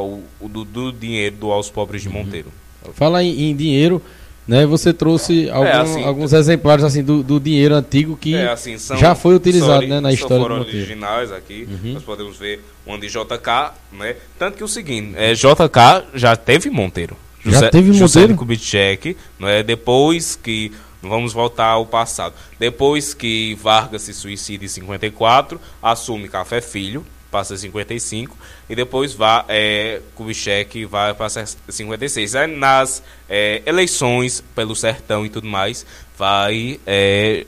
o, 0.40 0.48
do, 0.48 0.64
do 0.64 0.92
dinheiro 0.92 1.36
doou 1.36 1.52
aos 1.52 1.70
pobres 1.70 2.02
de 2.02 2.08
uhum. 2.08 2.14
Monteiro. 2.14 2.52
Fala 2.94 3.22
em, 3.22 3.50
em 3.50 3.54
dinheiro, 3.54 4.02
né? 4.48 4.64
Você 4.64 4.94
trouxe 4.94 5.46
é, 5.46 5.52
algum, 5.52 5.66
é, 5.66 5.72
assim, 5.72 6.04
alguns 6.04 6.32
exemplares 6.32 6.82
assim 6.82 7.04
do, 7.04 7.22
do, 7.22 7.38
dinheiro 7.38 7.74
antigo 7.74 8.16
que 8.16 8.34
é, 8.34 8.50
assim, 8.50 8.76
já 8.98 9.14
foi 9.14 9.34
utilizado 9.36 9.86
né, 9.86 10.00
na 10.00 10.10
história 10.10 10.42
foram 10.42 10.60
do 10.60 10.66
originais 10.66 11.30
aqui. 11.30 11.68
Uhum. 11.70 11.92
Nós 11.92 12.02
podemos 12.02 12.38
ver 12.38 12.64
um 12.86 12.98
de 12.98 13.08
JK, 13.08 13.74
né? 13.92 14.16
Tanto 14.38 14.56
que 14.56 14.64
o 14.64 14.68
seguinte, 14.68 15.12
é, 15.16 15.34
JK 15.34 16.08
já 16.14 16.34
teve 16.34 16.70
Monteiro. 16.70 17.14
José, 17.44 17.60
já 17.60 17.70
teve 17.70 17.92
José 17.92 18.20
Monteiro? 18.20 18.38
Kubitschek, 18.38 19.16
é 19.42 19.62
Depois 19.62 20.34
que 20.34 20.72
Vamos 21.00 21.32
voltar 21.32 21.66
ao 21.66 21.86
passado. 21.86 22.34
Depois 22.58 23.14
que 23.14 23.54
Vargas 23.62 24.02
se 24.02 24.12
suicida 24.12 24.64
em 24.64 24.68
54, 24.68 25.60
assume 25.80 26.28
Café 26.28 26.60
Filho, 26.60 27.06
passa 27.30 27.56
55 27.56 28.36
e 28.68 28.74
depois 28.74 29.12
vai 29.12 29.44
é, 29.48 30.00
Kubitschek 30.14 30.84
vai 30.86 31.14
para 31.14 31.28
56. 31.28 32.34
Aí 32.34 32.46
nas 32.46 33.02
é, 33.28 33.62
eleições 33.66 34.42
pelo 34.54 34.74
sertão 34.74 35.24
e 35.24 35.28
tudo 35.28 35.46
mais, 35.46 35.84
vai 36.16 36.80
é, 36.86 37.46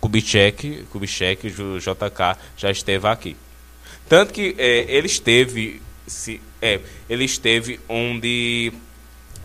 Kubitschek, 0.00 0.86
Kubitschek, 0.90 1.50
JK 1.50 2.38
já 2.56 2.70
esteve 2.70 3.06
aqui. 3.06 3.36
Tanto 4.08 4.32
que 4.32 4.54
é, 4.58 4.86
ele 4.88 5.06
esteve 5.06 5.80
se, 6.06 6.40
é, 6.60 6.80
ele 7.08 7.24
esteve 7.24 7.78
onde 7.88 8.72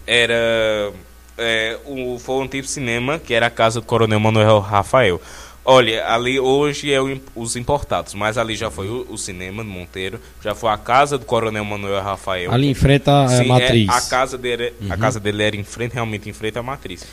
era 0.07 0.91
é, 1.37 1.77
o, 1.85 2.17
foi 2.19 2.35
um 2.35 2.43
antigo 2.43 2.67
cinema 2.67 3.19
que 3.19 3.33
era 3.33 3.47
a 3.47 3.49
casa 3.49 3.79
do 3.79 3.85
Coronel 3.85 4.19
Manuel 4.19 4.59
Rafael. 4.59 5.21
Olha, 5.67 6.07
ali 6.07 6.39
hoje 6.39 6.93
é 6.93 7.01
o, 7.01 7.19
os 7.35 7.55
importados, 7.55 8.13
mas 8.13 8.37
ali 8.37 8.55
já 8.55 8.69
foi 8.69 8.87
o, 8.87 9.07
o, 9.09 9.17
cinema 9.17 9.63
do 9.63 9.69
Monteiro, 9.69 10.19
já 10.43 10.53
foi 10.53 10.69
a 10.69 10.77
casa 10.77 11.17
do 11.17 11.25
Coronel 11.25 11.65
Manuel 11.65 12.03
Rafael. 12.03 12.51
Ali 12.53 12.67
em 12.67 12.75
frente 12.75 13.09
à 13.09 13.27
Sim, 13.27 13.47
matriz. 13.47 13.89
É, 13.89 13.91
a 13.91 14.01
casa 14.01 14.37
dele, 14.37 14.73
uhum. 14.79 14.93
a 14.93 14.97
casa 14.97 15.19
dele 15.19 15.41
era 15.41 15.55
em 15.55 15.63
frente, 15.63 15.93
realmente 15.93 16.29
em 16.29 16.33
frente 16.33 16.59
à 16.59 16.61
matriz. 16.61 17.03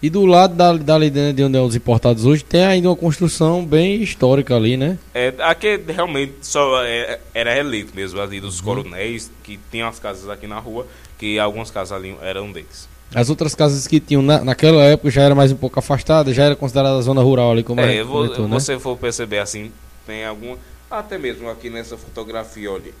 E 0.00 0.08
do 0.08 0.24
lado 0.24 0.54
da, 0.54 0.72
dali 0.74 1.10
de 1.10 1.42
onde 1.42 1.58
é 1.58 1.60
os 1.60 1.74
importados 1.74 2.24
hoje, 2.24 2.44
tem 2.44 2.64
ainda 2.64 2.88
uma 2.88 2.96
construção 2.96 3.66
bem 3.66 4.00
histórica 4.00 4.54
ali, 4.54 4.76
né? 4.76 4.98
É, 5.12 5.34
aqui 5.40 5.80
realmente 5.88 6.34
só 6.42 6.84
é, 6.84 7.18
era 7.34 7.58
elite 7.58 7.90
mesmo, 7.92 8.20
ali 8.20 8.40
dos 8.40 8.60
uhum. 8.60 8.66
coronéis, 8.66 9.32
que 9.42 9.58
tinham 9.68 9.88
as 9.88 9.98
casas 9.98 10.28
aqui 10.28 10.46
na 10.46 10.60
rua, 10.60 10.86
que 11.18 11.40
algumas 11.40 11.72
casas 11.72 11.90
ali 11.90 12.14
eram 12.22 12.52
deles. 12.52 12.88
As 13.18 13.30
outras 13.30 13.54
casas 13.54 13.86
que 13.86 13.98
tinham 13.98 14.20
na, 14.20 14.44
naquela 14.44 14.84
época 14.84 15.10
já 15.10 15.22
era 15.22 15.34
mais 15.34 15.50
um 15.50 15.56
pouco 15.56 15.78
afastada, 15.78 16.34
já 16.34 16.44
era 16.44 16.54
considerada 16.54 17.00
zona 17.00 17.22
rural 17.22 17.50
ali, 17.52 17.62
como 17.62 17.80
é, 17.80 18.04
vou, 18.04 18.24
comentou, 18.24 18.46
né? 18.46 18.60
você 18.60 18.78
for 18.78 18.94
perceber 18.98 19.38
assim, 19.38 19.72
tem 20.06 20.22
algum. 20.26 20.54
Até 20.90 21.16
mesmo 21.16 21.48
aqui 21.48 21.70
nessa 21.70 21.96
fotografia, 21.96 22.70
olha. 22.70 22.92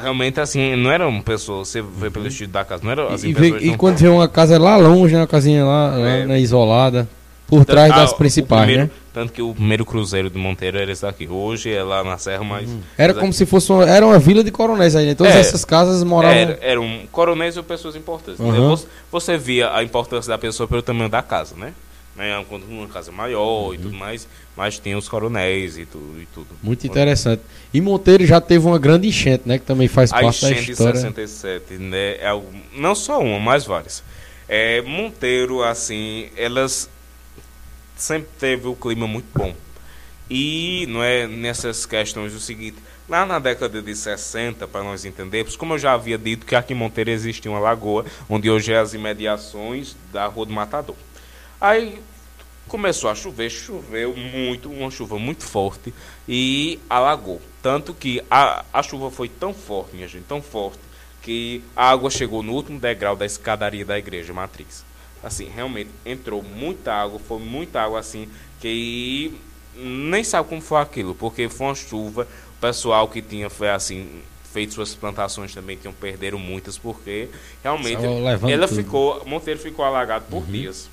realmente 0.00 0.38
assim, 0.40 0.76
não 0.76 0.90
eram 0.92 1.20
pessoas, 1.20 1.68
você 1.68 1.82
vê 1.82 2.08
pelo 2.08 2.26
estilo 2.28 2.50
da 2.52 2.64
casa, 2.64 2.82
não 2.84 2.90
eram 2.92 3.08
assim, 3.08 3.28
e, 3.30 3.32
vê- 3.32 3.58
e 3.60 3.70
não- 3.72 3.76
quando 3.76 3.96
vê 3.96 4.08
uma 4.08 4.28
casa 4.28 4.58
lá 4.58 4.76
longe, 4.76 5.12
né, 5.14 5.20
uma 5.20 5.26
casinha 5.26 5.64
lá, 5.64 5.96
lá, 5.96 6.08
É. 6.08 6.26
né, 6.26 6.40
isolada, 6.40 7.08
por 7.46 7.64
trás 7.64 7.90
Ah, 7.92 7.96
das 7.96 8.12
o 8.12 8.16
principais, 8.16 8.64
primeiro- 8.66 8.84
né? 8.84 8.90
Tanto 9.14 9.32
que 9.32 9.40
o 9.40 9.54
primeiro 9.54 9.86
cruzeiro 9.86 10.28
de 10.28 10.36
Monteiro 10.36 10.76
era 10.76 10.90
esse 10.90 11.02
daqui. 11.02 11.28
Hoje 11.28 11.72
é 11.72 11.84
lá 11.84 12.02
na 12.02 12.18
Serra, 12.18 12.42
mas. 12.42 12.68
Era 12.98 13.14
como 13.14 13.32
se 13.32 13.46
fosse 13.46 13.70
uma, 13.70 13.88
era 13.88 14.04
uma 14.04 14.18
vila 14.18 14.42
de 14.42 14.50
coronéis 14.50 14.96
aí, 14.96 15.06
né? 15.06 15.14
Todas 15.14 15.36
É. 15.36 15.38
essas 15.38 15.64
casas 15.64 16.02
moravam. 16.02 16.36
Era, 16.36 16.58
era 16.60 16.80
um 16.80 17.06
coronéis 17.12 17.56
ou 17.56 17.62
pessoas 17.62 17.94
importantes. 17.94 18.40
Entendeu? 18.40 18.68
Você, 18.70 18.86
você 19.12 19.38
via 19.38 19.72
a 19.72 19.84
importância 19.84 20.28
da 20.28 20.36
pessoa 20.36 20.66
pelo 20.66 20.82
tamanho 20.82 21.08
da 21.08 21.22
casa, 21.22 21.54
né? 21.56 21.72
né? 22.16 22.44
Quando 22.48 22.64
uma 22.68 22.88
casa 22.88 23.12
maior 23.12 23.68
Uhum. 23.68 23.74
e 23.74 23.78
tudo 23.78 23.94
mais, 23.96 24.26
mas 24.56 24.80
tinha 24.80 24.98
os 24.98 25.08
coronéis 25.08 25.78
e 25.78 25.86
tudo. 25.86 26.20
E 26.20 26.26
tudo. 26.34 26.48
Muito 26.60 26.84
interessante. 26.84 27.40
E 27.72 27.80
Monteiro 27.80 28.26
já 28.26 28.40
teve 28.40 28.66
uma 28.66 28.80
grande 28.80 29.06
enchente, 29.06 29.44
né? 29.46 29.58
Que 29.58 29.64
também 29.64 29.86
faz 29.86 30.12
A 30.12 30.20
parte 30.22 30.42
da 30.42 30.50
enchente 30.50 30.66
de 30.66 30.72
história. 30.72 31.00
67, 31.00 31.74
né? 31.74 32.14
É 32.20 32.36
não 32.76 32.96
só 32.96 33.20
uma, 33.20 33.38
mas 33.38 33.64
várias. 33.64 34.02
É, 34.48 34.82
Monteiro, 34.82 35.62
assim, 35.62 36.26
elas 36.36 36.90
sempre 37.96 38.28
teve 38.38 38.66
o 38.66 38.74
clima 38.74 39.06
muito 39.06 39.26
bom. 39.36 39.54
E 40.28 40.86
não 40.88 41.02
é 41.02 41.26
nessas 41.26 41.84
questões 41.84 42.34
o 42.34 42.40
seguinte, 42.40 42.78
lá 43.08 43.26
na 43.26 43.38
década 43.38 43.82
de 43.82 43.94
60, 43.94 44.66
para 44.66 44.82
nós 44.82 45.04
entendermos, 45.04 45.56
como 45.56 45.74
eu 45.74 45.78
já 45.78 45.92
havia 45.92 46.16
dito 46.16 46.46
que 46.46 46.54
aqui 46.54 46.72
em 46.72 46.76
Monteiro 46.76 47.10
existia 47.10 47.50
uma 47.50 47.60
lagoa, 47.60 48.06
onde 48.28 48.50
hoje 48.50 48.72
é 48.72 48.78
as 48.78 48.94
imediações 48.94 49.94
da 50.12 50.26
Rua 50.26 50.46
do 50.46 50.52
Matador. 50.52 50.96
Aí 51.60 52.00
começou 52.66 53.10
a 53.10 53.14
chover, 53.14 53.50
choveu 53.50 54.16
muito, 54.16 54.70
uma 54.70 54.90
chuva 54.90 55.18
muito 55.18 55.44
forte 55.44 55.92
e 56.26 56.80
alagou. 56.88 57.40
Tanto 57.62 57.92
que 57.92 58.22
a, 58.30 58.64
a 58.72 58.82
chuva 58.82 59.10
foi 59.10 59.28
tão 59.28 59.52
forte, 59.52 59.94
minha 59.94 60.08
gente, 60.08 60.24
tão 60.24 60.40
forte, 60.40 60.80
que 61.22 61.62
a 61.74 61.90
água 61.90 62.10
chegou 62.10 62.42
no 62.42 62.52
último 62.52 62.78
degrau 62.78 63.16
da 63.16 63.24
escadaria 63.24 63.84
da 63.84 63.98
igreja 63.98 64.32
matriz. 64.32 64.84
Assim, 65.24 65.46
realmente 65.48 65.90
entrou 66.04 66.42
muita 66.42 66.92
água, 66.92 67.18
foi 67.18 67.38
muita 67.38 67.80
água 67.80 67.98
assim, 67.98 68.28
que 68.60 69.32
nem 69.74 70.22
sabe 70.22 70.48
como 70.48 70.60
foi 70.60 70.80
aquilo, 70.80 71.14
porque 71.14 71.48
foi 71.48 71.66
uma 71.68 71.74
chuva, 71.74 72.28
o 72.56 72.60
pessoal 72.60 73.08
que 73.08 73.22
tinha 73.22 73.48
foi 73.50 73.70
assim 73.70 74.22
feito 74.52 74.74
suas 74.74 74.94
plantações 74.94 75.52
também 75.52 75.76
tinham 75.76 75.92
perderam 75.94 76.38
muitas 76.38 76.78
porque 76.78 77.28
realmente 77.62 78.04
ela 78.48 78.68
tudo. 78.68 78.68
ficou 78.68 79.24
Monteiro 79.26 79.58
ficou 79.58 79.84
alagado 79.84 80.26
por 80.30 80.44
dias. 80.46 80.88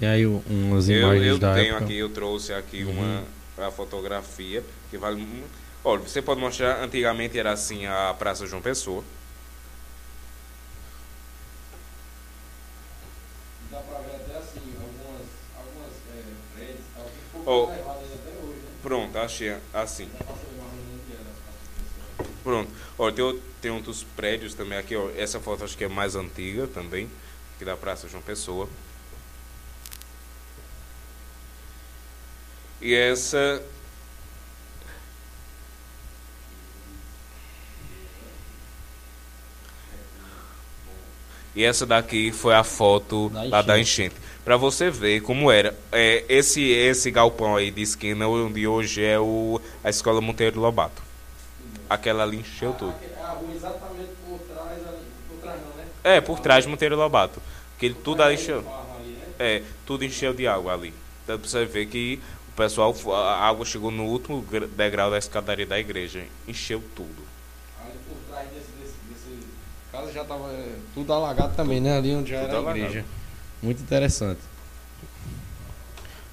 Tem 0.00 0.08
aí 0.08 0.26
um- 0.26 0.42
umas 0.48 0.88
Eu, 0.88 0.98
imagens 0.98 1.26
eu 1.26 1.38
da 1.38 1.54
tenho 1.54 1.76
época. 1.76 1.84
aqui, 1.84 1.96
eu 1.98 2.08
trouxe 2.08 2.52
aqui 2.52 2.82
uma 2.84 3.22
a 3.58 3.70
fotografia 3.70 4.64
que 4.90 4.98
vale. 4.98 5.26
Olha, 5.84 6.00
você 6.00 6.20
pode 6.20 6.40
mostrar, 6.40 6.82
antigamente 6.82 7.38
era 7.38 7.52
assim 7.52 7.86
a 7.86 8.14
Praça 8.18 8.46
João 8.46 8.60
Pessoa. 8.62 9.04
Dá 13.70 13.78
pra 13.78 13.98
ver 13.98 14.16
até 14.16 14.38
assim, 14.38 14.60
algumas, 14.80 15.26
algumas 15.56 15.92
prédios 16.54 16.84
tal, 16.94 17.04
que 17.06 17.33
Oh. 17.46 17.68
Pronto, 18.82 19.18
achei 19.18 19.56
assim. 19.72 20.10
Pronto. 22.42 22.70
Olha, 22.98 23.14
tem, 23.14 23.42
tem 23.60 23.70
outros 23.70 24.04
prédios 24.16 24.54
também 24.54 24.78
aqui, 24.78 24.94
ó. 24.94 25.08
Essa 25.16 25.40
foto 25.40 25.64
acho 25.64 25.76
que 25.76 25.84
é 25.84 25.88
mais 25.88 26.14
antiga 26.14 26.66
também, 26.66 27.10
aqui 27.54 27.64
da 27.64 27.76
Praça 27.76 28.08
João 28.08 28.22
Pessoa. 28.22 28.68
E 32.80 32.94
essa 32.94 33.62
E 41.56 41.62
essa 41.62 41.86
daqui 41.86 42.32
foi 42.32 42.54
a 42.54 42.64
foto 42.64 43.28
Da 43.30 43.42
lá 43.44 43.62
da 43.62 43.78
enchente. 43.78 44.16
Pra 44.44 44.56
você 44.56 44.90
ver 44.90 45.20
como 45.22 45.50
era. 45.50 45.74
É, 45.90 46.24
esse, 46.28 46.62
esse 46.62 47.10
galpão 47.10 47.56
aí 47.56 47.70
de 47.70 47.80
esquina, 47.82 48.28
onde 48.28 48.66
hoje 48.66 49.02
é 49.02 49.18
o, 49.18 49.60
a 49.82 49.88
Escola 49.88 50.20
Monteiro 50.20 50.60
Lobato. 50.60 51.02
Aquela 51.88 52.22
ali 52.24 52.38
encheu 52.38 52.72
tudo. 52.74 52.94
A 53.22 53.28
rua 53.30 53.54
exatamente 53.54 54.10
por 54.28 54.38
trás, 54.40 54.70
ali, 54.86 54.98
por 55.28 55.36
trás 55.38 55.60
não, 55.60 55.76
né? 55.76 55.86
É, 56.04 56.20
por 56.20 56.40
trás 56.40 56.64
de 56.64 56.70
Monteiro 56.70 56.94
Lobato. 56.96 57.40
Que 57.78 57.86
ele 57.86 57.94
tudo 57.94 58.22
ali 58.22 58.34
encheu. 58.34 58.60
Né? 58.62 58.70
É, 59.38 59.62
tudo 59.86 60.04
encheu 60.04 60.34
de 60.34 60.46
água 60.46 60.74
ali. 60.74 60.92
Então 61.24 61.38
você 61.38 61.64
ver 61.64 61.86
que 61.86 62.20
o 62.52 62.56
pessoal, 62.56 62.94
a 63.14 63.48
água 63.48 63.64
chegou 63.64 63.90
no 63.90 64.04
último 64.04 64.42
gra- 64.42 64.66
degrau 64.66 65.10
da 65.10 65.16
escadaria 65.18 65.66
da 65.66 65.78
igreja. 65.80 66.22
Encheu 66.46 66.82
tudo. 66.94 67.24
Ali 67.82 67.96
por 68.06 68.16
trás 68.30 68.46
desse, 68.50 68.66
desse, 68.78 68.94
desse 69.08 69.46
casa 69.90 70.12
já 70.12 70.22
tava 70.24 70.52
é, 70.52 70.74
tudo 70.92 71.12
alagado 71.14 71.56
também, 71.56 71.80
né? 71.80 71.96
Ali 71.96 72.14
onde 72.14 72.30
já 72.30 72.40
Tudo 72.42 72.48
era 72.50 72.58
a 72.58 72.60
alagado. 72.60 73.04
Muito 73.64 73.82
interessante. 73.82 74.40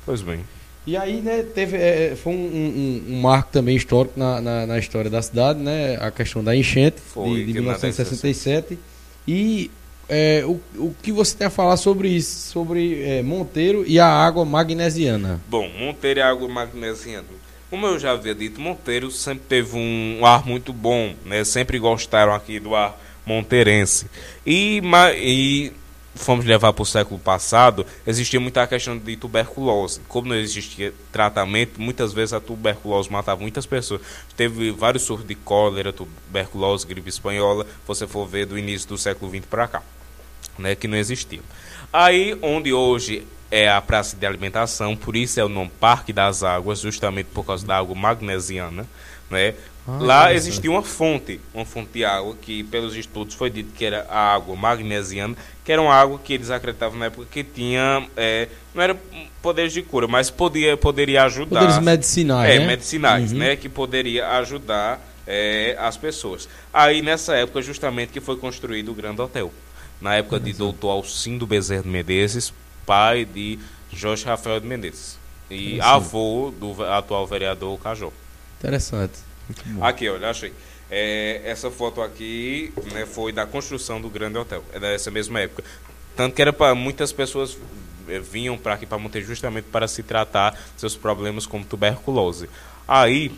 Pois 0.06 0.22
bem. 0.22 0.42
E 0.86 0.98
aí, 0.98 1.22
né, 1.22 1.44
teve, 1.44 1.78
é, 1.78 2.16
foi 2.22 2.34
um, 2.34 2.36
um- 2.38 3.04
um 3.14 3.22
marco 3.22 3.52
também 3.52 3.76
histórico 3.76 4.20
na, 4.20 4.42
na, 4.42 4.66
na 4.68 4.80
história 4.80 5.10
da 5.10 5.22
cidade, 5.22 5.60
né? 5.60 5.96
A 6.02 6.10
questão 6.10 6.44
da 6.44 6.56
enchente 6.56 6.98
Foi, 7.00 7.30
de, 7.30 7.46
de 7.46 7.54
que 7.54 7.60
na 7.60 7.74
1967. 7.74 8.80
E 9.28 9.70
é, 10.10 10.44
o, 10.46 10.60
o 10.78 10.96
que 11.02 11.12
você 11.12 11.38
tem 11.38 11.48
a 11.48 11.52
falar 11.52 11.78
sobre 11.78 12.10
isso, 12.10 12.50
sobre 12.52 13.02
é, 13.04 13.22
Monteiro 13.22 13.86
e 13.88 14.00
a 14.00 14.08
água 14.08 14.44
magnesiana? 14.44 15.40
Bom, 15.48 15.70
Monteiro 15.70 16.20
é 16.20 16.24
água 16.24 16.50
magnesiana. 16.50 17.28
Como 17.70 17.86
eu 17.86 17.98
já 18.00 18.12
havia 18.12 18.34
dito, 18.36 18.60
Monteiro 18.60 19.10
sempre 19.12 19.46
teve 19.48 19.78
um 19.78 20.26
ar 20.26 20.46
muito 20.46 20.74
bom, 20.74 21.14
né? 21.26 21.44
Sempre 21.46 21.78
gostaram 21.78 22.34
aqui 22.34 22.60
do 22.60 22.76
ar 22.76 23.00
monteirense. 23.24 24.08
E, 24.46 24.82
e 25.16 25.72
fomos 26.16 26.46
levar 26.46 26.74
para 26.74 26.84
o 26.84 26.86
século 26.86 27.20
passado, 27.20 27.86
existia 28.06 28.40
muita 28.40 28.66
questão 28.68 28.98
de 28.98 29.16
tuberculose. 29.16 30.02
Como 30.08 30.30
não 30.30 30.36
existia 30.36 30.94
tratamento, 31.12 31.80
muitas 31.80 32.14
vezes 32.14 32.34
a 32.34 32.40
tuberculose 32.40 33.12
matava 33.12 33.42
muitas 33.42 33.66
pessoas. 33.66 34.02
Teve 34.36 34.72
vários 34.72 35.04
surtos 35.04 35.28
de 35.28 35.36
cólera, 35.36 35.94
tuberculose, 35.94 36.86
gripe 36.86 37.10
espanhola, 37.10 37.66
você 37.88 38.06
for 38.06 38.28
ver 38.28 38.46
do 38.46 38.58
início 38.58 38.88
do 38.90 38.98
século 38.98 39.32
XX 39.32 39.46
para 39.46 39.68
cá 39.68 39.84
né, 40.58 40.76
que 40.76 40.88
não 40.88 40.98
existia. 40.98 41.42
Aí, 41.92 42.38
onde 42.42 42.72
hoje 42.72 43.28
é 43.50 43.70
a 43.70 43.82
praça 43.82 44.16
de 44.16 44.26
alimentação, 44.26 44.96
por 44.96 45.16
isso 45.16 45.40
é 45.40 45.44
o 45.44 45.50
nome 45.50 45.72
Parque 45.80 46.14
das 46.14 46.42
Águas, 46.42 46.80
justamente 46.80 47.28
por 47.34 47.46
causa 47.46 47.66
da 47.66 47.78
água 47.78 47.96
magnesiana, 47.96 48.88
né? 49.32 49.54
Ah, 49.88 49.98
Lá 50.00 50.34
existia 50.34 50.70
uma 50.70 50.84
fonte, 50.84 51.40
uma 51.54 51.66
fonte 51.66 51.90
de 51.94 52.06
água 52.06 52.36
que, 52.40 52.64
pelos 52.66 52.96
estudos, 52.96 53.34
foi 53.34 53.50
dito 53.50 53.72
que 53.76 53.84
era 53.84 54.06
a 54.10 54.36
água 54.36 54.56
magnesiana, 54.56 55.36
que 55.66 55.72
era 55.72 55.82
uma 55.82 55.94
água 55.96 56.20
que 56.24 56.34
eles 56.34 56.52
acreditavam 56.52 57.00
na 57.00 57.06
época 57.06 57.26
que 57.32 57.44
tinha, 57.44 58.08
é, 58.16 58.48
não 58.76 58.84
era 58.84 58.96
poderes 59.42 59.74
de 59.74 59.82
cura, 59.82 60.08
mas 60.08 60.30
podia, 60.30 60.78
poderia 60.78 61.24
ajudar. 61.24 61.62
Poderes 61.62 61.80
medicinais, 61.84 62.50
É, 62.52 62.60
né? 62.60 62.68
medicinais, 62.68 63.32
Uhum. 63.32 63.40
né? 63.40 63.56
Que 63.56 63.68
poderia 63.68 64.28
ajudar 64.38 65.02
é, 65.26 65.76
as 65.80 65.98
pessoas. 65.98 66.48
Aí, 66.72 67.02
nessa 67.02 67.34
época, 67.36 67.62
justamente, 67.62 68.12
que 68.12 68.20
foi 68.22 68.38
construído 68.38 68.92
o 68.92 68.94
Grande 68.94 69.20
Hotel. 69.22 69.52
Na 70.00 70.16
época 70.16 70.40
de 70.40 70.54
doutor 70.54 70.90
Alcindo 70.92 71.46
Bezerra 71.48 71.84
de 71.84 71.90
Menezes, 71.90 72.54
pai 72.86 73.24
de 73.26 73.58
Jorge 73.92 74.26
Rafael 74.26 74.60
de 74.60 74.68
Menezes. 74.68 75.18
E 75.50 75.80
avô 75.82 76.52
do 76.60 76.84
atual 76.84 77.26
vereador 77.28 77.78
Cajó. 77.80 78.12
Interessante. 78.62 79.14
Aqui, 79.82 80.08
olha, 80.08 80.30
achei. 80.30 80.54
É, 80.90 81.42
essa 81.46 81.72
foto 81.72 82.02
aqui 82.02 82.72
né, 82.94 83.08
foi 83.08 83.32
da 83.32 83.46
construção 83.46 84.00
do 84.00 84.10
Grande 84.10 84.38
Hotel. 84.38 84.64
É 84.72 84.80
dessa 84.80 85.10
mesma 85.10 85.40
época. 85.40 85.64
Tanto 86.16 86.36
que 86.36 86.42
era 86.42 86.54
para 86.54 86.76
muitas 86.76 87.12
pessoas 87.12 87.58
eh, 88.08 88.20
vinham 88.20 88.58
para 88.58 88.76
aqui 88.76 88.86
para 88.86 88.98
Monteiro 88.98 89.26
justamente 89.26 89.66
para 89.66 89.88
se 89.88 90.04
tratar 90.04 90.60
seus 90.78 90.96
problemas 90.96 91.48
como 91.48 91.66
tuberculose. 91.66 92.50
Aí 92.88 93.32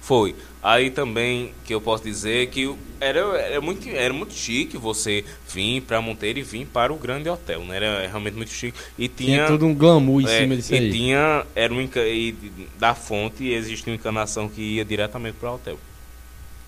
Foi. 0.00 0.34
Aí 0.62 0.90
também 0.90 1.54
que 1.64 1.72
eu 1.72 1.80
posso 1.80 2.04
dizer 2.04 2.48
que 2.48 2.74
era, 3.00 3.20
era, 3.38 3.60
muito, 3.62 3.88
era 3.88 4.12
muito 4.12 4.34
chique 4.34 4.76
você 4.76 5.24
vir 5.48 5.80
para 5.80 6.02
Monteiro 6.02 6.38
e 6.38 6.42
vir 6.42 6.66
para 6.66 6.92
o 6.92 6.96
Grande 6.96 7.30
Hotel, 7.30 7.64
né? 7.64 7.76
Era 7.76 8.06
realmente 8.06 8.34
muito 8.34 8.52
chique. 8.52 8.78
E 8.98 9.08
Tinha, 9.08 9.36
tinha. 9.36 9.46
todo 9.46 9.64
um 9.64 9.74
glamour 9.74 10.20
em 10.20 10.26
é, 10.26 10.40
cima 10.40 10.56
disso 10.56 10.74
e 10.74 10.78
aí. 10.78 10.92
tinha. 10.92 11.46
Era 11.54 11.72
um, 11.72 11.80
e 11.80 12.34
da 12.78 12.94
fonte 12.94 13.48
existia 13.48 13.90
uma 13.90 13.96
encanação 13.96 14.48
que 14.48 14.60
ia 14.60 14.84
diretamente 14.84 15.36
para 15.40 15.50
o 15.50 15.54
hotel. 15.54 15.78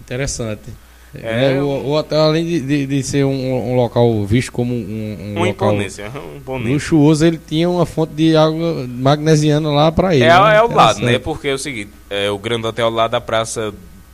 Interessante. 0.01 0.71
É, 1.15 1.55
É, 1.57 1.63
o, 1.63 1.67
o 1.67 1.93
hotel, 1.93 2.21
além 2.23 2.45
de, 2.45 2.61
de, 2.61 2.87
de 2.87 3.03
ser 3.03 3.25
um, 3.25 3.73
um 3.73 3.77
local 3.77 4.25
visto 4.25 4.51
como 4.51 4.73
um, 4.75 4.79
um 4.79 5.33
Uma 5.37 5.47
local 5.47 5.73
imponência, 5.73 6.11
um 6.49 6.57
luxuoso, 6.73 7.25
ele 7.27 7.39
tinha 7.39 7.69
uma 7.69 7.85
fonte 7.85 8.15
de 8.15 8.37
água 8.37 8.87
magnesiana 8.89 9.71
lá 9.71 9.93
para 9.93 10.15
ele. 10.15 10.25
É, 10.25 10.29
né? 10.29 10.55
é 10.55 10.59
ao 10.59 10.71
lado, 10.71 11.01
né? 11.01 11.19
Porque 11.19 11.49
é 11.49 11.55
o 11.55 11.59
seguinte, 11.59 11.91
é, 12.09 12.31
o 12.31 12.39
Grande 12.39 12.67
Hotel 12.67 12.89
lá 12.89 13.09
da 13.09 13.21
praça 13.21 13.73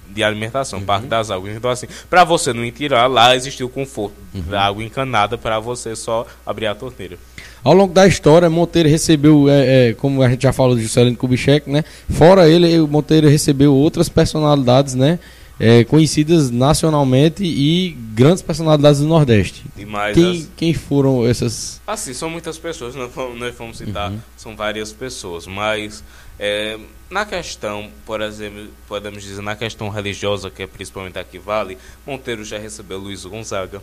de 0.09 0.23
Uhum. 0.23 0.27
alimentação, 0.29 0.81
Parque 0.81 1.07
das 1.07 1.31
Águas. 1.31 1.55
Então, 1.55 1.71
assim, 1.71 1.87
para 2.11 2.25
você 2.25 2.53
não 2.53 2.65
ir 2.65 2.73
tirar, 2.73 3.07
lá 3.07 3.37
existiu 3.37 3.67
o 3.67 3.71
conforto 3.71 4.15
Uhum. 4.35 4.43
da 4.51 4.63
água 4.63 4.83
encanada 4.83 5.39
para 5.39 5.61
você 5.61 5.95
só 5.95 6.27
abrir 6.45 6.67
a 6.67 6.75
torneira. 6.75 7.17
Ao 7.63 7.75
longo 7.75 7.93
da 7.93 8.07
história, 8.07 8.49
Monteiro 8.49 8.89
recebeu, 8.89 9.49
é, 9.49 9.91
é, 9.91 9.93
como 9.95 10.23
a 10.23 10.29
gente 10.29 10.43
já 10.43 10.53
falou 10.53 10.77
de 10.77 10.83
Juscelino 10.83 11.17
Kubitschek, 11.17 11.69
né? 11.71 11.85
Fora 12.11 12.49
ele, 12.49 12.79
o 12.81 12.87
Monteiro 12.89 13.29
recebeu 13.29 13.75
outras 13.75 14.09
personalidades, 14.09 14.95
né? 14.95 15.19
É, 15.61 15.83
conhecidas 15.85 16.51
nacionalmente 16.53 17.43
e 17.43 17.91
grandes 18.15 18.43
personalidades 18.43 19.01
do 19.01 19.07
Nordeste. 19.09 19.65
Demais. 19.77 20.15
Quem, 20.15 20.31
as- 20.43 20.49
quem 20.57 20.73
foram 20.75 21.27
essas? 21.27 21.81
Assim, 21.87 22.15
são 22.15 22.31
muitas 22.31 22.57
pessoas, 22.59 22.95
não 22.95 23.09
vamos, 23.09 23.39
nós 23.41 23.55
vamos 23.57 23.77
citar, 23.79 24.13
são 24.37 24.55
várias 24.55 24.93
pessoas, 24.93 25.47
mas 25.49 26.05
é, 26.39 26.79
na 27.11 27.25
questão, 27.27 27.89
por 28.07 28.21
exemplo, 28.21 28.69
podemos 28.87 29.23
dizer, 29.23 29.43
na 29.43 29.57
questão 29.57 29.89
religiosa, 29.89 30.49
que 30.49 30.63
é 30.63 30.67
principalmente 30.69 31.19
a 31.19 31.25
que 31.25 31.39
vale, 31.41 31.77
Monteiro 32.07 32.45
já 32.45 32.57
recebeu 32.59 32.99
Luiz 32.99 33.25
Gonzaga, 33.25 33.83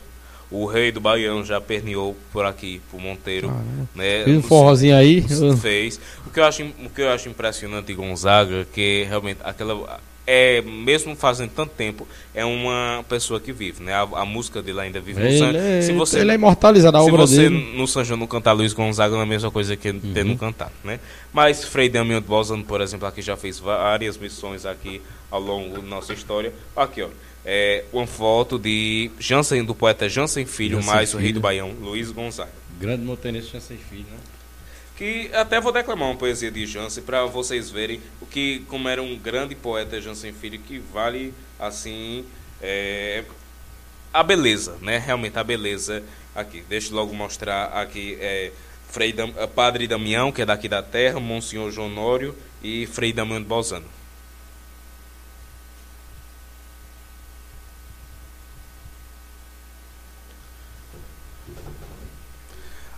o 0.50 0.66
rei 0.68 0.92
do 0.94 1.02
Baião 1.02 1.44
já 1.44 1.60
perneou 1.60 2.16
por 2.32 2.46
aqui, 2.46 2.80
por 2.90 3.02
Monteiro. 3.02 3.52
Né? 3.94 4.24
Fez 4.24 4.38
um 4.38 4.42
forrozinho 4.44 4.96
aí. 4.96 5.26
fez. 5.60 6.00
O 6.26 6.30
que 6.30 6.40
eu 6.40 6.46
acho, 6.46 6.64
o 6.64 6.90
que 6.90 7.02
eu 7.02 7.10
acho 7.10 7.28
impressionante 7.28 7.88
de 7.88 7.94
Gonzaga, 7.96 8.62
é 8.62 8.66
que 8.72 9.04
realmente 9.10 9.40
aquela 9.44 10.00
é 10.28 10.62
mesmo 10.62 11.16
fazendo 11.16 11.52
tanto 11.52 11.72
tempo, 11.76 12.08
é 12.34 12.44
uma 12.44 13.06
pessoa 13.08 13.40
que 13.40 13.52
vive, 13.54 13.84
né? 13.84 13.94
A, 13.94 14.02
a 14.02 14.26
música 14.26 14.62
dele 14.62 14.80
ainda 14.82 15.00
vive 15.00 15.20
no 15.20 15.26
Ele, 15.28 15.38
San- 15.38 15.52
é, 15.56 15.82
Se 15.82 15.92
você 15.94 16.20
ele 16.20 16.32
é 16.32 16.36
imortalizado, 16.36 16.98
a 16.98 17.02
se 17.04 17.10
obra 17.10 17.22
você 17.28 17.50
dele. 17.50 17.74
no 17.78 17.88
São 17.88 18.04
João 18.04 18.20
não 18.20 18.28
cantar 18.28 18.54
Luiz 18.54 18.74
Gonzaga, 18.74 19.16
é 19.18 19.22
a 19.22 19.26
mesma 19.26 19.52
coisa 19.52 19.76
que 19.76 19.94
ter 19.94 20.22
Uhum. 20.24 20.30
não 20.30 20.38
cantar, 20.38 20.72
né? 20.84 21.00
Mas 21.32 21.64
Frei 21.66 21.90
Damião 21.90 22.20
de 22.20 22.28
Bolzano, 22.28 22.64
por 22.64 22.82
exemplo, 22.82 23.08
aqui 23.08 23.22
já 23.22 23.38
fez 23.38 23.60
várias 23.60 24.18
missões 24.18 24.66
aqui 24.66 25.02
ao 25.30 25.40
longo 25.40 25.76
da 25.80 25.88
nossa 25.88 26.14
história. 26.14 26.52
Aqui, 26.76 27.02
ó. 27.04 27.10
É 27.48 27.84
uma 27.94 28.08
foto 28.08 28.58
de 28.58 29.12
Jansen, 29.20 29.64
do 29.64 29.76
poeta 29.76 30.10
Jansen 30.10 30.48
Filho, 30.48 30.78
Jansen 30.78 30.94
mais 30.96 31.14
o 31.14 31.18
rei 31.18 31.28
Filho. 31.28 31.40
do 31.40 31.44
Baião, 31.44 31.72
Luiz 31.80 32.10
Gonzaga. 32.10 32.50
Grande 32.80 33.04
montanista 33.04 33.52
tinha 33.52 33.62
sem 33.62 33.78
filho, 33.78 34.06
né? 34.12 34.18
Que 34.98 35.30
até 35.34 35.60
vou 35.60 35.72
declamar 35.72 36.10
uma 36.10 36.18
poesia 36.18 36.50
de 36.50 36.66
Jansen 36.66 37.04
para 37.04 37.26
vocês 37.26 37.70
verem 37.70 38.02
o 38.22 38.26
que, 38.26 38.60
como 38.70 38.88
era 38.88 39.02
um 39.02 39.18
grande 39.18 39.54
poeta 39.54 40.00
Jansen 40.00 40.32
Filho, 40.32 40.60
que 40.60 40.80
vale, 40.80 41.34
assim, 41.60 42.26
é, 42.62 43.26
a 44.14 44.24
beleza, 44.24 44.78
né? 44.82 44.98
Realmente 44.98 45.38
a 45.38 45.43
beleza 45.43 46.02
aqui. 46.34 46.64
Deixa 46.70 46.96
logo 46.96 47.14
mostrar 47.14 47.66
aqui 47.66 48.18
é, 48.22 48.52
Frei 48.88 49.12
Dam, 49.12 49.34
eh, 49.36 49.48
Padre 49.48 49.88
Damião, 49.88 50.32
que 50.32 50.41
é 50.41 50.46
daqui 50.46 50.70
da 50.70 50.82
terra, 50.82 51.20
Monsenhor 51.20 51.70
João 51.70 51.89
Nório 51.89 52.34
e 52.64 52.86
Frei 52.88 53.12
Damião 53.12 53.41
de 53.41 53.46
Bolzano. 53.46 53.95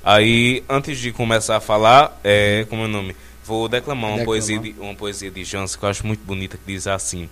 Aí, 0.09 0.63
antes 0.69 0.99
de 0.99 1.11
começar 1.11 1.57
a 1.57 1.59
falar, 1.59 2.17
é, 2.23 2.65
como 2.69 2.83
é 2.83 2.85
o 2.85 2.87
nome? 2.87 3.13
Vou 3.43 3.67
declamar 3.67 4.11
uma 4.11 4.23
poesia 4.23 4.57
de 4.57 4.73
uma 4.79 4.95
poesia 4.95 5.29
de 5.29 5.43
Jansen 5.43 5.77
que 5.77 5.83
eu 5.83 5.89
acho 5.89 6.07
muito 6.07 6.23
bonita 6.23 6.55
que 6.55 6.63
diz 6.65 6.87
assim: 6.87 7.27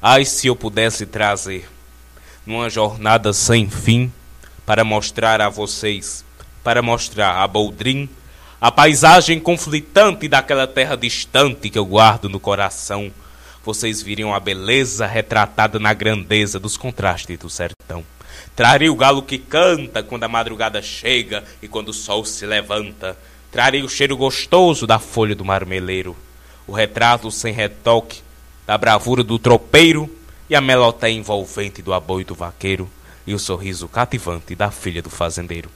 Ai 0.00 0.24
se 0.24 0.46
eu 0.46 0.56
pudesse 0.56 1.04
trazer 1.04 1.68
numa 2.46 2.70
jornada 2.70 3.30
sem 3.34 3.68
fim 3.68 4.10
para 4.64 4.82
mostrar 4.84 5.42
a 5.42 5.50
vocês, 5.50 6.24
para 6.62 6.80
mostrar 6.80 7.42
a 7.42 7.46
Boldrin, 7.46 8.08
a 8.58 8.72
paisagem 8.72 9.38
conflitante 9.38 10.26
daquela 10.26 10.66
terra 10.66 10.96
distante 10.96 11.68
que 11.68 11.78
eu 11.78 11.84
guardo 11.84 12.26
no 12.30 12.40
coração. 12.40 13.12
Vocês 13.62 14.00
viriam 14.00 14.32
a 14.32 14.40
beleza 14.40 15.06
retratada 15.06 15.78
na 15.78 15.92
grandeza 15.92 16.58
dos 16.58 16.78
contrastes 16.78 17.38
do 17.38 17.50
sertão. 17.50 18.02
Trarei 18.56 18.88
o 18.88 18.94
galo 18.94 19.22
que 19.22 19.38
canta 19.38 20.02
quando 20.02 20.24
a 20.24 20.28
madrugada 20.28 20.80
chega 20.80 21.42
e 21.60 21.66
quando 21.66 21.88
o 21.88 21.92
sol 21.92 22.24
se 22.24 22.46
levanta. 22.46 23.18
Trarei 23.50 23.82
o 23.82 23.88
cheiro 23.88 24.16
gostoso 24.16 24.86
da 24.86 24.98
folha 24.98 25.34
do 25.34 25.44
marmeleiro, 25.44 26.16
o 26.66 26.72
retrato 26.72 27.30
sem 27.30 27.52
retoque 27.52 28.22
da 28.66 28.78
bravura 28.78 29.22
do 29.24 29.38
tropeiro 29.38 30.08
e 30.48 30.54
a 30.54 30.60
melodia 30.60 31.10
envolvente 31.10 31.82
do 31.82 31.92
aboio 31.92 32.24
do 32.24 32.34
vaqueiro 32.34 32.88
e 33.26 33.34
o 33.34 33.38
sorriso 33.38 33.88
cativante 33.88 34.54
da 34.54 34.70
filha 34.70 35.02
do 35.02 35.10
fazendeiro. 35.10 35.70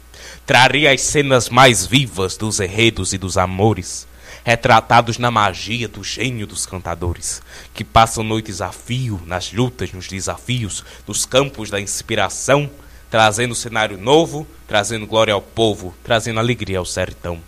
Trarei 0.46 0.86
as 0.86 1.00
cenas 1.00 1.48
mais 1.48 1.86
vivas 1.86 2.36
dos 2.36 2.60
enredos 2.60 3.12
e 3.12 3.18
dos 3.18 3.36
amores, 3.36 4.06
retratados 4.44 5.18
na 5.18 5.30
magia 5.30 5.88
do 5.88 6.02
gênio 6.02 6.46
dos 6.46 6.66
cantadores, 6.66 7.42
que 7.74 7.84
passam 7.84 8.24
noites 8.24 8.60
a 8.60 8.72
fio 8.72 9.20
nas 9.26 9.52
lutas, 9.52 9.92
nos 9.92 10.08
desafios, 10.08 10.84
nos 11.06 11.24
campos 11.26 11.70
da 11.70 11.80
inspiração, 11.80 12.70
trazendo 13.10 13.54
cenário 13.54 13.98
novo, 13.98 14.46
trazendo 14.66 15.06
glória 15.06 15.34
ao 15.34 15.42
povo, 15.42 15.94
trazendo 16.04 16.40
alegria 16.40 16.78
ao 16.78 16.84
sertão. 16.84 17.40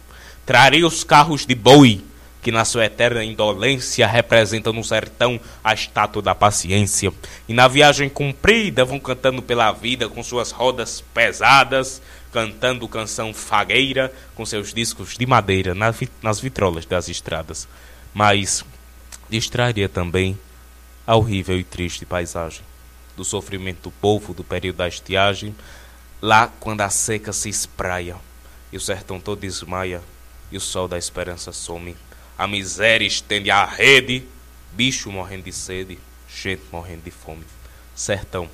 Trarei 0.46 0.84
os 0.84 1.04
carros 1.04 1.46
de 1.46 1.54
boi, 1.54 2.02
que 2.42 2.50
na 2.50 2.64
sua 2.64 2.86
eterna 2.86 3.22
indolência 3.22 4.06
representam 4.06 4.72
no 4.72 4.82
sertão 4.82 5.38
a 5.62 5.74
estátua 5.74 6.22
da 6.22 6.34
paciência. 6.34 7.12
E 7.48 7.52
na 7.52 7.68
viagem 7.68 8.08
comprida 8.08 8.84
vão 8.84 8.98
cantando 8.98 9.42
pela 9.42 9.70
vida 9.72 10.08
com 10.08 10.22
suas 10.22 10.50
rodas 10.50 11.04
pesadas, 11.12 12.00
cantando 12.32 12.86
canção 12.88 13.34
fagueira 13.34 14.12
com 14.34 14.46
seus 14.46 14.72
discos 14.72 15.16
de 15.16 15.26
madeira 15.26 15.74
nas, 15.74 15.96
vi- 15.96 16.08
nas 16.22 16.40
vitrolas 16.40 16.86
das 16.86 17.08
estradas. 17.08 17.68
Mas 18.14 18.64
distrairia 19.28 19.88
também 19.88 20.38
a 21.06 21.16
horrível 21.16 21.58
e 21.58 21.64
triste 21.64 22.04
paisagem 22.06 22.62
do 23.16 23.24
sofrimento 23.24 23.82
do 23.84 23.90
povo 23.90 24.32
do 24.32 24.42
período 24.44 24.76
da 24.76 24.88
estiagem, 24.88 25.54
lá 26.22 26.46
quando 26.60 26.80
a 26.80 26.90
seca 26.90 27.32
se 27.32 27.48
espraia 27.48 28.16
e 28.72 28.76
o 28.76 28.80
sertão 28.80 29.20
todo 29.20 29.40
desmaia 29.40 30.00
e 30.50 30.56
o 30.56 30.60
sol 30.60 30.88
da 30.88 30.96
esperança 30.96 31.52
some. 31.52 31.96
A 32.38 32.46
miséria 32.46 33.06
estende 33.06 33.50
a 33.50 33.64
rede, 33.64 34.24
bicho 34.72 35.10
morrendo 35.10 35.44
de 35.44 35.52
sede, 35.52 35.98
gente 36.34 36.62
morrendo 36.72 37.02
de 37.02 37.10
fome. 37.10 37.44
Sertão, 37.94 38.48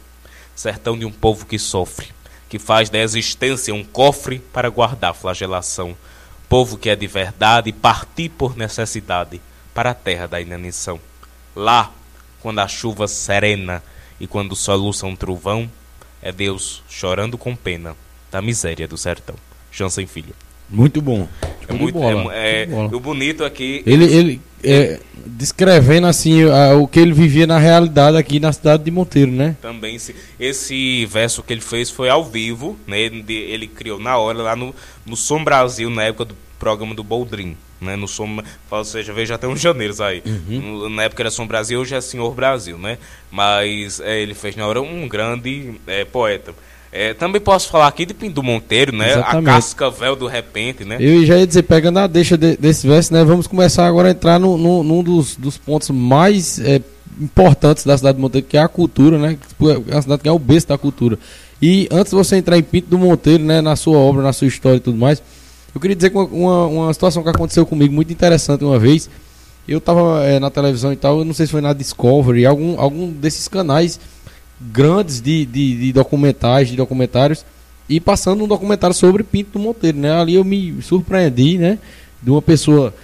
sertão 0.55 0.99
de 0.99 1.05
um 1.05 1.13
povo 1.13 1.47
que 1.47 1.59
sofre, 1.59 2.09
que 2.49 2.59
faz 2.59 2.89
da 2.89 2.99
existência 2.99 3.75
um 3.75 3.85
cofre 3.85 4.39
para 4.39 4.71
guardar 4.71 5.15
flagelação. 5.15 5.97
Povo 6.49 6.79
que 6.79 6.89
é 6.89 6.97
de 6.97 7.07
verdade 7.07 7.73
partir 7.73 8.29
por 8.29 8.57
necessidade 8.57 9.41
para 9.75 9.91
a 9.91 9.95
terra 9.95 10.27
da 10.27 10.41
inanição. 10.41 11.01
Lá, 11.55 11.91
quando 12.41 12.61
a 12.61 12.69
chuva 12.69 13.09
serena 13.09 13.83
e 14.21 14.27
quando 14.27 14.55
soluça 14.55 15.07
um 15.07 15.17
trovão, 15.17 15.71
é 16.23 16.31
Deus 16.31 16.83
chorando 16.89 17.37
com 17.37 17.57
pena 17.57 17.97
da 18.31 18.41
miséria 18.41 18.87
do 18.87 18.97
sertão. 18.97 19.37
Jansen 19.73 20.07
Filho. 20.07 20.35
Muito 20.69 21.01
bom. 21.01 21.29
É 21.69 21.73
muito. 21.73 21.95
bola, 21.99 22.35
é, 22.35 22.65
de 22.67 22.73
bola. 22.73 22.97
o 22.97 23.01
bonito 23.01 23.45
aqui. 23.45 23.83
Ele, 23.87 24.05
ele 24.05 24.41
é, 24.63 25.01
descrevendo 25.27 26.07
assim 26.07 26.45
a- 26.45 26.75
o 26.77 26.87
que 26.87 26.99
ele 27.01 27.13
vivia 27.13 27.47
na 27.47 27.59
realidade 27.59 28.17
aqui 28.17 28.39
na 28.41 28.53
cidade 28.53 28.85
de 28.85 28.91
Monteiro, 28.91 29.31
né? 29.33 29.57
Também 29.61 29.99
se, 29.99 30.15
esse 30.39 31.05
verso 31.07 31.43
que 31.43 31.53
ele 31.53 31.61
fez 31.61 31.91
foi 31.91 32.09
ao 32.09 32.25
vivo, 32.25 32.77
né? 32.87 33.01
Ele, 33.01 33.25
ele 33.33 33.67
criou 33.67 33.99
na 33.99 34.17
hora 34.17 34.39
lá 34.43 34.55
no, 34.57 34.75
no 35.05 35.17
Som 35.17 35.43
Brasil, 35.45 35.91
na 35.91 36.05
época 36.05 36.27
do 36.27 36.37
programa 36.59 36.95
do 36.95 37.03
Boldrin. 37.05 37.57
Né, 37.79 37.95
no 37.95 38.09
Som, 38.09 38.43
ou 38.71 38.85
seja, 38.87 39.13
veja 39.13 39.35
até 39.35 39.47
uns 39.47 39.61
janeiros 39.61 40.01
aí. 40.01 40.23
No- 40.49 40.89
na 40.89 41.03
época 41.03 41.23
era 41.23 41.31
Som 41.31 41.47
Brasil, 41.47 41.79
hoje 41.79 41.95
é 41.95 42.01
Senhor 42.01 42.35
Brasil, 42.35 42.79
né? 42.79 42.97
Mas 43.31 44.01
é, 44.01 44.19
ele 44.19 44.33
fez 44.33 44.57
na 44.57 44.67
hora 44.67 44.81
um 44.81 45.07
grande 45.07 45.73
é, 45.87 46.03
poeta. 46.07 46.55
É, 46.93 47.13
também 47.15 47.41
posso 47.41 47.69
falar 47.69 47.89
aqui 47.89 48.07
de 48.07 48.15
Pinto 48.15 48.43
Monteiro, 48.43 48.95
né? 48.95 49.11
Exatamente. 49.13 49.49
A 49.51 49.55
cascavel 49.55 50.17
do 50.17 50.27
repente, 50.27 50.85
né? 50.85 50.97
Eu 51.01 51.25
já 51.27 51.37
ia 51.37 51.47
dizer, 51.47 51.63
pegando 51.65 51.99
a 51.99 52.07
deixa 52.07 52.39
de- 52.39 52.57
desse 52.57 52.87
verso, 52.87 53.13
né? 53.13 53.23
Vamos 53.25 53.47
começar 53.47 53.87
agora 53.87 54.09
a 54.09 54.11
entrar 54.13 54.39
no, 54.39 54.57
no- 54.57 54.83
num 54.83 55.03
dos, 55.03 55.37
dos 55.37 55.59
pontos 55.59 55.91
mais 55.91 56.59
é, 56.61 56.81
importantes 57.21 57.85
da 57.85 57.97
cidade 57.99 58.17
de 58.17 58.23
Monteiro, 58.23 58.47
que 58.47 58.57
é 58.57 58.61
a 58.61 58.69
cultura, 58.69 59.19
né? 59.19 59.37
É 59.91 59.95
uma 59.95 60.03
cidade 60.03 60.23
que 60.23 60.29
é 60.29 60.33
o 60.33 60.39
berço 60.39 60.69
da 60.69 60.79
cultura. 60.79 61.19
E 61.61 61.89
antes 61.91 62.11
de 62.11 62.17
você 62.17 62.37
entrar 62.37 62.57
em 62.57 62.63
Pinto 62.63 62.89
do 62.89 62.99
Monteiro, 62.99 63.43
né? 63.45 63.61
Na 63.61 63.77
sua 63.77 63.99
obra, 63.99 64.23
na 64.23 64.33
sua 64.33 64.47
história 64.47 64.77
e 64.77 64.81
tudo 64.81 64.97
mais, 64.97 65.23
eu 65.75 65.81
queria 65.81 65.97
dizer 65.97 66.11
que 66.11 66.17
uma, 66.17 66.25
uma, 66.27 66.67
uma 66.67 66.93
situação 66.95 67.23
que 67.23 67.29
aconteceu 67.29 67.67
comigo 67.67 67.93
muito 67.93 68.13
interessante 68.13 68.65
uma 68.65 68.79
vez. 68.79 69.11
Eu 69.69 69.81
tava 69.81 70.23
é, 70.25 70.39
na 70.39 70.49
televisão 70.49 70.93
e 70.93 70.97
tal, 70.97 71.19
eu 71.19 71.25
não 71.25 71.35
sei 71.35 71.45
se 71.47 71.53
foi 71.53 71.61
na 71.61 71.73
Discovery, 71.73 72.47
algum, 72.47 72.81
algum 72.81 73.11
desses 73.11 73.49
canais 73.49 73.99
grandes 74.61 75.21
de, 75.21 75.45
de, 75.45 75.77
de 75.77 75.93
documentais, 75.93 76.69
de 76.69 76.77
documentários, 76.77 77.45
e 77.89 78.01
passando 78.01 78.43
um 78.45 78.49
documentário 78.49 78.95
sobre 78.95 79.23
Pinto 79.23 79.59
Monteiro, 79.59 79.99
né? 79.99 80.13
Ali 80.13 80.35
eu 80.35 80.45
me 80.45 80.81
surpreendi, 80.83 81.59
né? 81.59 81.79
De 82.23 82.31
uma 82.31 82.43
pessoa 82.43 82.95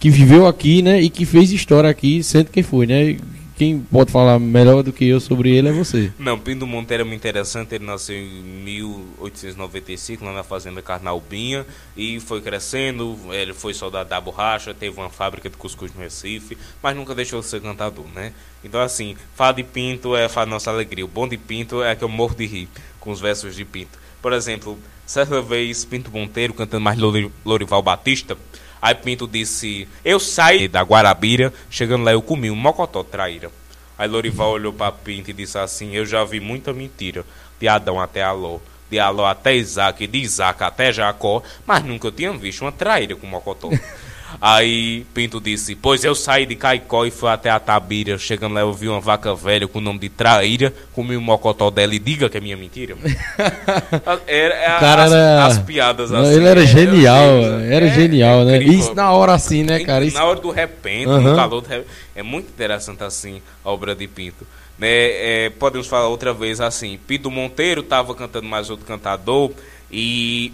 que 0.00 0.10
viveu 0.10 0.46
aqui, 0.46 0.82
né? 0.82 1.00
E 1.00 1.08
que 1.08 1.24
fez 1.24 1.52
história 1.52 1.88
aqui, 1.88 2.22
sendo 2.22 2.46
quem 2.46 2.62
foi, 2.62 2.86
né? 2.86 3.16
Quem 3.62 3.78
pode 3.78 4.10
falar 4.10 4.40
melhor 4.40 4.82
do 4.82 4.92
que 4.92 5.04
eu 5.04 5.20
sobre 5.20 5.54
ele 5.54 5.68
é 5.68 5.72
você. 5.72 6.10
Não, 6.18 6.36
Pinto 6.36 6.66
Monteiro 6.66 7.02
é 7.04 7.06
muito 7.06 7.20
interessante. 7.20 7.76
Ele 7.76 7.84
nasceu 7.86 8.16
em 8.16 8.42
1895, 8.42 10.24
lá 10.24 10.32
na 10.32 10.42
fazenda 10.42 10.82
Carnalbinha, 10.82 11.64
e 11.96 12.18
foi 12.18 12.40
crescendo. 12.40 13.16
Ele 13.30 13.52
foi 13.54 13.72
soldado 13.72 14.08
da 14.08 14.20
borracha, 14.20 14.74
teve 14.74 14.98
uma 14.98 15.08
fábrica 15.08 15.48
de 15.48 15.56
cuscuz 15.56 15.94
no 15.94 16.00
Recife, 16.00 16.58
mas 16.82 16.96
nunca 16.96 17.14
deixou 17.14 17.38
de 17.38 17.46
ser 17.46 17.60
cantador, 17.60 18.04
né? 18.12 18.32
Então, 18.64 18.80
assim, 18.80 19.14
Fá 19.36 19.52
de 19.52 19.62
Pinto 19.62 20.16
é 20.16 20.26
da 20.26 20.44
Nossa 20.44 20.68
Alegria. 20.72 21.04
O 21.04 21.08
bom 21.08 21.28
de 21.28 21.36
Pinto 21.36 21.84
é 21.84 21.94
que 21.94 22.02
eu 22.02 22.08
morro 22.08 22.34
de 22.34 22.46
rir 22.46 22.68
com 22.98 23.12
os 23.12 23.20
versos 23.20 23.54
de 23.54 23.64
Pinto. 23.64 23.96
Por 24.20 24.32
exemplo, 24.32 24.76
certa 25.06 25.40
vez 25.40 25.84
Pinto 25.84 26.10
Monteiro 26.10 26.52
cantando 26.52 26.82
mais 26.82 26.98
Lori- 26.98 27.30
Lorival 27.44 27.80
Batista, 27.80 28.36
aí 28.82 28.94
Pinto 28.96 29.28
disse: 29.28 29.88
Eu 30.04 30.18
saí 30.18 30.66
da 30.66 30.82
Guarabira, 30.82 31.54
chegando 31.70 32.04
lá 32.04 32.12
eu 32.12 32.20
comi 32.20 32.50
um 32.50 32.56
mocotó 32.56 33.04
traíra. 33.04 33.50
Aí 33.96 34.08
Lorival 34.08 34.50
olhou 34.50 34.72
para 34.72 34.90
Pinto 34.90 35.30
e 35.30 35.32
disse 35.32 35.56
assim: 35.56 35.94
Eu 35.94 36.04
já 36.04 36.24
vi 36.24 36.40
muita 36.40 36.72
mentira, 36.72 37.24
de 37.60 37.68
Adão 37.68 38.00
até 38.00 38.22
Aló, 38.22 38.58
de 38.90 38.98
Aló 38.98 39.24
até 39.24 39.54
Isaac, 39.54 40.06
de 40.06 40.18
Isaac 40.18 40.64
até 40.64 40.92
Jacó, 40.92 41.42
mas 41.64 41.84
nunca 41.84 42.08
eu 42.08 42.12
tinha 42.12 42.32
visto 42.32 42.62
uma 42.62 42.72
traíra 42.72 43.14
com 43.14 43.26
mocotó. 43.26 43.70
Aí 44.40 45.04
Pinto 45.14 45.40
disse: 45.40 45.74
Pois 45.74 46.02
eu 46.04 46.14
saí 46.14 46.46
de 46.46 46.54
Caicó 46.56 47.04
e 47.04 47.10
fui 47.10 47.28
até 47.28 47.50
a 47.50 47.60
Tabira. 47.60 48.18
Chegando 48.18 48.54
lá, 48.54 48.60
eu 48.60 48.72
vi 48.72 48.88
uma 48.88 49.00
vaca 49.00 49.34
velha 49.34 49.66
com 49.68 49.78
o 49.78 49.82
nome 49.82 49.98
de 49.98 50.08
Traíra, 50.08 50.72
comi 50.92 51.16
o 51.16 51.20
mocotó 51.20 51.70
dela 51.70 51.94
e 51.94 51.98
diga 51.98 52.28
que 52.28 52.38
é 52.38 52.40
minha 52.40 52.56
mentira. 52.56 52.96
Era, 54.26 54.54
era- 54.54 54.76
O 54.76 54.80
cara 54.80 55.04
as, 55.04 55.12
era. 55.12 55.46
as 55.46 55.58
piadas 55.58 56.10
Não, 56.10 56.20
assim. 56.22 56.34
Ele 56.34 56.46
era 56.46 56.62
é, 56.62 56.66
genial, 56.66 57.28
era 57.70 57.86
é- 57.86 57.94
genial, 57.94 58.40
é 58.40 58.44
né? 58.44 58.56
incrível. 58.56 58.78
Isso 58.78 58.94
na 58.94 59.12
hora 59.12 59.32
assim, 59.34 59.62
né, 59.62 59.80
cara? 59.84 60.04
Isso... 60.04 60.16
Na 60.16 60.24
hora 60.24 60.40
do 60.40 60.50
repente, 60.50 61.08
Aham. 61.08 61.20
no 61.20 61.36
calor 61.36 61.60
do 61.60 61.68
repente. 61.68 61.88
É 62.14 62.22
muito 62.22 62.48
interessante 62.48 63.02
assim 63.04 63.40
a 63.64 63.70
obra 63.70 63.94
de 63.94 64.06
Pinto. 64.06 64.46
Né, 64.78 64.88
é, 64.88 65.50
podemos 65.58 65.86
falar 65.86 66.08
outra 66.08 66.32
vez 66.32 66.60
assim, 66.60 66.98
Pinto 67.06 67.30
Monteiro 67.30 67.82
estava 67.82 68.14
cantando 68.14 68.46
mais 68.48 68.68
outro 68.70 68.84
cantador 68.86 69.52
e 69.90 70.52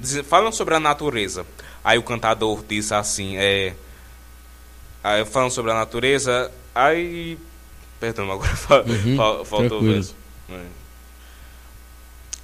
diz- 0.00 0.22
falando 0.28 0.52
sobre 0.52 0.74
a 0.74 0.80
natureza. 0.80 1.46
Aí 1.86 1.98
o 1.98 2.02
cantador 2.02 2.64
disse 2.68 2.92
assim, 2.92 3.36
é, 3.36 3.72
aí 5.04 5.24
falando 5.24 5.52
sobre 5.52 5.70
a 5.70 5.74
natureza, 5.74 6.50
aí 6.74 7.38
perdão, 8.00 8.24
agora 8.32 8.50
Uhum, 8.50 9.16
fa- 9.16 9.44
faltou 9.44 9.64
o 9.64 9.68
tranquilo. 9.68 9.92
verso. 9.94 10.14
É. 10.50 10.60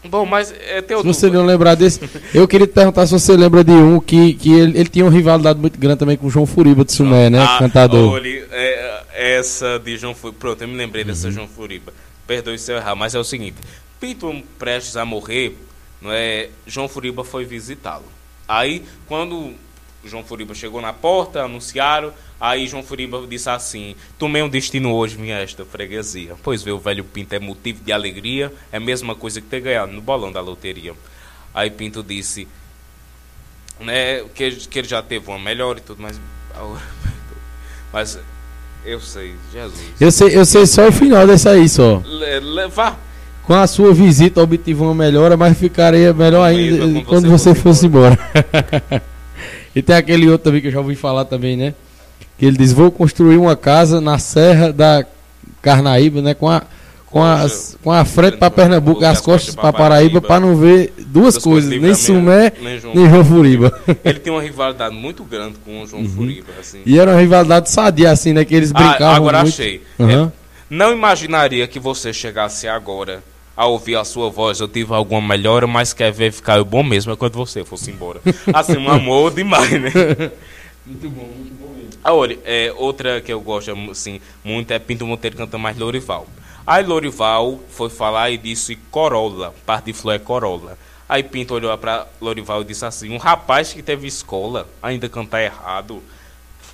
Bom, 0.05 0.27
mas 0.27 0.51
é, 0.53 0.83
Se 0.83 1.03
você 1.03 1.31
não 1.31 1.45
lembrar 1.47 1.75
desse, 1.77 2.01
eu 2.35 2.47
queria 2.49 2.67
te 2.67 2.73
perguntar 2.73 3.07
se 3.07 3.13
você 3.13 3.37
lembra 3.37 3.63
de 3.63 3.71
um 3.73 4.01
que, 4.01 4.35
que 4.35 4.53
ele, 4.53 4.79
ele 4.79 4.89
tinha 4.89 5.05
uma 5.05 5.13
rivalidade 5.13 5.59
muito 5.61 5.79
grande 5.79 5.99
também 5.99 6.17
com 6.17 6.27
o 6.27 6.31
João 6.31 6.45
Furiba 6.47 6.85
de 6.85 6.93
Sumé, 6.93 7.31
né? 7.31 7.41
Ah, 7.41 7.59
cantador. 7.59 8.11
olha, 8.13 8.47
é, 8.51 9.03
essa 9.39 9.79
de 9.79 9.97
João 9.97 10.15
Furiba. 10.15 10.39
Pronto, 10.41 10.63
eu 10.63 10.69
me 10.69 10.77
lembrei 10.77 11.05
dessa 11.05 11.27
Uhum. 11.29 11.33
João 11.33 11.49
Furiba. 11.49 11.93
Perdoe 12.29 12.59
se 12.59 12.73
eu 12.73 12.77
errar, 12.77 12.95
mas 12.97 13.15
é 13.15 13.19
o 13.19 13.25
seguinte: 13.25 13.57
Pinto 14.01 14.43
prestes 14.59 14.97
a 14.97 15.05
morrer, 15.05 15.57
não 16.01 16.11
é, 16.13 16.49
João 16.67 16.89
Furiba 16.89 17.23
foi 17.25 17.45
visitá-lo. 17.45 18.05
Aí, 18.53 18.85
quando 19.07 19.55
João 20.05 20.23
Furiba 20.25 20.55
chegou 20.55 20.81
na 20.81 20.93
porta, 20.93 21.43
anunciaram. 21.45 22.13
Aí 22.41 22.67
João 22.67 22.83
Furiba 22.83 23.25
disse 23.27 23.49
assim: 23.49 23.95
Tomei 24.19 24.43
um 24.43 24.49
destino 24.49 24.93
hoje, 24.93 25.17
minha 25.17 25.39
esta 25.39 25.65
freguesia. 25.65 26.35
Pois 26.43 26.63
vê, 26.63 26.71
o 26.73 26.79
velho 26.79 27.05
Pinto 27.05 27.35
é 27.35 27.39
motivo 27.39 27.83
de 27.83 27.93
alegria, 27.93 28.53
é 28.71 28.77
a 28.77 28.81
mesma 28.81 29.15
coisa 29.15 29.41
que 29.41 29.47
ter 29.47 29.61
ganhado 29.61 29.93
no 29.93 30.03
bolão 30.03 30.31
da 30.33 30.41
loteria. 30.41 30.93
Aí 31.55 31.71
Pinto 31.71 32.03
disse: 32.03 32.47
né, 33.81 34.23
que, 34.35 34.43
ele- 34.45 34.57
que 34.57 34.79
ele 34.79 34.89
já 34.89 35.03
teve 35.03 35.29
uma 35.31 35.39
melhor 35.39 35.79
e 35.79 35.81
tudo, 35.81 36.03
mas. 36.03 36.21
Mas 37.93 38.19
eu 38.87 38.99
sei, 39.01 39.35
Jesus. 39.53 39.81
Eu 40.01 40.11
sei, 40.11 40.35
eu 40.39 40.45
sei 40.47 40.65
só 40.67 40.89
o 40.89 40.93
final 40.93 41.27
desse 41.27 41.47
aí 41.49 41.69
só. 41.69 42.01
Le, 42.05 42.41
levar. 42.41 42.99
Com 43.45 43.55
a 43.55 43.67
sua 43.67 43.93
visita 43.93 44.41
obtive 44.41 44.81
uma 44.83 44.95
melhora, 44.95 45.37
mas 45.37 45.59
ficaria 45.59 46.13
melhor 46.15 46.45
ainda 46.45 46.79
Quando 46.79 47.05
quando 47.05 47.29
você 47.31 47.51
fosse 47.55 47.63
fosse 47.63 47.87
embora. 47.87 48.17
e 49.75 49.83
tem 49.83 49.97
aquele 49.97 50.29
outro 50.29 50.45
também 50.45 50.61
que 50.61 50.69
eu 50.69 50.73
já 50.73 50.79
ouvi 50.79 50.95
falar 50.95 51.25
também, 51.25 51.57
né? 51.57 51.75
Que 52.39 52.47
ele 52.47 52.57
diz: 52.57 52.73
Vou 52.73 52.91
construir 52.91 53.37
uma 53.39 53.57
casa 53.57 54.01
na 54.01 54.19
Serra 54.19 54.73
da 54.73 55.05
Carnaíba, 55.61 56.23
né? 56.23 56.35
Com 56.35 56.49
a, 56.49 56.63
com 57.07 57.23
as, 57.23 57.77
com 57.83 57.91
a 57.91 58.05
frente 58.05 58.37
para 58.37 58.51
Pernambuco 58.51 59.03
e 59.03 59.05
as 59.05 59.21
costas 59.21 59.55
para 59.57 59.73
Paraíba, 59.73 60.21
para 60.21 60.39
não 60.41 60.55
ver 60.57 60.93
duas 60.99 61.35
Duas 61.35 61.39
coisas, 61.39 61.71
coisas, 61.71 61.81
nem 61.83 61.95
Sumé, 61.95 62.53
nem 62.61 62.79
João- 62.79 62.95
nem 62.95 63.11
João 63.11 63.25
Furiba. 63.25 63.73
Ele 64.05 64.19
tem 64.21 64.33
uma 64.33 64.41
rivalidade 64.43 64.95
muito 64.95 65.25
grande 65.25 65.57
com 65.65 65.83
o 65.83 65.87
João 65.87 66.05
Furiba, 66.09 66.49
assim. 66.61 66.79
E 66.87 66.99
era 66.99 67.11
uma 67.11 67.21
rivalidade 67.21 67.69
sadia, 67.71 68.11
assim, 68.13 68.33
né? 68.33 68.45
Que 68.45 68.55
eles 68.55 68.71
Ah, 68.73 68.79
brincavam 68.79 69.17
agora 69.17 69.39
muito. 69.43 69.53
achei. 69.53 69.83
Aham. 69.99 70.33
É, 70.39 70.43
não 70.71 70.93
imaginaria 70.93 71.67
que 71.67 71.79
você 71.81 72.13
chegasse 72.13 72.67
agora 72.69 73.23
a 73.57 73.67
ouvir 73.67 73.97
a 73.97 74.05
sua 74.05 74.31
voz, 74.31 74.61
eu 74.61 74.69
tive 74.69 74.95
alguma 74.95 75.21
melhora, 75.21 75.67
mas 75.67 75.93
quer 75.93 76.11
ver 76.11 76.33
ficar 76.33 76.63
bom 76.65 76.83
mesmo 76.83 77.13
é 77.13 77.17
quando 77.17 77.35
você 77.35 77.65
fosse 77.65 77.91
embora. 77.91 78.21
Assim, 78.53 78.77
um 78.79 78.91
amor 78.91 79.33
demais, 79.33 79.71
né? 79.71 79.91
Muito 80.85 81.09
bom, 81.11 81.23
muito 81.23 81.55
bom 81.55 81.69
mesmo. 81.77 81.91
Ah, 82.03 82.11
é, 82.45 82.75
outra 82.77 83.21
que 83.21 83.33
eu 83.33 83.41
gosto 83.41 83.71
assim, 83.93 84.21
muito 84.43 84.73
é 84.73 84.81
Pinto 84.81 85.07
Monteiro 85.07 85.37
cantando 85.37 85.61
mais 85.61 85.79
Lorival. 85.79 86.27
Aí 86.67 86.85
Lorival 86.85 87.61
foi 87.69 87.89
falar 87.89 88.31
e 88.31 88.37
disse 88.37 88.75
Corolla, 88.91 89.55
parte 89.65 89.87
de 89.87 89.93
flor 89.93 90.17
é 90.17 90.19
Corolla. 90.19 90.77
Aí 91.09 91.23
Pinto 91.23 91.55
olhou 91.55 91.77
para 91.79 92.09
Lorival 92.21 92.63
e 92.63 92.65
disse 92.65 92.85
assim: 92.85 93.11
um 93.15 93.17
rapaz 93.17 93.73
que 93.73 93.81
teve 93.81 94.09
escola 94.09 94.67
ainda 94.83 95.09
cantar 95.09 95.41
errado, 95.41 96.03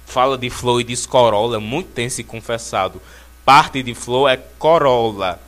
fala 0.07 0.39
de 0.39 0.49
flor 0.49 0.81
e 0.81 0.85
diz 0.85 1.05
Corolla, 1.05 1.61
muito 1.61 1.91
tem 1.91 2.09
se 2.09 2.25
confessado. 2.25 3.03
Parte 3.45 3.83
de 3.83 3.95
flor 3.95 4.31
é 4.31 4.39
Corolla. 4.59 5.39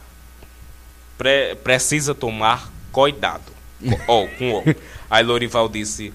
Pre- 1.20 1.54
precisa 1.62 2.14
tomar 2.14 2.72
cuidado. 2.90 3.52
Ó, 4.08 4.26
com 4.38 4.52
O. 4.54 4.64
Aí 5.10 5.22
Lorival 5.22 5.68
disse: 5.68 6.14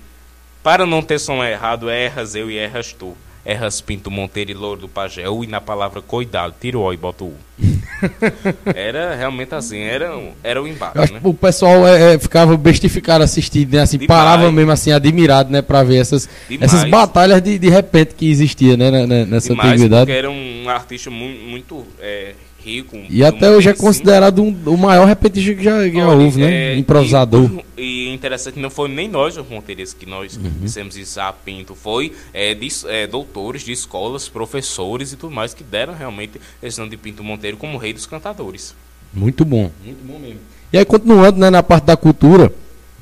Para 0.64 0.84
não 0.88 1.04
ter 1.04 1.20
som 1.20 1.44
errado, 1.44 1.88
erras 1.92 2.34
eu 2.34 2.50
e 2.50 2.58
erras 2.58 2.92
tu. 2.92 3.16
Erras 3.46 3.80
Pinto 3.80 4.10
Monteiro 4.10 4.50
e 4.50 4.56
Louro 4.56 4.82
do 4.82 4.88
Pajé. 4.88 5.26
E 5.28 5.46
na 5.48 5.62
palavra 5.62 6.02
cuidado, 6.02 6.56
tira 6.60 6.80
o 6.80 6.82
O 6.82 6.92
e 6.92 6.98
bota 6.98 7.24
o 7.24 7.28
U. 7.28 7.36
Era 8.74 9.16
realmente 9.16 9.54
assim, 9.54 9.80
era, 9.80 10.18
um- 10.18 10.32
era 10.44 10.60
o 10.62 10.68
Eu 10.68 10.72
embate, 10.74 11.14
né? 11.14 11.20
o 11.24 11.34
pessoal 11.34 11.88
é, 11.88 12.16
é, 12.16 12.20
ficava 12.20 12.58
bestificado 12.58 13.24
assistindo, 13.24 13.74
né? 13.74 13.82
Assim, 13.82 13.98
Demais. 14.00 14.08
parava 14.20 14.52
mesmo 14.52 14.72
assim, 14.72 14.92
admirado, 14.92 15.52
né? 15.52 15.62
Pra 15.62 15.84
ver 15.84 15.98
essas, 15.98 16.28
Demais. 16.50 16.74
essas 16.74 16.90
batalhas 16.90 17.42
de, 17.42 17.58
de 17.60 17.70
repente 17.70 18.16
que 18.16 18.30
existia, 18.30 18.76
né? 18.76 19.06
Nessa 19.26 19.50
Demais, 19.50 19.70
antiguidade. 19.74 20.06
porque 20.08 20.18
era 20.18 20.30
um 20.32 20.66
artista 20.68 21.10
muito, 21.12 21.40
muito 21.46 21.86
é, 22.02 22.34
rico. 22.66 22.98
E 23.10 23.24
até 23.24 23.50
hoje 23.50 23.70
é 23.70 23.74
considerado 23.74 24.42
um, 24.42 24.56
o 24.66 24.78
maior 24.78 25.06
repentista 25.06 25.54
que 25.54 25.64
já, 25.64 25.84
que 25.88 25.96
já 25.96 26.08
Olha, 26.08 26.24
houve, 26.26 26.42
né? 26.42 26.74
é, 26.74 26.78
Improvisador. 26.78 27.50
E, 27.78 28.10
e 28.10 28.14
interessante, 28.14 28.60
não 28.60 28.70
foi 28.70 28.90
nem 28.90 29.08
nós, 29.08 29.38
os 29.38 29.48
monteiros, 29.48 29.94
que 29.94 30.06
nós 30.06 30.36
Uhum. 30.36 30.52
dissemos 30.62 30.98
isso 30.98 31.20
a 31.22 31.32
Pinto. 31.32 31.76
Foi 31.76 32.12
é, 32.34 32.54
de, 32.54 32.68
é, 32.88 33.06
doutores 33.06 33.62
de 33.62 33.72
escolas, 33.72 34.28
professores 34.28 35.14
e 35.14 35.16
tudo 35.16 35.34
mais 35.34 35.54
que 35.54 35.64
deram 35.64 35.94
realmente 35.94 36.42
esse 36.64 36.80
nome 36.80 36.92
de 36.92 36.98
Pinto 36.98 37.24
Monteiro 37.24 37.58
como 37.58 37.78
rei 37.78 37.94
dos 37.94 38.06
cantadores. 38.06 38.74
Muito 39.14 39.46
bom. 39.46 39.70
Muito 39.86 40.04
bom 40.06 40.18
mesmo. 40.20 40.40
E 40.74 40.78
aí, 40.78 40.84
continuando 40.86 41.40
né, 41.40 41.50
na 41.50 41.62
parte 41.64 41.86
da 41.86 41.96
cultura, 41.96 42.52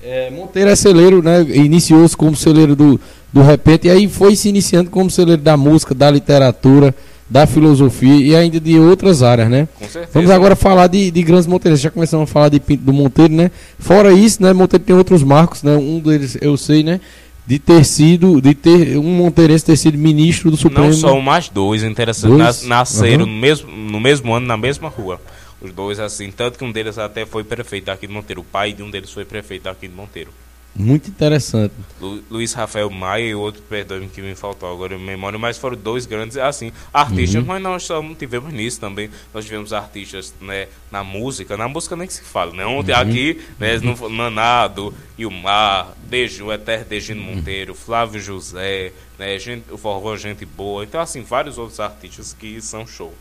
é, 0.01 0.29
Monteiro 0.29 0.69
é 0.69 0.75
celeiro, 0.75 1.23
né? 1.23 1.41
Iniciou-se 1.41 2.15
como 2.15 2.35
celeiro 2.35 2.75
do, 2.75 2.99
do 3.31 3.41
repente, 3.41 3.87
e 3.87 3.89
aí 3.89 4.07
foi 4.07 4.35
se 4.35 4.49
iniciando 4.49 4.89
como 4.89 5.09
celeiro 5.09 5.41
da 5.41 5.55
música, 5.55 5.95
da 5.95 6.11
literatura, 6.11 6.93
da 7.29 7.47
filosofia 7.47 8.15
e 8.15 8.35
ainda 8.35 8.59
de 8.59 8.77
outras 8.79 9.23
áreas, 9.23 9.49
né? 9.49 9.67
Com 9.79 9.85
certeza. 9.87 10.09
Vamos 10.13 10.29
agora 10.29 10.55
falar 10.55 10.87
de, 10.87 11.09
de 11.09 11.23
grandes 11.23 11.47
monteiros. 11.47 11.79
Já 11.79 11.89
começamos 11.89 12.29
a 12.29 12.31
falar 12.31 12.49
de 12.49 12.59
Pinto 12.59 12.83
do 12.83 12.93
Monteiro, 12.93 13.33
né? 13.33 13.49
Fora 13.79 14.11
isso, 14.13 14.41
né? 14.43 14.53
Monteiro 14.53 14.83
tem 14.83 14.95
outros 14.95 15.23
marcos, 15.23 15.63
né? 15.63 15.75
Um 15.75 15.99
deles 15.99 16.37
eu 16.41 16.55
sei, 16.57 16.83
né? 16.83 16.99
De 17.45 17.59
ter 17.59 17.83
sido, 17.83 18.39
de 18.41 18.53
ter 18.53 18.97
um 18.97 19.03
monteirense 19.17 19.65
ter 19.65 19.75
sido 19.75 19.97
ministro 19.97 20.49
do 20.51 20.55
Supremo. 20.57 20.85
Não 20.87 20.93
só 20.93 21.13
um, 21.17 21.21
mas 21.21 21.49
dois, 21.49 21.83
interessante. 21.83 22.29
Dois? 22.29 22.39
Nas- 22.39 22.63
nasceram 22.63 23.25
Uhum. 23.25 23.31
no, 23.31 23.37
mesmo, 23.39 23.69
no 23.71 23.99
mesmo 23.99 24.33
ano, 24.33 24.45
na 24.45 24.55
mesma 24.55 24.87
rua. 24.89 25.19
Os 25.61 25.71
dois, 25.73 25.99
assim, 25.99 26.29
tanto 26.31 26.57
que 26.57 26.63
um 26.63 26.71
deles 26.71 26.97
até 26.97 27.25
foi 27.25 27.43
prefeito 27.43 27.85
daqui 27.85 28.05
de 28.07 28.13
Monteiro. 28.13 28.41
O 28.41 28.43
pai 28.45 28.73
de 28.73 28.83
um 28.83 28.89
deles 28.91 29.11
foi 29.11 29.25
prefeito 29.25 29.63
daqui 29.63 29.87
de 29.87 29.93
Monteiro. 29.95 30.29
Muito 30.75 31.07
interessante. 31.07 31.71
Lu, 32.01 32.23
Luiz 32.31 32.51
Rafael 32.53 32.89
Maia 32.89 33.27
e 33.29 33.35
outro, 33.35 33.61
perdoe-me 33.69 34.07
que 34.07 34.21
me 34.23 34.33
faltou 34.33 34.71
agora 34.71 34.95
em 34.95 34.99
memória, 34.99 35.37
mas 35.37 35.55
foram 35.55 35.77
dois 35.77 36.07
grandes, 36.07 36.35
assim, 36.35 36.71
artistas, 36.91 37.41
Uhum. 37.41 37.47
mas 37.47 37.61
nós 37.61 37.87
tivemos 38.17 38.51
nisso 38.51 38.79
também. 38.79 39.07
Nós 39.31 39.45
tivemos 39.45 39.71
artistas, 39.71 40.33
né, 40.41 40.67
na 40.91 41.03
música, 41.03 41.55
na 41.55 41.67
música 41.67 41.95
nem 41.95 42.07
que 42.07 42.13
se 42.13 42.23
fala, 42.23 42.53
né? 42.53 42.65
Uhum. 42.65 42.79
Ontem 42.79 42.91
aqui, 42.91 43.39
né, 43.59 43.77
no, 43.77 44.09
Nanado, 44.09 44.91
Ilmar, 45.15 45.89
Deju, 46.09 46.51
Eterno 46.51 46.85
Degino 46.85 47.21
Uhum. 47.21 47.35
Monteiro, 47.35 47.75
Flávio 47.75 48.19
José, 48.19 48.93
né, 49.19 49.37
gente, 49.37 49.71
o 49.71 49.77
Forró 49.77 50.17
Gente 50.17 50.43
Boa, 50.43 50.83
então, 50.83 50.99
assim, 50.99 51.21
vários 51.21 51.59
outros 51.59 51.79
artistas 51.79 52.33
que 52.33 52.59
são 52.59 52.87
show. 52.87 53.13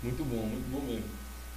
Muito 0.00 0.22
bom, 0.24 0.46
muito 0.46 0.70
bom 0.70 0.80
mesmo. 0.86 1.02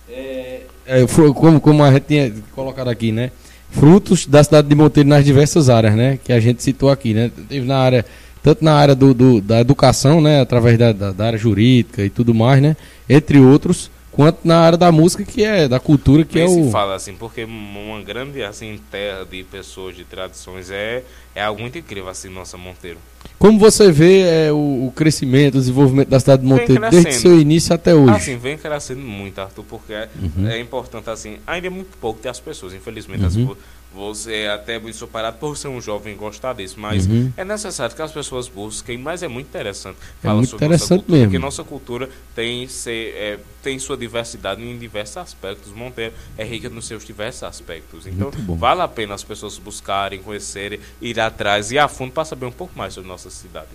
É, 0.09 1.07
fru- 1.07 1.33
como, 1.33 1.61
como 1.61 1.83
a 1.83 1.91
gente 1.91 2.05
tinha 2.07 2.33
colocado 2.53 2.89
aqui, 2.89 3.11
né? 3.11 3.31
Frutos 3.71 4.25
da 4.27 4.43
cidade 4.43 4.67
de 4.67 4.75
Monteiro 4.75 5.07
nas 5.09 5.23
diversas 5.25 5.69
áreas, 5.69 5.95
né? 5.95 6.19
Que 6.23 6.33
a 6.33 6.39
gente 6.39 6.61
citou 6.61 6.89
aqui, 6.89 7.13
né? 7.13 7.31
Teve 7.47 7.65
na 7.65 7.77
área, 7.77 8.05
tanto 8.43 8.63
na 8.63 8.73
área 8.73 8.93
do, 8.93 9.13
do- 9.13 9.41
da 9.41 9.61
educação, 9.61 10.19
né? 10.21 10.41
Através 10.41 10.77
da, 10.77 10.91
da, 10.91 11.11
da 11.11 11.25
área 11.27 11.39
jurídica 11.39 12.03
e 12.03 12.09
tudo 12.09 12.33
mais, 12.33 12.61
né? 12.61 12.75
Entre 13.09 13.39
outros, 13.39 13.89
quanto 14.11 14.39
na 14.43 14.59
área 14.59 14.77
da 14.77 14.91
música, 14.91 15.23
que 15.23 15.43
é 15.43 15.67
da 15.67 15.79
cultura, 15.79 16.23
que 16.25 16.35
Nem 16.35 16.43
é 16.45 16.47
se 16.47 16.67
o. 16.67 16.71
fala 16.71 16.95
assim, 16.95 17.13
porque 17.15 17.43
uma 17.45 18.01
grande 18.01 18.43
assim, 18.43 18.79
terra 18.91 19.25
de 19.25 19.43
pessoas, 19.43 19.95
de 19.95 20.03
tradições, 20.03 20.69
é, 20.69 21.03
é 21.33 21.41
algo 21.43 21.61
muito 21.61 21.77
incrível, 21.77 22.09
assim, 22.09 22.29
nossa 22.29 22.57
Monteiro. 22.57 22.97
Como 23.39 23.57
você 23.57 23.91
vê 23.91 24.21
é, 24.47 24.51
o, 24.51 24.87
o 24.87 24.93
crescimento, 24.95 25.55
o 25.55 25.59
desenvolvimento 25.59 26.09
da 26.09 26.19
cidade 26.19 26.41
de 26.43 26.47
Monteiro 26.47 26.89
desde 26.91 27.13
seu 27.13 27.39
início 27.39 27.73
até 27.73 27.93
hoje? 27.95 28.13
Assim, 28.13 28.37
vem 28.37 28.57
crescendo 28.57 29.01
muito, 29.01 29.39
Arthur, 29.39 29.63
porque 29.67 29.93
é- 29.93 30.09
Uhum. 30.21 30.47
é 30.47 30.59
importante, 30.59 31.09
assim, 31.09 31.37
ainda 31.47 31.67
é 31.67 31.69
muito 31.69 31.97
pouco 31.97 32.19
ter 32.19 32.29
as 32.29 32.39
pessoas, 32.39 32.73
infelizmente. 32.73 33.25
as 33.25 33.35
Uhum. 33.35 33.47
vo- 33.47 33.57
você 33.93 34.33
é 34.33 34.51
até 34.51 34.79
muito 34.79 34.95
superado 34.97 35.37
por 35.37 35.57
ser 35.57 35.67
um 35.67 35.81
jovem 35.81 36.13
e 36.13 36.15
gostar 36.15 36.53
disso, 36.53 36.79
mas 36.79 37.05
Uhum. 37.05 37.31
é 37.35 37.43
necessário 37.43 37.95
que 37.95 38.01
as 38.01 38.11
pessoas 38.11 38.47
busquem, 38.47 38.97
mas 38.97 39.21
é 39.21 39.27
muito 39.27 39.47
interessante 39.47 39.97
É 40.23 40.29
muito 40.29 40.49
sobre 40.49 40.65
interessante 40.65 40.89
nossa 40.89 40.95
cultura, 40.97 41.17
mesmo. 41.17 41.25
porque 41.31 41.39
nossa 41.39 41.63
cultura 41.63 42.09
tem, 42.33 42.67
ser, 42.67 43.13
é, 43.15 43.39
tem 43.61 43.77
sua 43.79 43.97
diversidade 43.97 44.61
em 44.63 44.77
diversos 44.77 45.17
aspectos. 45.17 45.71
Monteiro 45.73 46.13
é 46.37 46.43
rica 46.43 46.69
nos 46.69 46.85
seus 46.87 47.03
diversos 47.05 47.43
aspectos. 47.43 48.07
Então, 48.07 48.31
Muito 48.31 48.55
vale 48.55 48.81
a 48.81 48.87
pena 48.87 49.13
as 49.13 49.23
pessoas 49.23 49.57
buscarem, 49.57 50.21
conhecerem, 50.21 50.79
ir 51.01 51.19
atrás 51.19 51.71
e 51.71 51.77
a 51.77 51.87
fundo 51.87 52.11
para 52.13 52.23
saber 52.25 52.45
um 52.45 52.51
pouco 52.51 52.77
mais 52.77 52.93
sobre 52.93 53.09
nossa 53.09 53.29
cidade. 53.29 53.67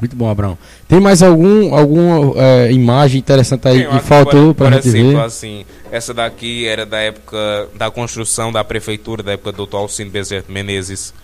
Muito 0.00 0.16
bom, 0.16 0.28
Abraão. 0.28 0.58
Tem 0.88 1.00
mais 1.00 1.22
algum, 1.22 1.74
alguma 1.74 2.40
é, 2.40 2.72
imagem 2.72 3.20
interessante 3.20 3.68
aí 3.68 3.84
Tem, 3.84 3.90
que 3.90 3.98
faltou 4.00 4.54
por 4.54 4.72
gente 4.72 4.88
exemplo, 4.88 5.12
ver? 5.12 5.20
assim, 5.20 5.64
essa 5.90 6.12
daqui 6.12 6.66
era 6.66 6.84
da 6.84 6.98
época 6.98 7.68
da 7.74 7.90
construção 7.90 8.50
da 8.50 8.64
prefeitura, 8.64 9.22
da 9.22 9.32
época 9.32 9.52
do 9.52 9.66
Dr. 9.66 9.76
Alcino 9.76 10.10
Bezerra 10.10 10.44
Menezes. 10.48 11.14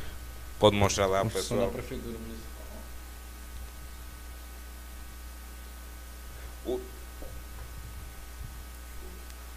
Pode 0.61 0.77
mostrar 0.77 1.07
lá, 1.07 1.25
pessoal. 1.25 1.73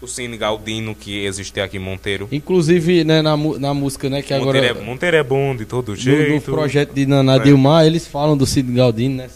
O 0.02 0.08
Cine 0.08 0.36
Galdino 0.36 0.96
que 0.96 1.24
existia 1.24 1.62
aqui 1.62 1.76
em 1.76 1.80
Monteiro. 1.80 2.28
Inclusive, 2.32 3.04
né, 3.04 3.22
na, 3.22 3.36
na 3.36 3.72
música, 3.72 4.10
né, 4.10 4.20
que 4.20 4.34
agora... 4.34 4.58
Monteiro, 4.58 4.78
é, 4.80 4.82
Monteiro 4.82 5.16
é 5.16 5.22
bom 5.22 5.54
de 5.54 5.64
todo 5.64 5.90
no, 5.90 5.96
jeito. 5.96 6.34
no 6.34 6.40
projeto 6.40 6.92
de 6.92 7.06
Naná 7.06 7.36
É. 7.36 7.38
Dilmar, 7.38 7.86
eles 7.86 8.08
falam 8.08 8.36
do 8.36 8.44
Cid 8.44 8.72
Galdino, 8.72 9.18
né. 9.18 9.30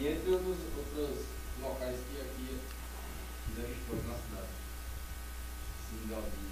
E 0.00 0.06
entre 0.06 0.30
outros, 0.30 0.56
outros 0.78 1.16
locais 1.62 1.94
que 2.10 2.20
aqui 2.22 2.56
fizeram 3.50 3.68
história 3.74 4.02
na 4.08 4.14
cidade. 4.14 4.48
Cid 5.90 6.08
Galdino. 6.08 6.48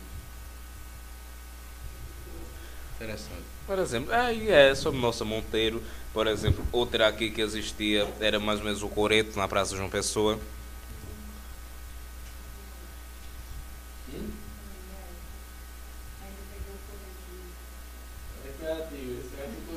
Interessante. 2.97 3.45
Por 3.67 3.79
exemplo, 3.79 4.13
aí 4.13 4.51
é 4.51 4.75
sobre 4.75 5.01
nossa 5.01 5.25
Monteiro. 5.25 5.83
Por 6.13 6.27
exemplo, 6.27 6.63
outra 6.71 7.09
aqui 7.09 7.31
que 7.31 7.41
existia 7.41 8.07
era 8.21 8.39
mais 8.39 8.59
ou 8.59 8.67
menos 8.67 8.83
o 8.83 8.89
Coreto, 8.89 9.39
na 9.39 9.49
Praça 9.49 9.75
João 9.75 9.89
Pessoa. 9.89 10.39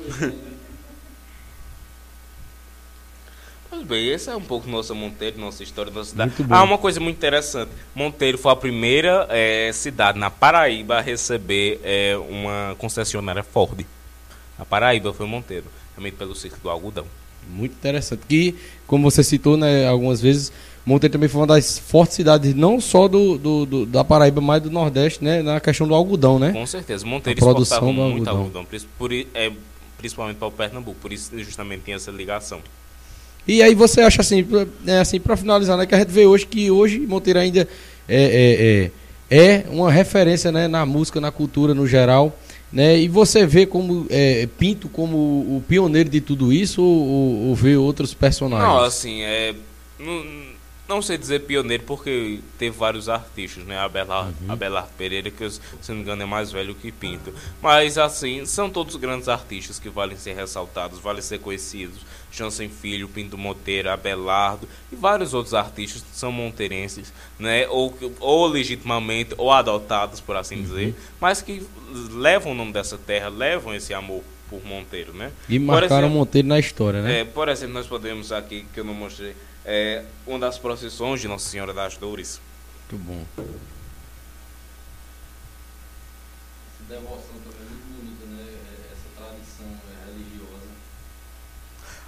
Pois 3.70 3.82
bem, 3.86 4.08
esse 4.08 4.30
é 4.30 4.34
um 4.34 4.40
pouco 4.40 4.68
nossa 4.68 4.94
Monteiro, 4.94 5.38
nossa 5.38 5.62
história, 5.62 5.92
nossa 5.92 6.10
cidade. 6.10 6.32
Ah, 6.48 6.62
uma 6.62 6.78
coisa 6.78 6.98
muito 7.00 7.16
interessante. 7.16 7.70
Monteiro 7.94 8.38
foi 8.38 8.50
a 8.50 8.56
primeira 8.56 9.26
eh, 9.30 9.70
cidade 9.74 10.18
na 10.18 10.30
Paraíba 10.30 10.96
a 10.96 11.00
receber 11.02 11.78
eh, 11.84 12.16
uma 12.30 12.74
concessionária 12.78 13.42
Ford. 13.42 13.84
A 14.58 14.64
Paraíba 14.64 15.12
foi 15.12 15.26
Monteiro, 15.26 15.66
também 15.94 16.10
pelo 16.10 16.34
ciclo 16.34 16.58
do 16.62 16.70
algodão. 16.70 17.04
Muito 17.48 17.72
interessante. 17.72 18.22
Que, 18.26 18.54
como 18.86 19.08
você 19.10 19.22
citou, 19.22 19.56
né, 19.58 19.86
algumas 19.86 20.20
vezes, 20.20 20.50
Monteiro 20.84 21.12
também 21.12 21.28
foi 21.28 21.42
uma 21.42 21.46
das 21.46 21.78
fortes 21.78 22.16
cidades, 22.16 22.54
não 22.54 22.80
só 22.80 23.06
do, 23.06 23.36
do- 23.36 23.66
do- 23.66 23.86
da 23.86 24.02
Paraíba, 24.02 24.40
mas 24.40 24.62
do 24.62 24.70
Nordeste, 24.70 25.22
né, 25.22 25.42
na 25.42 25.60
questão 25.60 25.86
do 25.86 25.94
algodão, 25.94 26.38
né? 26.38 26.52
Com 26.52 26.66
certeza. 26.66 27.04
Monteiro 27.06 27.38
A 27.38 27.42
produção 27.44 27.76
exportava 27.90 28.08
muito 28.08 28.28
algodão. 28.30 28.60
algodão, 28.62 28.66
por 28.98 29.12
eh, 29.12 29.52
principalmente 29.98 30.36
para 30.38 30.48
o 30.48 30.52
Pernambuco. 30.52 30.96
Por 31.00 31.12
isso 31.12 31.30
justamente 31.40 31.82
tinha 31.84 31.96
essa 31.96 32.10
ligação. 32.10 32.60
E 33.46 33.62
aí 33.62 33.74
você 33.74 34.00
acha 34.02 34.20
assim, 34.20 34.46
é, 34.86 34.98
assim 35.00 35.18
para 35.20 35.36
finalizar, 35.36 35.76
né, 35.76 35.86
que 35.86 35.94
a 35.94 35.98
gente 35.98 36.10
vê 36.10 36.24
hoje 36.26 36.46
que 36.46 36.70
hoje 36.70 36.98
Monteiro 37.00 37.38
ainda 37.38 37.68
é, 38.08 38.90
é, 39.30 39.36
é, 39.36 39.62
é 39.64 39.64
uma 39.70 39.90
referência 39.90 40.52
né, 40.52 40.68
na 40.68 40.84
música, 40.86 41.20
na 41.20 41.30
cultura 41.30 41.74
no 41.74 41.86
geral, 41.86 42.38
né? 42.70 42.98
E 42.98 43.08
você 43.08 43.46
vê 43.46 43.64
como 43.64 44.06
é, 44.10 44.46
Pinto 44.58 44.88
como 44.90 45.16
o, 45.16 45.62
pioneiro 45.66 46.10
de 46.10 46.20
tudo 46.20 46.52
isso 46.52 46.82
ou, 46.82 47.06
ou- 47.06 47.36
ou 47.48 47.54
vê 47.54 47.76
outros 47.76 48.12
personagens? 48.12 48.68
Não, 48.68 48.80
assim, 48.84 49.22
é. 49.22 49.54
Não, 49.98 50.24
não 50.88 51.02
sei 51.02 51.18
dizer 51.18 51.40
pioneiro 51.40 51.82
porque 51.84 52.40
teve 52.58 52.76
vários 52.76 53.08
artistas, 53.08 53.64
né? 53.64 53.78
Abelardo, 53.78 54.34
Uhum. 54.42 54.50
Abelardo 54.52 54.90
Pereira, 54.96 55.30
que 55.30 55.50
se 55.50 55.60
não 55.88 55.96
me 55.96 56.02
engano 56.02 56.22
é 56.22 56.26
mais 56.26 56.50
velho 56.50 56.74
que 56.74 56.90
Pinto. 56.90 57.32
Mas 57.62 57.98
assim, 57.98 58.46
são 58.46 58.70
todos 58.70 58.96
grandes 58.96 59.28
artistas 59.28 59.78
que 59.78 59.88
valem 59.90 60.16
ser 60.16 60.34
ressaltados, 60.34 60.98
valem 60.98 61.20
ser 61.22 61.38
conhecidos. 61.40 61.98
Jansen 62.30 62.68
Filho, 62.68 63.08
Pinto 63.08 63.38
Monteiro, 63.38 63.90
Abelardo 63.90 64.68
e 64.92 64.96
vários 64.96 65.32
outros 65.34 65.54
artistas 65.54 66.02
que 66.02 66.16
são 66.16 66.30
monteirenses, 66.30 67.12
né? 67.38 67.66
Ou, 67.68 67.96
ou 68.20 68.46
legitimamente, 68.46 69.34
ou 69.38 69.50
adotados, 69.52 70.20
por 70.20 70.36
assim 70.36 70.56
Uhum. 70.56 70.62
dizer, 70.62 70.94
mas 71.20 71.40
que 71.42 71.62
levam 72.12 72.52
o 72.52 72.54
nome 72.54 72.72
dessa 72.72 72.96
terra, 72.98 73.28
levam 73.28 73.74
esse 73.74 73.92
amor 73.94 74.22
por 74.50 74.64
Monteiro, 74.64 75.12
né? 75.12 75.30
E 75.48 75.58
marcaram 75.58 75.96
exemplo, 76.06 76.10
Monteiro 76.18 76.48
na 76.48 76.58
história, 76.58 77.02
né? 77.02 77.20
é, 77.20 77.24
por 77.24 77.48
exemplo, 77.48 77.74
nós 77.74 77.86
podemos 77.86 78.32
aqui, 78.32 78.64
que 78.72 78.80
eu 78.80 78.84
não 78.84 78.94
mostrei, 78.94 79.34
é, 79.70 80.02
uma 80.26 80.38
das 80.38 80.58
procissões 80.58 81.20
de 81.20 81.28
Nossa 81.28 81.46
Senhora 81.46 81.74
das 81.74 81.98
Dores. 81.98 82.40
Muito 82.90 83.04
bom. 83.04 83.22
Essa 86.72 86.84
devoção 86.88 87.34
também 87.44 87.60
é 87.60 87.68
muito 87.68 87.84
bonita, 87.94 88.24
né? 88.24 88.46
Essa 88.90 89.08
tradição 89.14 89.66
é, 89.66 90.06
religiosa. 90.06 90.70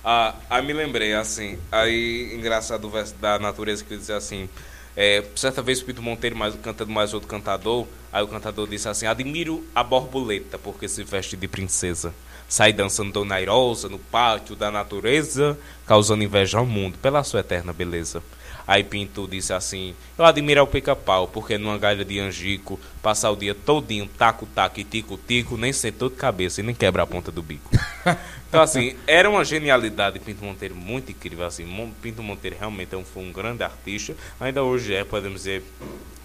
Ah, 0.02 0.34
aí 0.48 0.64
me 0.64 0.72
lembrei, 0.72 1.12
assim, 1.12 1.58
aí 1.70 2.34
engraçado 2.34 2.86
o 2.86 2.90
verso 2.90 3.14
da 3.16 3.38
natureza 3.38 3.84
que 3.84 3.94
diz 3.94 4.08
assim, 4.08 4.48
é, 4.96 5.24
certa 5.36 5.62
vez 5.62 5.80
o 5.80 5.84
Pinto 5.84 6.02
Monteiro 6.02 6.36
mais, 6.36 6.54
cantando 6.56 6.90
mais 6.90 7.14
outro 7.14 7.28
cantador, 7.28 7.86
aí 8.12 8.22
o 8.22 8.28
cantador 8.28 8.66
disse 8.66 8.88
assim, 8.88 9.06
admiro 9.06 9.64
a 9.74 9.82
borboleta 9.82 10.58
porque 10.58 10.88
se 10.88 11.02
veste 11.04 11.36
de 11.36 11.48
princesa. 11.48 12.14
Sai 12.48 12.72
dançando 12.72 13.12
donairosa 13.12 13.88
no 13.88 13.98
pátio 13.98 14.56
da 14.56 14.70
natureza, 14.72 15.56
causando 15.86 16.24
inveja 16.24 16.58
ao 16.58 16.66
mundo 16.66 16.98
pela 16.98 17.22
sua 17.22 17.40
eterna 17.40 17.72
beleza. 17.72 18.22
Aí 18.66 18.84
Pinto 18.84 19.26
disse 19.28 19.52
assim: 19.52 19.94
Eu 20.18 20.24
admiro 20.24 20.62
o 20.62 20.66
pica-pau, 20.66 21.28
porque 21.28 21.58
numa 21.58 21.78
galha 21.78 22.04
de 22.04 22.18
angico, 22.18 22.78
passar 23.02 23.30
o 23.30 23.36
dia 23.36 23.54
todinho, 23.54 24.08
taco-taco 24.18 24.80
e 24.80 24.84
tico-tico, 24.84 25.56
nem 25.56 25.72
sentou 25.72 26.08
de 26.08 26.16
cabeça 26.16 26.60
e 26.60 26.64
nem 26.64 26.74
quebra 26.74 27.02
a 27.02 27.06
ponta 27.06 27.30
do 27.30 27.42
bico. 27.42 27.70
Então, 28.50 28.60
assim, 28.60 28.96
era 29.06 29.30
uma 29.30 29.44
genialidade 29.44 30.18
de 30.18 30.24
Pinto 30.24 30.44
Monteiro 30.44 30.74
muito 30.74 31.12
incrível. 31.12 31.46
Assim, 31.46 31.64
Pinto 32.02 32.20
Monteiro 32.20 32.56
realmente 32.58 32.92
é 32.92 33.04
foi 33.04 33.22
um 33.22 33.30
grande 33.30 33.62
artista. 33.62 34.16
Ainda 34.40 34.64
hoje 34.64 34.92
é, 34.92 35.04
podemos 35.04 35.42
dizer, 35.42 35.62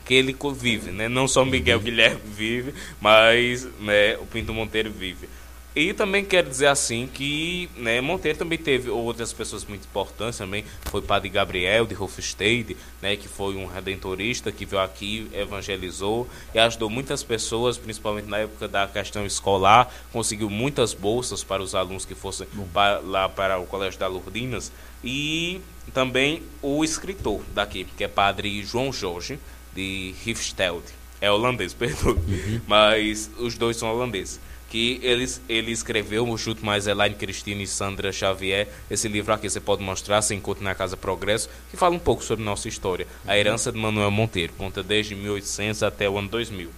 que 0.06 0.14
ele 0.14 0.36
vive, 0.56 0.92
né? 0.92 1.10
Não 1.10 1.28
só 1.28 1.44
Miguel 1.44 1.80
Guilherme 1.80 2.22
vive, 2.26 2.74
mas 3.02 3.68
né, 3.80 4.16
o 4.18 4.26
Pinto 4.26 4.54
Monteiro 4.54 4.92
vive. 4.92 5.28
E 5.76 5.92
também 5.94 6.24
quero 6.24 6.50
dizer 6.50 6.68
assim 6.68 7.06
que 7.14 7.70
né, 7.76 8.00
Monteiro 8.00 8.38
também 8.38 8.58
teve 8.58 8.90
outras 8.90 9.34
pessoas 9.34 9.66
muito 9.66 9.84
importantes 9.84 10.38
também. 10.38 10.64
Foi 10.86 11.02
Padre 11.02 11.28
Gabriel 11.28 11.86
de 11.86 11.94
Hofstede, 12.02 12.78
né, 13.02 13.18
que 13.18 13.28
foi 13.28 13.56
um 13.58 13.66
redentorista 13.66 14.54
que 14.54 14.66
veio 14.66 14.82
aqui, 14.82 15.28
evangelizou 15.34 16.30
e 16.54 16.60
ajudou 16.60 16.90
muitas 16.90 17.24
pessoas, 17.24 17.78
principalmente 17.78 18.30
na 18.30 18.38
época 18.38 18.70
da 18.70 18.88
questão 18.88 19.26
escolar. 19.26 19.94
Conseguiu 20.14 20.50
muitas 20.50 20.94
bolsas 20.94 21.44
para 21.44 21.62
os 21.62 21.76
alunos 21.76 22.06
que 22.06 22.16
fossem 22.16 22.48
pa- 22.74 23.02
lá 23.04 23.28
para 23.28 23.60
o 23.60 23.66
Colégio 23.66 24.00
da 24.00 24.08
Lourdinas. 24.08 24.72
E 25.04 25.60
também 25.94 26.42
o 26.62 26.86
escritor 26.86 27.42
daqui, 27.54 27.84
que 27.98 28.04
é 28.06 28.08
Padre 28.08 28.64
João 28.64 28.94
Jorge 28.94 29.38
de 29.76 30.16
Hifstede. 30.26 30.84
É 31.20 31.30
holandês, 31.30 31.74
perdoe. 31.76 32.62
Mas 32.66 33.30
os 33.38 33.58
dois 33.58 33.76
são 33.76 33.90
holandeses 33.94 34.40
que 34.76 35.00
eles, 35.02 35.42
ele 35.48 35.72
escreveu 35.72 36.28
o 36.28 36.38
Chute 36.38 36.66
Mais 36.66 36.86
Elaine 36.86 37.16
Cristina 37.16 37.64
e 37.64 37.68
Sandra 37.68 38.12
Xavier. 38.12 38.68
Esse 38.92 39.08
livro 39.08 39.32
aqui 39.32 39.50
você 39.50 39.62
pode 39.62 39.82
mostrar, 39.82 40.22
se 40.22 40.36
encontra 40.36 40.66
na 40.66 40.76
Casa 40.76 40.98
Progresso, 40.98 41.50
que 41.72 41.78
fala 41.78 41.96
um 41.96 42.00
pouco 42.00 42.22
sobre 42.22 42.44
nossa 42.44 42.68
história. 42.68 43.08
A 43.26 43.38
herança 43.38 43.72
de 43.72 43.78
Manuel 43.78 44.12
Monteiro, 44.12 44.52
conta 44.58 44.84
desde 44.84 45.16
1800 45.16 45.82
até 45.82 46.10
o 46.10 46.18
ano 46.18 46.28
2000. 46.28 46.70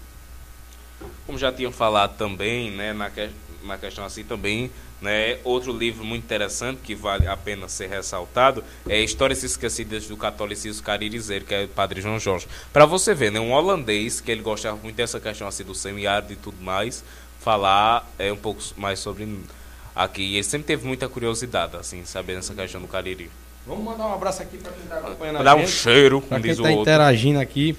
Como 1.26 1.40
já 1.40 1.52
tinham 1.52 1.72
falado 1.72 2.16
também, 2.18 2.70
né, 2.70 2.94
na, 2.94 3.10
que, 3.10 3.32
na 3.64 3.80
questão 3.80 4.06
assim 4.06 4.24
também, 4.24 4.70
né, 5.02 5.40
outro 5.44 5.76
livro 5.76 6.06
muito 6.06 6.24
interessante 6.24 6.82
que 6.84 6.94
vale 6.94 7.28
a 7.28 7.36
pena 7.36 7.68
ser 7.68 7.88
ressaltado 7.88 8.64
é 8.88 9.00
Histórias 9.00 9.44
Esquecidas 9.44 10.08
do 10.08 10.16
Catolicismo 10.16 10.84
Caririzeiro, 10.84 11.46
que 11.46 11.54
é 11.54 11.64
o 11.64 11.68
Padre 11.68 12.02
João 12.02 12.20
Jorge. 12.20 12.48
Para 12.72 12.86
você 12.86 13.16
ver, 13.16 13.32
né, 13.32 13.40
um 13.40 13.54
holandês 13.54 14.22
que 14.22 14.32
ele 14.32 14.42
gostava 14.42 14.78
muito 14.78 14.96
dessa 14.96 15.20
questão 15.20 15.48
assim 15.48 15.64
do 15.64 15.74
semiárido 15.74 16.34
e 16.34 16.36
tudo 16.36 16.62
mais, 16.62 17.04
falar 17.48 18.06
é 18.20 18.30
um 18.30 18.36
pouco 18.36 18.62
mais 18.76 19.00
sobre 19.00 19.26
aqui. 19.96 20.22
E 20.22 20.34
ele 20.36 20.44
sempre 20.44 20.68
teve 20.68 20.86
muita 20.86 21.08
curiosidade, 21.08 21.78
assim, 21.78 22.02
saber 22.04 22.38
essa 22.38 22.54
questão 22.54 22.82
do 22.82 22.88
Cariri. 22.88 23.30
Vamos 23.66 23.86
mandar 23.86 24.06
um 24.06 24.14
abraço 24.14 24.42
aqui 24.42 24.58
para 24.58 24.74
quem 24.74 24.84
está 24.84 24.98
acompanhando 24.98 25.44
Dá 25.46 25.52
a 25.52 25.56
um 25.56 25.66
cheiro, 25.66 26.20
como 26.20 26.42
quem 26.42 26.52
diz 26.52 26.60
o 26.60 26.62
está 26.62 26.74
interagindo 26.74 27.40
aqui. 27.40 27.78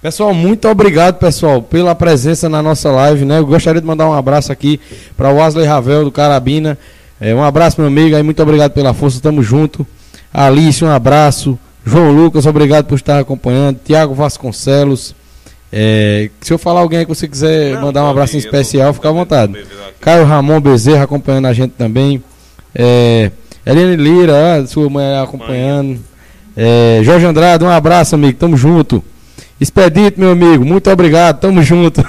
Pessoal, 0.00 0.32
muito 0.32 0.68
obrigado, 0.68 1.18
pessoal, 1.18 1.60
pela 1.60 1.96
presença 1.96 2.48
na 2.48 2.62
nossa 2.62 2.92
live, 2.92 3.24
né? 3.24 3.38
Eu 3.40 3.46
gostaria 3.46 3.80
de 3.80 3.86
mandar 3.86 4.08
um 4.08 4.14
abraço 4.14 4.52
aqui 4.52 4.80
para 5.16 5.30
o 5.30 5.36
Wesley 5.38 5.66
Ravel 5.66 6.04
do 6.04 6.12
Carabina, 6.12 6.78
É, 7.20 7.34
um 7.34 7.42
abraço, 7.42 7.80
meu 7.80 7.88
amigo, 7.88 8.14
aí 8.14 8.22
muito 8.22 8.40
obrigado 8.40 8.70
pela 8.70 8.94
força, 8.94 9.20
tamo 9.20 9.42
junto. 9.42 9.84
Alice, 10.32 10.84
um 10.84 10.90
abraço. 10.90 11.58
João 11.84 12.12
Lucas, 12.12 12.46
obrigado 12.46 12.86
por 12.86 12.94
estar 12.94 13.18
acompanhando. 13.18 13.80
Tiago 13.84 14.14
Vasconcelos. 14.14 15.12
É, 15.72 16.28
se 16.40 16.52
eu 16.52 16.58
falar 16.58 16.80
alguém 16.80 16.98
aí 16.98 17.06
que 17.06 17.14
você 17.14 17.26
quiser 17.26 17.74
Não, 17.74 17.82
mandar 17.82 18.04
um 18.04 18.10
abraço 18.10 18.36
eu 18.36 18.38
especial, 18.38 18.92
fica 18.92 19.08
à 19.08 19.12
vontade. 19.12 19.56
Caio 20.00 20.26
Ramon 20.26 20.60
Bezerra 20.60 21.04
acompanhando 21.04 21.46
a 21.46 21.52
gente 21.52 21.72
também. 21.72 22.22
É, 22.74 23.30
Eliane 23.64 23.96
Lira, 23.96 24.66
sua 24.66 24.90
mãe 24.90 25.18
acompanhando. 25.18 25.98
É, 26.54 27.00
Jorge 27.02 27.24
Andrade, 27.24 27.64
um 27.64 27.70
abraço, 27.70 28.14
amigo. 28.14 28.38
Tamo 28.38 28.56
junto. 28.56 29.02
Expedito, 29.60 30.18
meu 30.18 30.32
amigo, 30.32 30.64
muito 30.64 30.90
obrigado, 30.90 31.38
tamo 31.38 31.62
junto. 31.62 32.04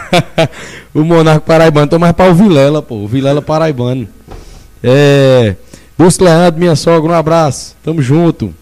o 0.94 1.04
Monarco 1.04 1.46
Paraibano, 1.46 1.88
tô 1.88 2.00
mais 2.00 2.14
para 2.14 2.32
o 2.32 2.34
Vilela, 2.34 2.82
pô. 2.82 2.96
O 2.96 3.08
Vilela 3.08 3.42
Paraibano. 3.44 4.08
É, 4.84 5.56
Dulce 5.98 6.22
Leandro, 6.22 6.60
minha 6.60 6.76
sogra, 6.76 7.12
um 7.12 7.16
abraço. 7.16 7.76
Tamo 7.84 8.02
junto. 8.02 8.54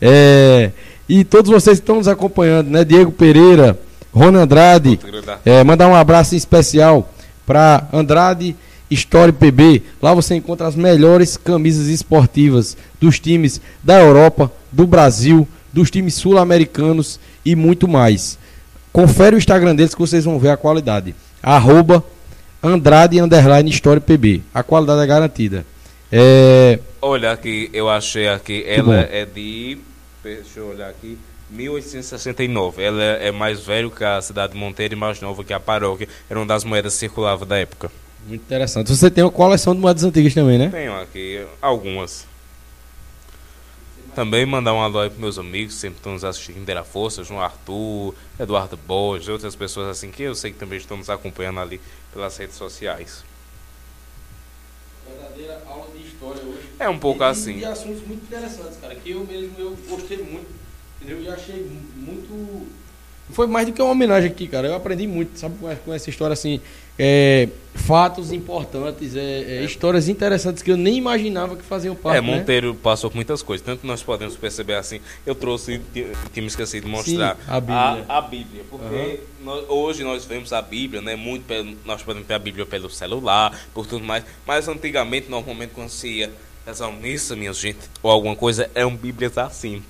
É, 0.00 0.70
e 1.08 1.24
todos 1.24 1.50
vocês 1.50 1.78
que 1.78 1.82
estão 1.82 1.96
nos 1.96 2.06
acompanhando, 2.06 2.70
né? 2.70 2.84
Diego 2.84 3.10
Pereira, 3.10 3.76
Rony 4.16 4.38
Andrade, 4.38 4.98
é, 5.44 5.62
mandar 5.62 5.88
um 5.88 5.94
abraço 5.94 6.34
especial 6.34 7.12
para 7.46 7.86
Andrade 7.92 8.56
Story 8.90 9.30
PB. 9.30 9.82
Lá 10.00 10.14
você 10.14 10.34
encontra 10.34 10.66
as 10.66 10.74
melhores 10.74 11.36
camisas 11.36 11.88
esportivas 11.88 12.78
dos 12.98 13.20
times 13.20 13.60
da 13.84 14.00
Europa, 14.00 14.50
do 14.72 14.86
Brasil, 14.86 15.46
dos 15.70 15.90
times 15.90 16.14
sul-americanos 16.14 17.20
e 17.44 17.54
muito 17.54 17.86
mais. 17.86 18.38
Confere 18.90 19.36
o 19.36 19.38
Instagram 19.38 19.76
deles 19.76 19.94
que 19.94 20.00
vocês 20.00 20.24
vão 20.24 20.38
ver 20.38 20.48
a 20.48 20.56
qualidade. 20.56 21.14
Arroba 21.42 22.02
Andrade 22.62 23.20
Underline 23.20 23.68
Story 23.68 24.00
PB. 24.00 24.40
A 24.54 24.62
qualidade 24.62 25.02
é 25.02 25.06
garantida. 25.06 25.66
É, 26.10 26.78
Olha 27.02 27.32
aqui, 27.32 27.68
eu 27.70 27.90
achei 27.90 28.28
aqui, 28.28 28.64
ela 28.66 28.96
é 28.96 29.26
de. 29.26 29.76
Deixa 30.24 30.60
eu 30.60 30.68
olhar 30.68 30.88
aqui. 30.88 31.18
1869. 31.50 32.82
Ela 32.82 33.02
é 33.02 33.30
mais 33.30 33.60
velha 33.60 33.88
que 33.90 34.04
a 34.04 34.20
cidade 34.20 34.52
de 34.54 34.58
Monteiro 34.58 34.94
e 34.94 34.96
mais 34.96 35.20
nova 35.20 35.44
que 35.44 35.52
a 35.52 35.60
paróquia. 35.60 36.08
Era 36.28 36.38
uma 36.38 36.46
das 36.46 36.64
moedas 36.64 36.94
que 36.94 36.98
circulava 37.00 37.44
da 37.46 37.56
época. 37.58 37.90
muito 38.26 38.42
interessante. 38.42 38.88
Você 38.94 39.10
tem 39.10 39.22
uma 39.24 39.30
coleção 39.30 39.74
de 39.74 39.80
moedas 39.80 40.02
antigas 40.04 40.34
também, 40.34 40.58
né? 40.58 40.68
Tenho 40.70 40.98
aqui 41.00 41.46
algumas. 41.62 42.26
Também 44.14 44.46
mandar 44.46 44.72
um 44.72 44.80
alô 44.80 44.98
aí 45.00 45.08
pros 45.10 45.20
meus 45.20 45.38
amigos, 45.38 45.74
que 45.74 45.80
sempre 45.80 45.98
estão 45.98 46.12
nos 46.14 46.24
assistindo 46.24 46.64
da 46.64 46.82
Força, 46.82 47.22
João 47.22 47.40
Arthur, 47.40 48.14
Eduardo 48.40 48.76
Borges, 48.76 49.28
outras 49.28 49.54
pessoas 49.54 49.88
assim 49.90 50.10
que 50.10 50.22
eu 50.22 50.34
sei 50.34 50.50
que 50.52 50.58
também 50.58 50.78
estão 50.78 50.96
nos 50.96 51.10
acompanhando 51.10 51.60
ali 51.60 51.78
pelas 52.14 52.34
redes 52.38 52.56
sociais. 52.56 53.22
Verdadeira 55.06 55.62
aula 55.68 55.86
de 55.94 56.02
história 56.06 56.42
hoje. 56.42 56.66
É 56.78 56.88
um 56.88 56.98
pouco 56.98 57.22
E- 57.22 57.26
assim. 57.26 57.58
E 57.58 57.64
assuntos 57.66 58.06
muito 58.06 58.24
interessantes, 58.24 58.78
cara, 58.80 58.94
que 58.94 59.10
eu 59.10 59.20
mesmo 59.26 59.52
eu 59.58 59.76
gostei 59.88 60.16
muito. 60.18 60.48
Entendeu? 61.06 61.22
E 61.22 61.28
achei 61.28 61.66
muito. 61.96 62.66
Foi 63.30 63.46
mais 63.46 63.66
do 63.66 63.72
que 63.72 63.80
uma 63.82 63.90
homenagem 63.90 64.30
aqui, 64.30 64.46
cara. 64.46 64.68
Eu 64.68 64.74
aprendi 64.74 65.06
muito, 65.06 65.38
sabe, 65.38 65.56
com, 65.84 65.92
essa 65.92 66.10
história 66.10 66.32
assim. 66.32 66.60
é, 66.98 67.48
fatos 67.74 68.32
importantes, 68.32 69.14
é, 69.16 69.58
é, 69.58 69.64
histórias 69.64 70.08
interessantes 70.08 70.62
que 70.62 70.70
eu 70.70 70.76
nem 70.76 70.96
imaginava 70.96 71.56
que 71.56 71.62
faziam 71.62 71.94
parte. 71.94 72.18
É, 72.18 72.20
né? 72.22 72.36
Monteiro 72.38 72.74
passou 72.74 73.10
por 73.10 73.16
muitas 73.16 73.42
coisas, 73.42 73.64
tanto 73.66 73.86
nós 73.86 74.02
podemos 74.02 74.36
perceber 74.36 74.74
assim. 74.74 75.00
Eu 75.26 75.34
trouxe, 75.34 75.80
ti- 75.92 76.06
tinha 76.32 76.42
me 76.42 76.46
esquecido 76.46 76.84
de 76.84 76.90
mostrar 76.90 77.34
Sim, 77.36 77.42
a 77.48 77.60
Bíblia. 77.60 78.04
A, 78.08 78.18
a 78.18 78.20
Bíblia, 78.22 78.64
porque 78.70 79.20
nós- 79.42 79.64
hoje 79.68 80.04
nós 80.04 80.24
vemos 80.24 80.52
a 80.52 80.62
Bíblia, 80.62 81.02
né? 81.02 81.16
Muito 81.16 81.44
pelo- 81.46 81.76
nós 81.84 82.02
podemos 82.02 82.26
ver 82.28 82.34
a 82.34 82.38
Bíblia 82.38 82.64
pelo 82.64 82.88
celular, 82.88 83.56
por 83.74 83.86
tudo 83.86 84.04
mais. 84.04 84.24
Mas 84.46 84.68
antigamente, 84.68 85.28
normalmente, 85.28 85.70
quando 85.74 85.90
se 85.90 86.08
ia 86.08 86.32
rezar 86.64 86.90
missa, 86.92 87.34
minha 87.36 87.52
gente, 87.52 87.78
ou 88.02 88.10
alguma 88.10 88.36
coisa, 88.36 88.70
é 88.74 88.86
um 88.86 88.96
Bíblia 88.96 89.30
assim. 89.36 89.82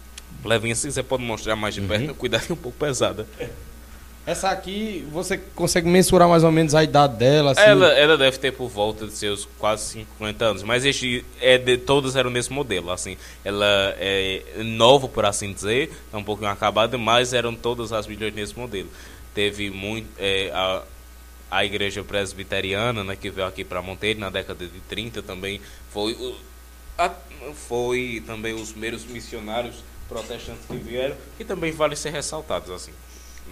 Levinha 0.47 0.73
assim, 0.73 0.91
você 0.91 1.03
pode 1.03 1.23
mostrar 1.23 1.57
mais 1.57 1.75
de 1.75 1.81
Uhum. 1.81 1.89
perto, 1.89 2.15
cuidado 2.15 2.47
que 2.47 2.53
é 2.53 2.55
um 2.55 2.59
pouco 2.59 2.79
pesada. 2.79 3.27
Essa 4.25 4.51
aqui, 4.51 5.07
você 5.13 5.39
consegue 5.39 5.89
mensurar 5.89 6.29
mais 6.29 6.43
ou 6.43 6.51
menos 6.51 6.75
a 6.75 6.83
idade 6.83 7.15
dela? 7.17 7.53
Assim, 7.53 7.61
Ela, 7.61 7.89
ela 7.93 8.19
deve 8.19 8.37
ter 8.39 8.51
por 8.53 8.69
volta 8.69 9.07
de 9.07 9.13
seus 9.13 9.47
quase 9.57 9.85
50 9.93 10.45
anos, 10.45 10.63
mas 10.65 10.85
este 10.85 11.25
é 11.41 11.57
de, 11.57 11.77
todas 11.77 12.17
eram 12.17 12.29
nesse 12.29 12.53
modelo, 12.53 12.91
assim. 12.91 13.17
Ela 13.45 13.95
é 14.01 14.43
nova, 14.65 15.07
por 15.07 15.25
assim 15.25 15.53
dizer, 15.53 15.93
é 16.13 16.17
um 16.17 16.25
pouquinho 16.25 16.51
acabada, 16.51 16.99
mas 16.99 17.33
eram 17.33 17.55
todas 17.55 17.93
as 17.93 18.05
Bíblias 18.07 18.35
nesse 18.35 18.59
modelo. 18.59 18.89
Teve 19.33 19.71
muito 19.71 20.09
é, 20.19 20.51
a, 20.53 20.83
a 21.49 21.65
igreja 21.65 22.03
presbiteriana, 22.03 23.05
né, 23.05 23.15
que 23.15 23.31
veio 23.31 23.47
aqui 23.47 23.63
para 23.63 23.81
Monteiro 23.81 24.19
na 24.19 24.29
década 24.29 24.67
de 24.67 24.81
30 24.89 25.23
também 25.23 25.61
foi 25.93 26.35
a- 26.99 27.13
foi 27.69 28.23
também 28.27 28.55
os 28.55 28.71
primeiros 28.73 29.05
missionários 29.05 29.77
protestantes 30.09 30.65
que 30.69 30.77
vieram, 30.77 31.17
que 31.37 31.45
também 31.45 31.73
vale 31.73 31.97
ser 31.97 32.11
ressaltados 32.11 32.71
assim. 32.71 32.93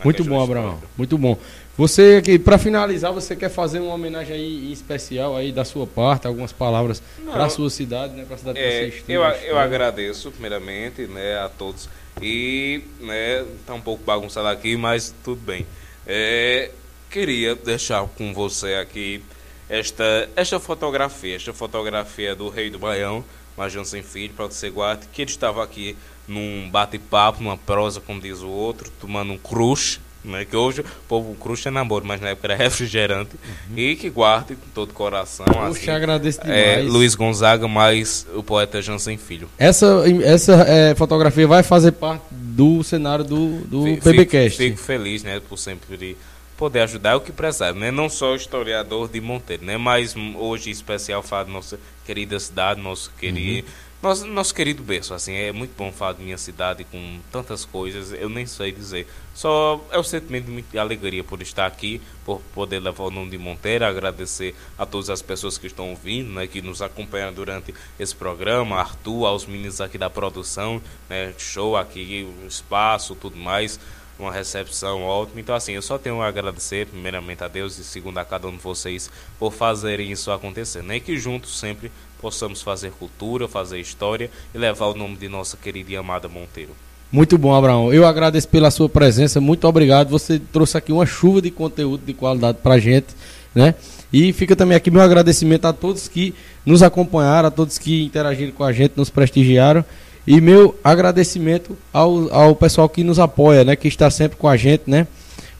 Muito 0.03 0.25
bom, 0.25 0.43
histórica. 0.43 0.59
Abraão. 0.59 0.83
Muito 0.97 1.17
bom. 1.17 1.39
Você 1.77 2.17
aqui, 2.19 2.39
para 2.39 2.59
finalizar, 2.59 3.13
você 3.13 3.37
quer 3.37 3.49
fazer 3.49 3.81
uma 3.81 3.95
homenagem 3.95 4.35
aí 4.35 4.69
em 4.69 4.73
especial 4.73 5.37
aí 5.37 5.53
da 5.53 5.65
sua 5.65 5.87
parte, 5.87 6.27
algumas 6.27 6.53
palavras 6.53 7.03
para 7.31 7.45
a 7.45 7.49
sua 7.49 7.71
cidade, 7.71 8.15
né? 8.15 8.25
Para 8.25 8.35
a 8.35 8.39
cidade 8.39 8.59
que 8.59 8.65
É, 8.65 8.81
você 8.81 8.89
estuda, 8.89 9.13
eu, 9.13 9.23
eu 9.23 9.59
agradeço 9.59 10.31
primeiramente 10.33 11.03
né, 11.03 11.39
a 11.39 11.49
todos 11.49 11.89
e 12.21 12.83
né, 13.01 13.45
tá 13.67 13.75
um 13.75 13.81
pouco 13.81 14.05
bagunçado 14.05 14.49
aqui, 14.49 14.77
mas 14.77 15.15
tudo 15.25 15.41
bem. 15.41 15.67
É, 16.07 16.71
queria 17.11 17.55
deixar 17.55 18.07
com 18.09 18.33
você 18.33 18.75
aqui 18.75 19.23
esta, 19.69 20.29
esta 20.37 20.61
fotografia, 20.61 21.37
esta 21.37 21.53
fotografia 21.53 22.35
do 22.35 22.49
Rei 22.49 22.71
do 22.71 22.79
Baião, 22.79 23.25
Major 23.57 23.85
Sem 23.85 24.03
Filho, 24.03 24.35
para 24.35 24.47
você 24.47 24.71
guarde, 24.71 25.07
que 25.13 25.23
ele 25.23 25.31
estava 25.31 25.63
aqui 25.63 25.97
num 26.27 26.68
bate-papo, 26.70 27.43
numa 27.43 27.57
prosa, 27.57 28.01
como 28.01 28.20
diz 28.20 28.41
o 28.41 28.49
outro, 28.49 28.91
tomando 29.01 29.33
um 29.33 29.39
crush, 29.39 30.01
né, 30.25 30.45
que 30.45 30.57
hoje 30.57 30.81
o 30.81 30.85
povo 31.07 31.35
crush 31.35 31.66
é 31.66 31.70
namoro, 31.70 32.05
mas 32.07 32.20
na 32.20 32.31
época 32.31 32.49
era 32.49 32.57
refrigerante, 32.62 33.33
e 33.77 33.95
que 33.95 34.09
guarde 34.09 34.57
com 34.57 34.68
todo 34.75 34.91
o 34.91 34.95
coração. 34.95 35.45
Poxa, 35.47 35.68
assim, 35.68 35.91
agradeço 35.91 36.41
é, 36.43 36.77
demais. 36.77 36.93
Luiz 36.93 37.14
Gonzaga 37.14 37.68
mais 37.68 38.27
o 38.35 38.43
poeta 38.43 38.81
Jansen 38.81 39.18
Filho. 39.18 39.49
Essa, 39.59 40.05
essa 40.22 40.55
é, 40.66 40.95
fotografia 40.95 41.47
vai 41.47 41.62
fazer 41.62 41.93
parte 41.93 42.25
do 42.31 42.83
cenário 42.83 43.25
do, 43.25 43.59
do 43.66 43.85
PBcast. 44.03 44.57
Fico, 44.57 44.77
fico 44.77 44.79
feliz, 44.79 45.22
né, 45.22 45.41
por 45.47 45.59
sempre 45.59 46.16
poder 46.57 46.81
ajudar 46.81 47.11
é 47.11 47.14
o 47.14 47.20
que 47.20 47.33
precisar, 47.33 47.75
né? 47.75 47.91
Não 47.91 48.09
só 48.09 48.35
historiador 48.35 49.09
de 49.09 49.20
Monteiro, 49.20 49.64
né? 49.64 49.77
Mas 49.77 50.14
hoje 50.37 50.70
em 50.70 50.72
especial 50.72 51.22
falar 51.22 51.45
da 51.45 51.53
nossa 51.53 51.79
querida 52.07 52.39
cidade, 52.39 52.81
nosso 52.81 53.11
querido, 53.18 53.68
nosso, 54.05 54.27
nosso 54.27 54.55
querido 54.55 54.83
berço, 54.83 55.15
assim, 55.15 55.35
é 55.35 55.51
muito 55.51 55.75
bom 55.77 55.91
falar 55.91 56.13
de 56.13 56.23
minha 56.23 56.37
cidade 56.37 56.85
com 56.85 57.19
tantas 57.33 57.65
coisas, 57.65 58.13
eu 58.13 58.29
nem 58.29 58.45
sei 58.45 58.71
dizer. 58.71 59.07
Só 59.35 59.83
é 59.91 59.99
o 59.99 60.05
sentimento 60.05 60.47
de 60.71 60.79
alegria 60.79 61.25
por 61.25 61.41
estar 61.41 61.67
aqui, 61.67 62.01
por 62.25 62.41
poder 62.55 62.81
levar 62.81 63.05
o 63.05 63.11
nome 63.11 63.31
de 63.31 63.39
Monteiro, 63.39 63.85
agradecer 63.85 64.55
a 64.79 64.85
todas 64.85 65.11
as 65.11 65.23
pessoas 65.23 65.57
que 65.57 65.67
estão 65.67 65.91
ouvindo, 65.91 66.31
né, 66.31 66.47
que 66.47 66.61
nos 66.61 66.83
acompanham 66.83 67.33
durante 67.33 67.75
esse 67.99 68.15
programa, 68.15 68.77
Arthur, 68.77 69.27
aos 69.27 69.47
meninos 69.47 69.81
aqui 69.81 69.97
da 69.97 70.11
produção, 70.11 70.81
né, 71.09 71.33
show 71.39 71.77
aqui, 71.77 72.29
espaço, 72.47 73.15
tudo 73.15 73.37
mais 73.37 73.81
uma 74.19 74.33
recepção 74.33 75.03
ótima. 75.03 75.41
Então, 75.41 75.55
assim, 75.55 75.73
eu 75.73 75.83
só 75.83 75.99
tenho 75.99 76.21
a 76.21 76.29
agradecer, 76.29 76.87
primeiramente 76.87 77.43
a 77.43 77.49
Deus 77.49 77.79
e 77.79 77.85
segundo 77.85 78.19
a 78.19 78.25
cada 78.25 78.47
um 78.47 78.53
de 78.53 78.63
vocês 78.63 79.11
por 79.39 79.53
fazerem 79.53 80.13
isso 80.13 80.31
acontecer. 80.31 80.83
Né? 80.83 80.97
E 80.97 81.01
que 81.01 81.17
juntos 81.17 81.59
sempre 81.59 81.91
possamos 82.25 82.62
fazer 82.62 82.91
cultura, 82.93 83.47
fazer 83.47 83.79
história 83.79 84.31
e 84.55 84.57
levar 84.57 84.87
o 84.87 84.95
nome 84.95 85.14
de 85.14 85.29
nossa 85.29 85.59
querida 85.59 85.93
e 85.93 85.97
amada 85.97 86.27
Monteiro. 86.27 86.70
Muito 87.12 87.37
bom, 87.37 87.55
Abraão. 87.55 87.93
Eu 87.93 88.07
agradeço 88.07 88.49
pela 88.49 88.70
sua 88.70 88.89
presença, 88.89 89.43
muito 89.43 89.68
obrigado. 89.68 90.09
Você 90.09 90.39
trouxe 90.39 90.79
aqui 90.79 90.91
uma 90.91 91.05
chuva 91.05 91.43
de 91.43 91.51
conteúdo 91.51 92.03
de 92.03 92.14
qualidade 92.14 92.57
pra 92.62 92.79
gente, 92.79 93.09
né? 93.55 93.75
E 94.11 94.33
fica 94.33 94.57
também 94.57 94.75
aqui 94.75 94.91
meu 94.91 95.03
agradecimento 95.03 95.66
a 95.66 95.72
todos 95.75 96.09
que 96.09 96.35
nos 96.64 96.83
acompanharam, 96.83 97.49
a 97.49 97.51
todos 97.51 97.77
que 97.77 98.03
interagiram 98.03 98.53
com 98.53 98.64
a 98.64 98.72
gente, 98.72 98.95
nos 98.97 99.11
prestigiaram. 99.11 99.85
E 100.27 100.41
meu 100.41 100.75
agradecimento 100.83 101.77
ao, 101.93 102.33
ao 102.33 102.57
pessoal 102.57 102.89
que 102.89 103.05
nos 103.05 103.18
apoia, 103.18 103.64
né? 103.64 103.77
Que 103.77 103.87
está 103.87 104.11
sempre 104.11 104.39
com 104.39 104.49
a 104.49 104.57
gente, 104.57 104.85
né? 104.87 105.07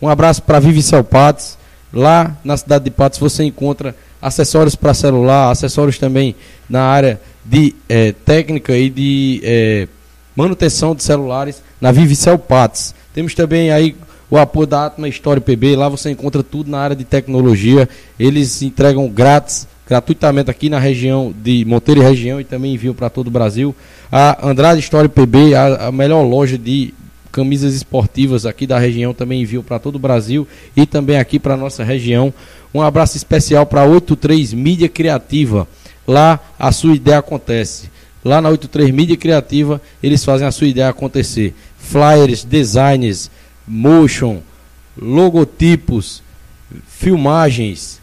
Um 0.01 0.09
abraço 0.09 0.43
para 0.43 0.59
Vivicel 0.61 1.05
Patos. 1.05 1.59
Lá 1.95 2.37
na 2.43 2.57
cidade 2.57 2.85
de 2.85 2.91
Patos 2.91 3.21
você 3.21 3.45
encontra 3.45 3.95
acessórios 4.21 4.75
para 4.75 4.93
celular, 4.93 5.51
acessórios 5.51 5.97
também 5.97 6.35
na 6.69 6.83
área 6.83 7.21
de 7.45 7.73
eh, 7.89 8.13
técnica 8.25 8.77
e 8.77 8.91
de 8.91 9.41
eh, 9.45 9.89
manutenção 10.35 10.95
de 10.95 11.05
celulares 11.05 11.63
na 11.81 11.93
Vivicel 11.93 12.37
Patos. 12.37 12.95
Temos 13.15 13.33
também 13.35 13.71
aí 13.71 13.95
o 14.29 14.37
apoio 14.37 14.67
da 14.67 14.87
Atma 14.87 15.09
História 15.09 15.41
PB, 15.41 15.77
lá 15.77 15.89
você 15.89 16.11
encontra 16.11 16.43
tudo 16.43 16.69
na 16.69 16.81
área 16.81 16.97
de 16.97 17.05
tecnologia. 17.05 17.89
Eles 18.19 18.61
entregam 18.63 19.07
grátis, 19.09 19.69
gratuitamente 19.87 20.51
aqui 20.51 20.69
na 20.69 20.81
região 20.81 21.33
de 21.33 21.65
Monteiro 21.65 22.01
e 22.01 22.05
região 22.05 22.41
e 22.41 22.45
também 22.45 22.75
enviam 22.75 22.95
para 22.95 23.09
todo 23.09 23.29
o 23.29 23.31
Brasil. 23.31 23.73
A 24.11 24.49
Andrade 24.49 24.81
História 24.81 25.09
PB, 25.09 25.55
a, 25.55 25.87
a 25.87 25.93
melhor 25.93 26.23
loja 26.23 26.59
de 26.59 26.93
camisas 27.35 27.75
esportivas 27.75 28.47
aqui 28.47 28.65
da 28.65 28.79
região 28.79 29.13
também 29.13 29.43
envio 29.43 29.61
para 29.61 29.81
todo 29.81 29.97
o 29.97 29.99
Brasil 29.99 30.47
e 30.77 30.87
também 30.87 31.19
aqui 31.19 31.41
para 31.41 31.57
nossa 31.57 31.83
região. 31.83 32.33
Um 32.73 32.81
abraço 32.81 33.17
especial 33.17 33.67
para 33.67 33.85
83 33.85 34.55
Mídia 34.55 34.89
Criativa. 34.89 35.67
lá 36.07 36.39
a 36.57 36.71
sua 36.71 36.95
ideia 36.95 37.19
acontece. 37.19 37.91
Lá 38.25 38.41
na 38.41 38.51
83 38.51 38.91
Mídia 38.93 39.17
Criativa, 39.17 39.83
eles 40.01 40.25
fazem 40.25 40.47
a 40.47 40.53
sua 40.53 40.69
ideia 40.69 40.89
acontecer. 40.89 41.55
Flyers, 41.77 42.45
designs, 42.45 43.29
motion, 43.67 44.41
logotipos, 44.97 46.23
filmagens, 46.87 48.01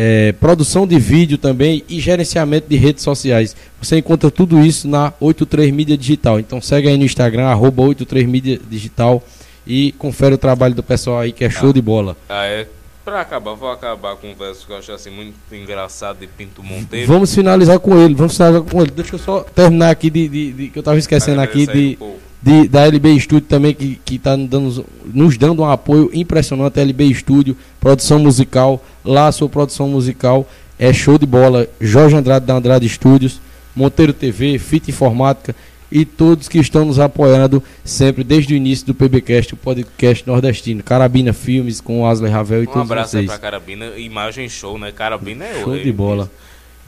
é, 0.00 0.30
produção 0.30 0.86
de 0.86 0.96
vídeo 0.96 1.36
também 1.36 1.82
e 1.88 1.98
gerenciamento 1.98 2.68
de 2.68 2.76
redes 2.76 3.02
sociais. 3.02 3.56
Você 3.82 3.98
encontra 3.98 4.30
tudo 4.30 4.60
isso 4.64 4.86
na 4.86 5.12
83 5.18 5.72
Mídia 5.72 5.96
Digital. 5.98 6.38
Então 6.38 6.60
segue 6.60 6.86
aí 6.86 6.96
no 6.96 7.04
Instagram, 7.04 7.46
arroba 7.46 7.82
83 7.82 8.24
Mídia 8.28 8.60
Digital 8.70 9.20
e 9.66 9.90
confere 9.98 10.36
o 10.36 10.38
trabalho 10.38 10.72
do 10.74 10.84
pessoal 10.84 11.18
aí 11.18 11.32
que 11.32 11.44
é 11.44 11.50
show 11.50 11.70
Ah. 11.70 11.72
de 11.72 11.82
bola. 11.82 12.16
Ah, 12.28 12.44
é. 12.46 12.68
Pra 13.04 13.22
acabar, 13.22 13.54
vou 13.54 13.70
acabar 13.70 14.14
com 14.16 14.30
um 14.30 14.34
verso 14.34 14.66
que 14.66 14.72
eu 14.72 14.76
acho 14.76 14.92
assim 14.92 15.10
muito 15.10 15.34
engraçado 15.52 16.18
de 16.20 16.26
Pinto 16.28 16.62
Monteiro. 16.62 17.06
Vamos 17.10 17.34
finalizar 17.34 17.78
com 17.80 17.98
ele, 17.98 18.14
vamos 18.14 18.36
finalizar 18.36 18.62
com 18.62 18.80
ele. 18.82 18.90
Deixa 18.92 19.14
eu 19.16 19.18
só 19.18 19.40
terminar 19.40 19.90
aqui 19.90 20.10
de, 20.10 20.28
de- 20.28 20.52
de- 20.52 20.68
que 20.68 20.78
eu 20.78 20.80
estava 20.82 20.98
esquecendo 20.98 21.40
aqui 21.40 21.66
de, 21.66 21.98
de- 22.42 22.68
da 22.68 22.86
LB 22.86 23.18
Studio 23.18 23.48
também, 23.48 23.72
que 23.74 23.98
está 24.14 24.36
dando, 24.36 24.84
nos 25.06 25.38
dando 25.38 25.62
um 25.62 25.64
apoio 25.64 26.10
impressionante. 26.12 26.78
LB 26.78 27.14
Studio, 27.14 27.56
produção 27.80 28.18
musical, 28.18 28.84
lá 29.08 29.26
a 29.28 29.32
sua 29.32 29.48
produção 29.48 29.88
musical 29.88 30.46
é 30.78 30.92
show 30.92 31.18
de 31.18 31.26
bola. 31.26 31.66
Jorge 31.80 32.14
Andrade 32.16 32.46
da 32.46 32.54
Andrade 32.54 32.88
Studios, 32.88 33.40
Monteiro 33.74 34.12
TV, 34.12 34.58
Fita 34.58 34.90
Informática 34.90 35.54
e 35.90 36.04
todos 36.04 36.48
que 36.48 36.58
estão 36.58 36.84
nos 36.84 36.98
apoiando 36.98 37.62
sempre 37.82 38.22
desde 38.22 38.52
o 38.52 38.56
início 38.56 38.86
do 38.86 38.94
PBcast, 38.94 39.54
o 39.54 39.56
podcast 39.56 40.26
nordestino. 40.26 40.82
Carabina 40.82 41.32
Filmes 41.32 41.80
com 41.80 42.02
o 42.02 42.06
Asley 42.06 42.30
Ravel 42.30 42.62
e 42.64 42.66
Um 42.66 42.70
todos 42.70 42.82
abraço 42.90 43.16
aí 43.16 43.26
vocês. 43.26 43.38
pra 43.38 43.50
Carabina. 43.50 43.86
Imagem 43.96 44.48
show, 44.48 44.78
né? 44.78 44.92
Carabina 44.92 45.44
é 45.46 45.62
Show 45.62 45.78
de 45.78 45.90
bola. 45.92 46.30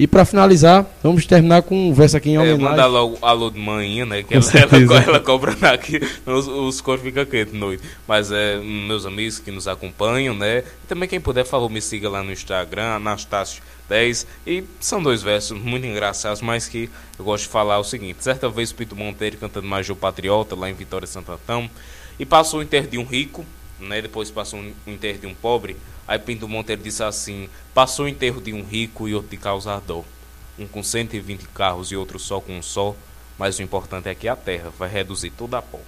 E 0.00 0.06
para 0.06 0.24
finalizar, 0.24 0.86
vamos 1.02 1.26
terminar 1.26 1.60
com 1.60 1.90
um 1.90 1.92
verso 1.92 2.16
aqui 2.16 2.30
em 2.30 2.36
É, 2.36 2.38
homenagem. 2.38 2.64
mandar 2.64 2.86
logo 2.86 3.18
alô 3.20 3.50
de 3.50 3.60
manhã, 3.60 4.06
né? 4.06 4.22
Que 4.22 4.32
ela, 4.32 4.44
ela, 4.72 5.02
ela 5.02 5.20
cobra 5.20 5.54
aqui, 5.70 6.00
os, 6.24 6.48
os 6.48 6.80
corpos 6.80 7.04
ficam 7.04 7.26
quentes 7.26 7.52
noite. 7.52 7.82
Mas 8.08 8.32
é, 8.32 8.56
meus 8.60 9.04
amigos 9.04 9.38
que 9.38 9.50
nos 9.50 9.68
acompanham, 9.68 10.34
né? 10.34 10.60
E 10.60 10.86
também 10.88 11.06
quem 11.06 11.20
puder, 11.20 11.44
por 11.44 11.50
favor, 11.50 11.68
me 11.68 11.82
siga 11.82 12.08
lá 12.08 12.22
no 12.22 12.32
Instagram, 12.32 12.98
Anastácio10. 12.98 14.24
E 14.46 14.64
são 14.80 15.02
dois 15.02 15.22
versos 15.22 15.60
muito 15.60 15.86
engraçados, 15.86 16.40
mas 16.40 16.66
que 16.66 16.88
eu 17.18 17.24
gosto 17.26 17.42
de 17.42 17.50
falar 17.50 17.78
o 17.78 17.84
seguinte. 17.84 18.24
Certa 18.24 18.48
vez 18.48 18.72
Pito 18.72 18.96
Monteiro 18.96 19.36
cantando 19.36 19.66
Major 19.68 19.94
Patriota, 19.94 20.56
lá 20.56 20.70
em 20.70 20.72
Vitória 20.72 21.06
Santo 21.06 21.30
Antão, 21.30 21.68
e 22.18 22.24
passou 22.24 22.60
o 22.60 22.62
enterro 22.62 22.86
de 22.86 22.96
um 22.96 23.04
rico, 23.04 23.44
né? 23.80 24.02
Depois 24.02 24.30
passou 24.30 24.60
um- 24.60 24.72
o 24.86 24.90
enterro 24.90 25.18
de 25.18 25.26
um 25.26 25.34
pobre. 25.34 25.76
Aí 26.06 26.18
Pinto 26.18 26.48
Monteiro 26.48 26.82
disse 26.82 27.02
assim: 27.02 27.48
passou 27.74 28.04
o 28.06 28.08
enterro 28.08 28.40
de 28.40 28.52
um 28.52 28.62
rico 28.64 29.08
e 29.08 29.14
outro 29.14 29.30
de 29.30 29.36
causar 29.36 29.80
dor 29.80 30.04
um 30.58 30.66
com 30.66 30.82
120 30.82 31.46
carros 31.54 31.90
e 31.90 31.96
outro 31.96 32.18
só 32.18 32.38
com 32.40 32.58
um 32.58 32.62
só, 32.62 32.94
mas 33.38 33.58
o 33.58 33.62
importante 33.62 34.08
é 34.08 34.14
que 34.14 34.28
a 34.28 34.36
terra 34.36 34.70
vai 34.78 34.90
reduzir 34.90 35.30
toda 35.30 35.56
a 35.58 35.62
pó. 35.62 35.80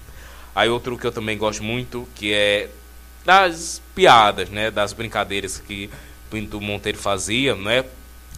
Aí 0.54 0.68
outro 0.70 0.96
que 0.96 1.06
eu 1.06 1.12
também 1.12 1.36
gosto 1.36 1.62
muito, 1.62 2.08
que 2.14 2.32
é 2.32 2.70
das 3.24 3.80
piadas, 3.94 4.48
né, 4.48 4.70
das 4.70 4.92
brincadeiras 4.92 5.58
que 5.58 5.90
Pinto 6.30 6.60
Monteiro 6.60 6.96
fazia, 6.98 7.54
né? 7.54 7.84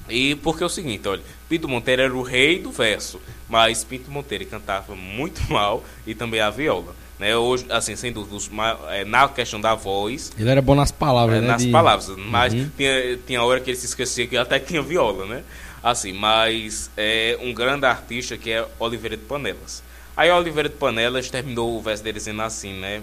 E 0.09 0.35
porque 0.37 0.63
é 0.63 0.67
o 0.67 0.69
seguinte, 0.69 1.07
olha, 1.09 1.23
Pinto 1.49 1.69
Monteiro 1.69 2.03
era 2.03 2.15
o 2.15 2.23
rei 2.23 2.59
do 2.59 2.71
verso, 2.71 3.21
mas 3.49 3.85
Pinto 3.85 4.11
Monteiro 4.11 4.45
cantava 4.47 4.95
muito 4.97 5.41
mal 5.51 5.85
e 6.07 6.15
também 6.15 6.41
a 6.41 6.51
viola, 6.51 6.95
né? 7.19 7.37
Hoje, 7.37 7.67
assim, 7.71 7.95
sem 7.97 8.13
dúvida, 8.13 8.35
os 8.37 8.51
é, 8.91 9.05
na 9.05 9.29
questão 9.29 9.61
da 9.61 9.75
voz, 9.75 10.33
Ele 10.39 10.49
era 10.51 10.61
bom 10.63 10.75
nas 10.75 10.91
palavras, 10.91 11.39
é, 11.39 11.41
né? 11.41 11.47
nas 11.49 11.63
de- 11.63 11.71
palavras, 11.71 12.09
mas 12.17 12.53
Uhum. 12.53 12.71
tinha, 12.77 13.17
tinha 13.27 13.43
hora 13.43 13.61
que 13.61 13.71
ele 13.71 13.79
se 13.79 13.87
esquecia 13.87 14.27
que 14.27 14.37
até 14.37 14.59
tinha 14.59 14.83
viola, 14.83 15.25
né? 15.27 15.43
Assim, 15.83 16.13
mas 16.13 16.91
é 16.97 17.39
um 17.43 17.53
grande 17.53 17.85
artista 17.87 18.37
que 18.39 18.51
é 18.51 18.67
Oliveira 18.79 19.17
de 19.17 19.23
Panelas. 19.25 19.83
Aí 20.17 20.31
Oliveira 20.31 20.69
de 20.69 20.77
Panelas 20.77 21.29
terminou 21.29 21.77
o 21.77 21.83
verso 21.83 22.03
dele 22.03 22.19
dizendo 22.19 22.41
assim, 22.43 22.73
né? 22.81 23.03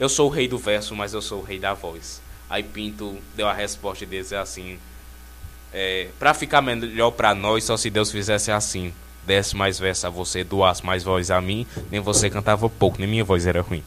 Eu 0.00 0.08
sou 0.08 0.28
o 0.28 0.32
rei 0.32 0.48
do 0.48 0.56
verso, 0.58 0.94
mas 0.96 1.12
eu 1.12 1.20
sou 1.20 1.40
o 1.40 1.42
rei 1.44 1.58
da 1.58 1.74
voz. 1.74 2.22
Aí 2.48 2.62
Pinto 2.62 3.18
deu 3.36 3.46
a 3.48 3.52
resposta 3.52 4.06
dele 4.06 4.22
dizer 4.22 4.36
assim: 4.36 4.78
é, 5.72 6.08
Pra 6.18 6.34
ficar 6.34 6.62
melhor 6.62 7.10
pra 7.10 7.34
nós, 7.34 7.64
só 7.64 7.76
se 7.76 7.90
Deus 7.90 8.10
fizesse 8.10 8.50
assim. 8.50 8.92
Desse 9.26 9.54
mais 9.56 9.78
verso 9.78 10.06
a 10.06 10.10
você, 10.10 10.42
doasse 10.42 10.84
mais 10.84 11.04
voz 11.04 11.30
a 11.30 11.40
mim, 11.40 11.66
nem 11.90 12.00
você 12.00 12.28
cantava 12.28 12.68
pouco, 12.68 12.98
nem 12.98 13.08
minha 13.08 13.24
voz 13.24 13.46
era 13.46 13.60
ruim. 13.60 13.82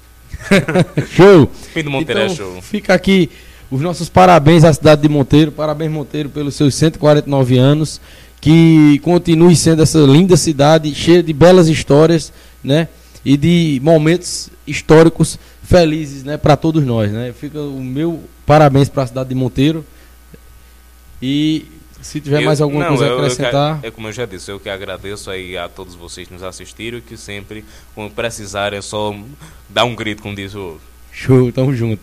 Show! 1.11 1.49
Pinto 1.73 1.89
Monteiro 1.89 2.21
então, 2.21 2.33
é 2.33 2.35
show. 2.35 2.61
Fica 2.61 2.93
aqui 2.93 3.29
os 3.69 3.81
nossos 3.81 4.09
parabéns 4.09 4.63
à 4.63 4.73
cidade 4.73 5.01
de 5.01 5.09
Monteiro. 5.09 5.51
Parabéns, 5.51 5.91
Monteiro, 5.91 6.29
pelos 6.29 6.55
seus 6.55 6.75
149 6.75 7.57
anos. 7.57 7.99
Que 8.39 8.99
continue 8.99 9.55
sendo 9.55 9.81
essa 9.81 9.99
linda 9.99 10.37
cidade, 10.37 10.93
cheia 10.93 11.23
de 11.23 11.33
belas 11.33 11.67
histórias, 11.67 12.31
né? 12.63 12.87
E 13.23 13.35
de 13.35 13.79
momentos 13.83 14.51
históricos 14.67 15.39
felizes, 15.63 16.23
né? 16.23 16.37
Para 16.37 16.55
todos 16.55 16.85
nós, 16.85 17.11
né? 17.11 17.33
Fica 17.33 17.59
o 17.59 17.83
meu 17.83 18.21
parabéns 18.45 18.87
para 18.87 19.03
a 19.03 19.07
cidade 19.07 19.29
de 19.29 19.35
Monteiro. 19.35 19.83
E 21.19 21.65
se 22.05 22.21
tiver 22.21 22.41
Eu- 22.41 22.45
mais 22.45 22.61
alguma 22.61 22.81
não, 22.83 22.89
coisa 22.89 23.05
a 23.05 23.07
eu- 23.07 23.13
eu 23.13 23.19
acrescentar. 23.23 23.79
é 23.81 23.89
como 23.89 24.07
eu 24.07 24.11
já 24.13 24.25
disse, 24.25 24.51
eu 24.51 24.59
que 24.59 24.69
agradeço 24.69 25.31
aí 25.31 25.57
a 25.57 25.67
todos 25.67 25.95
vocês 25.95 26.27
que 26.27 26.33
nos 26.33 26.43
assistiram 26.43 26.99
e 26.99 27.01
que 27.01 27.17
sempre, 27.17 27.65
quando 27.95 28.11
precisarem, 28.11 28.77
é 28.77 28.81
só 28.81 29.15
dar 29.67 29.85
um 29.85 29.95
grito, 29.95 30.21
como 30.21 30.35
diz 30.35 30.53
o 30.53 30.59
outro. 30.59 30.81
Show, 31.11 31.51
tamo 31.51 31.73
junto. 31.75 32.01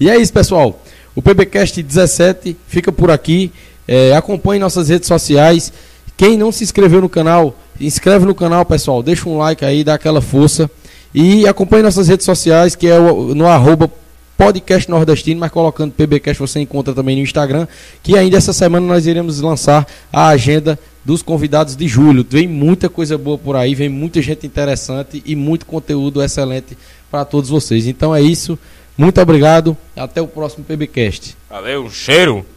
E 0.00 0.10
é 0.10 0.16
isso, 0.16 0.32
pessoal. 0.32 0.82
O 1.14 1.22
PBcast 1.22 1.80
17 1.82 2.56
fica 2.66 2.90
por 2.90 3.10
aqui. 3.12 3.52
É, 3.86 4.16
acompanhe 4.16 4.58
nossas 4.60 4.88
redes 4.88 5.06
sociais. 5.06 5.72
Quem 6.16 6.36
não 6.36 6.50
se 6.50 6.64
inscreveu 6.64 7.00
no 7.00 7.08
canal, 7.08 7.56
inscreve 7.80 8.24
no 8.24 8.34
canal, 8.34 8.64
pessoal. 8.64 9.02
Deixa 9.04 9.28
um 9.28 9.38
like 9.38 9.64
aí, 9.64 9.84
dá 9.84 9.94
aquela 9.94 10.20
força. 10.20 10.68
E 11.14 11.46
acompanhe 11.46 11.82
nossas 11.84 12.08
redes 12.08 12.24
sociais, 12.26 12.74
que 12.74 12.88
é 12.88 12.98
o- 12.98 13.34
no 13.36 13.46
arroba 13.46 13.88
podcast 14.44 14.90
nordestino, 14.90 15.40
mas 15.40 15.50
colocando 15.50 15.92
PBcast 15.92 16.38
você 16.38 16.60
encontra 16.60 16.92
também 16.92 17.16
no 17.16 17.22
Instagram. 17.22 17.66
Que 18.02 18.16
ainda 18.18 18.36
essa 18.36 18.52
semana 18.52 18.86
nós 18.86 19.06
iremos 19.06 19.40
lançar 19.40 19.86
a 20.12 20.28
agenda 20.28 20.78
dos 21.04 21.22
convidados 21.22 21.74
de 21.74 21.88
julho. 21.88 22.26
Vem 22.28 22.46
muita 22.46 22.88
coisa 22.88 23.16
boa 23.16 23.38
por 23.38 23.56
aí, 23.56 23.74
vem 23.74 23.88
muita 23.88 24.20
gente 24.20 24.46
interessante 24.46 25.22
e 25.24 25.34
muito 25.34 25.64
conteúdo 25.64 26.22
excelente 26.22 26.76
para 27.10 27.24
todos 27.24 27.48
vocês. 27.48 27.86
Então 27.86 28.14
é 28.14 28.20
isso. 28.20 28.58
Muito 28.96 29.20
obrigado. 29.20 29.76
Até 29.96 30.20
o 30.20 30.28
próximo 30.28 30.64
PBcast. 30.64 31.36
Valeu, 31.48 31.84
um 31.84 31.90
cheiro! 31.90 32.53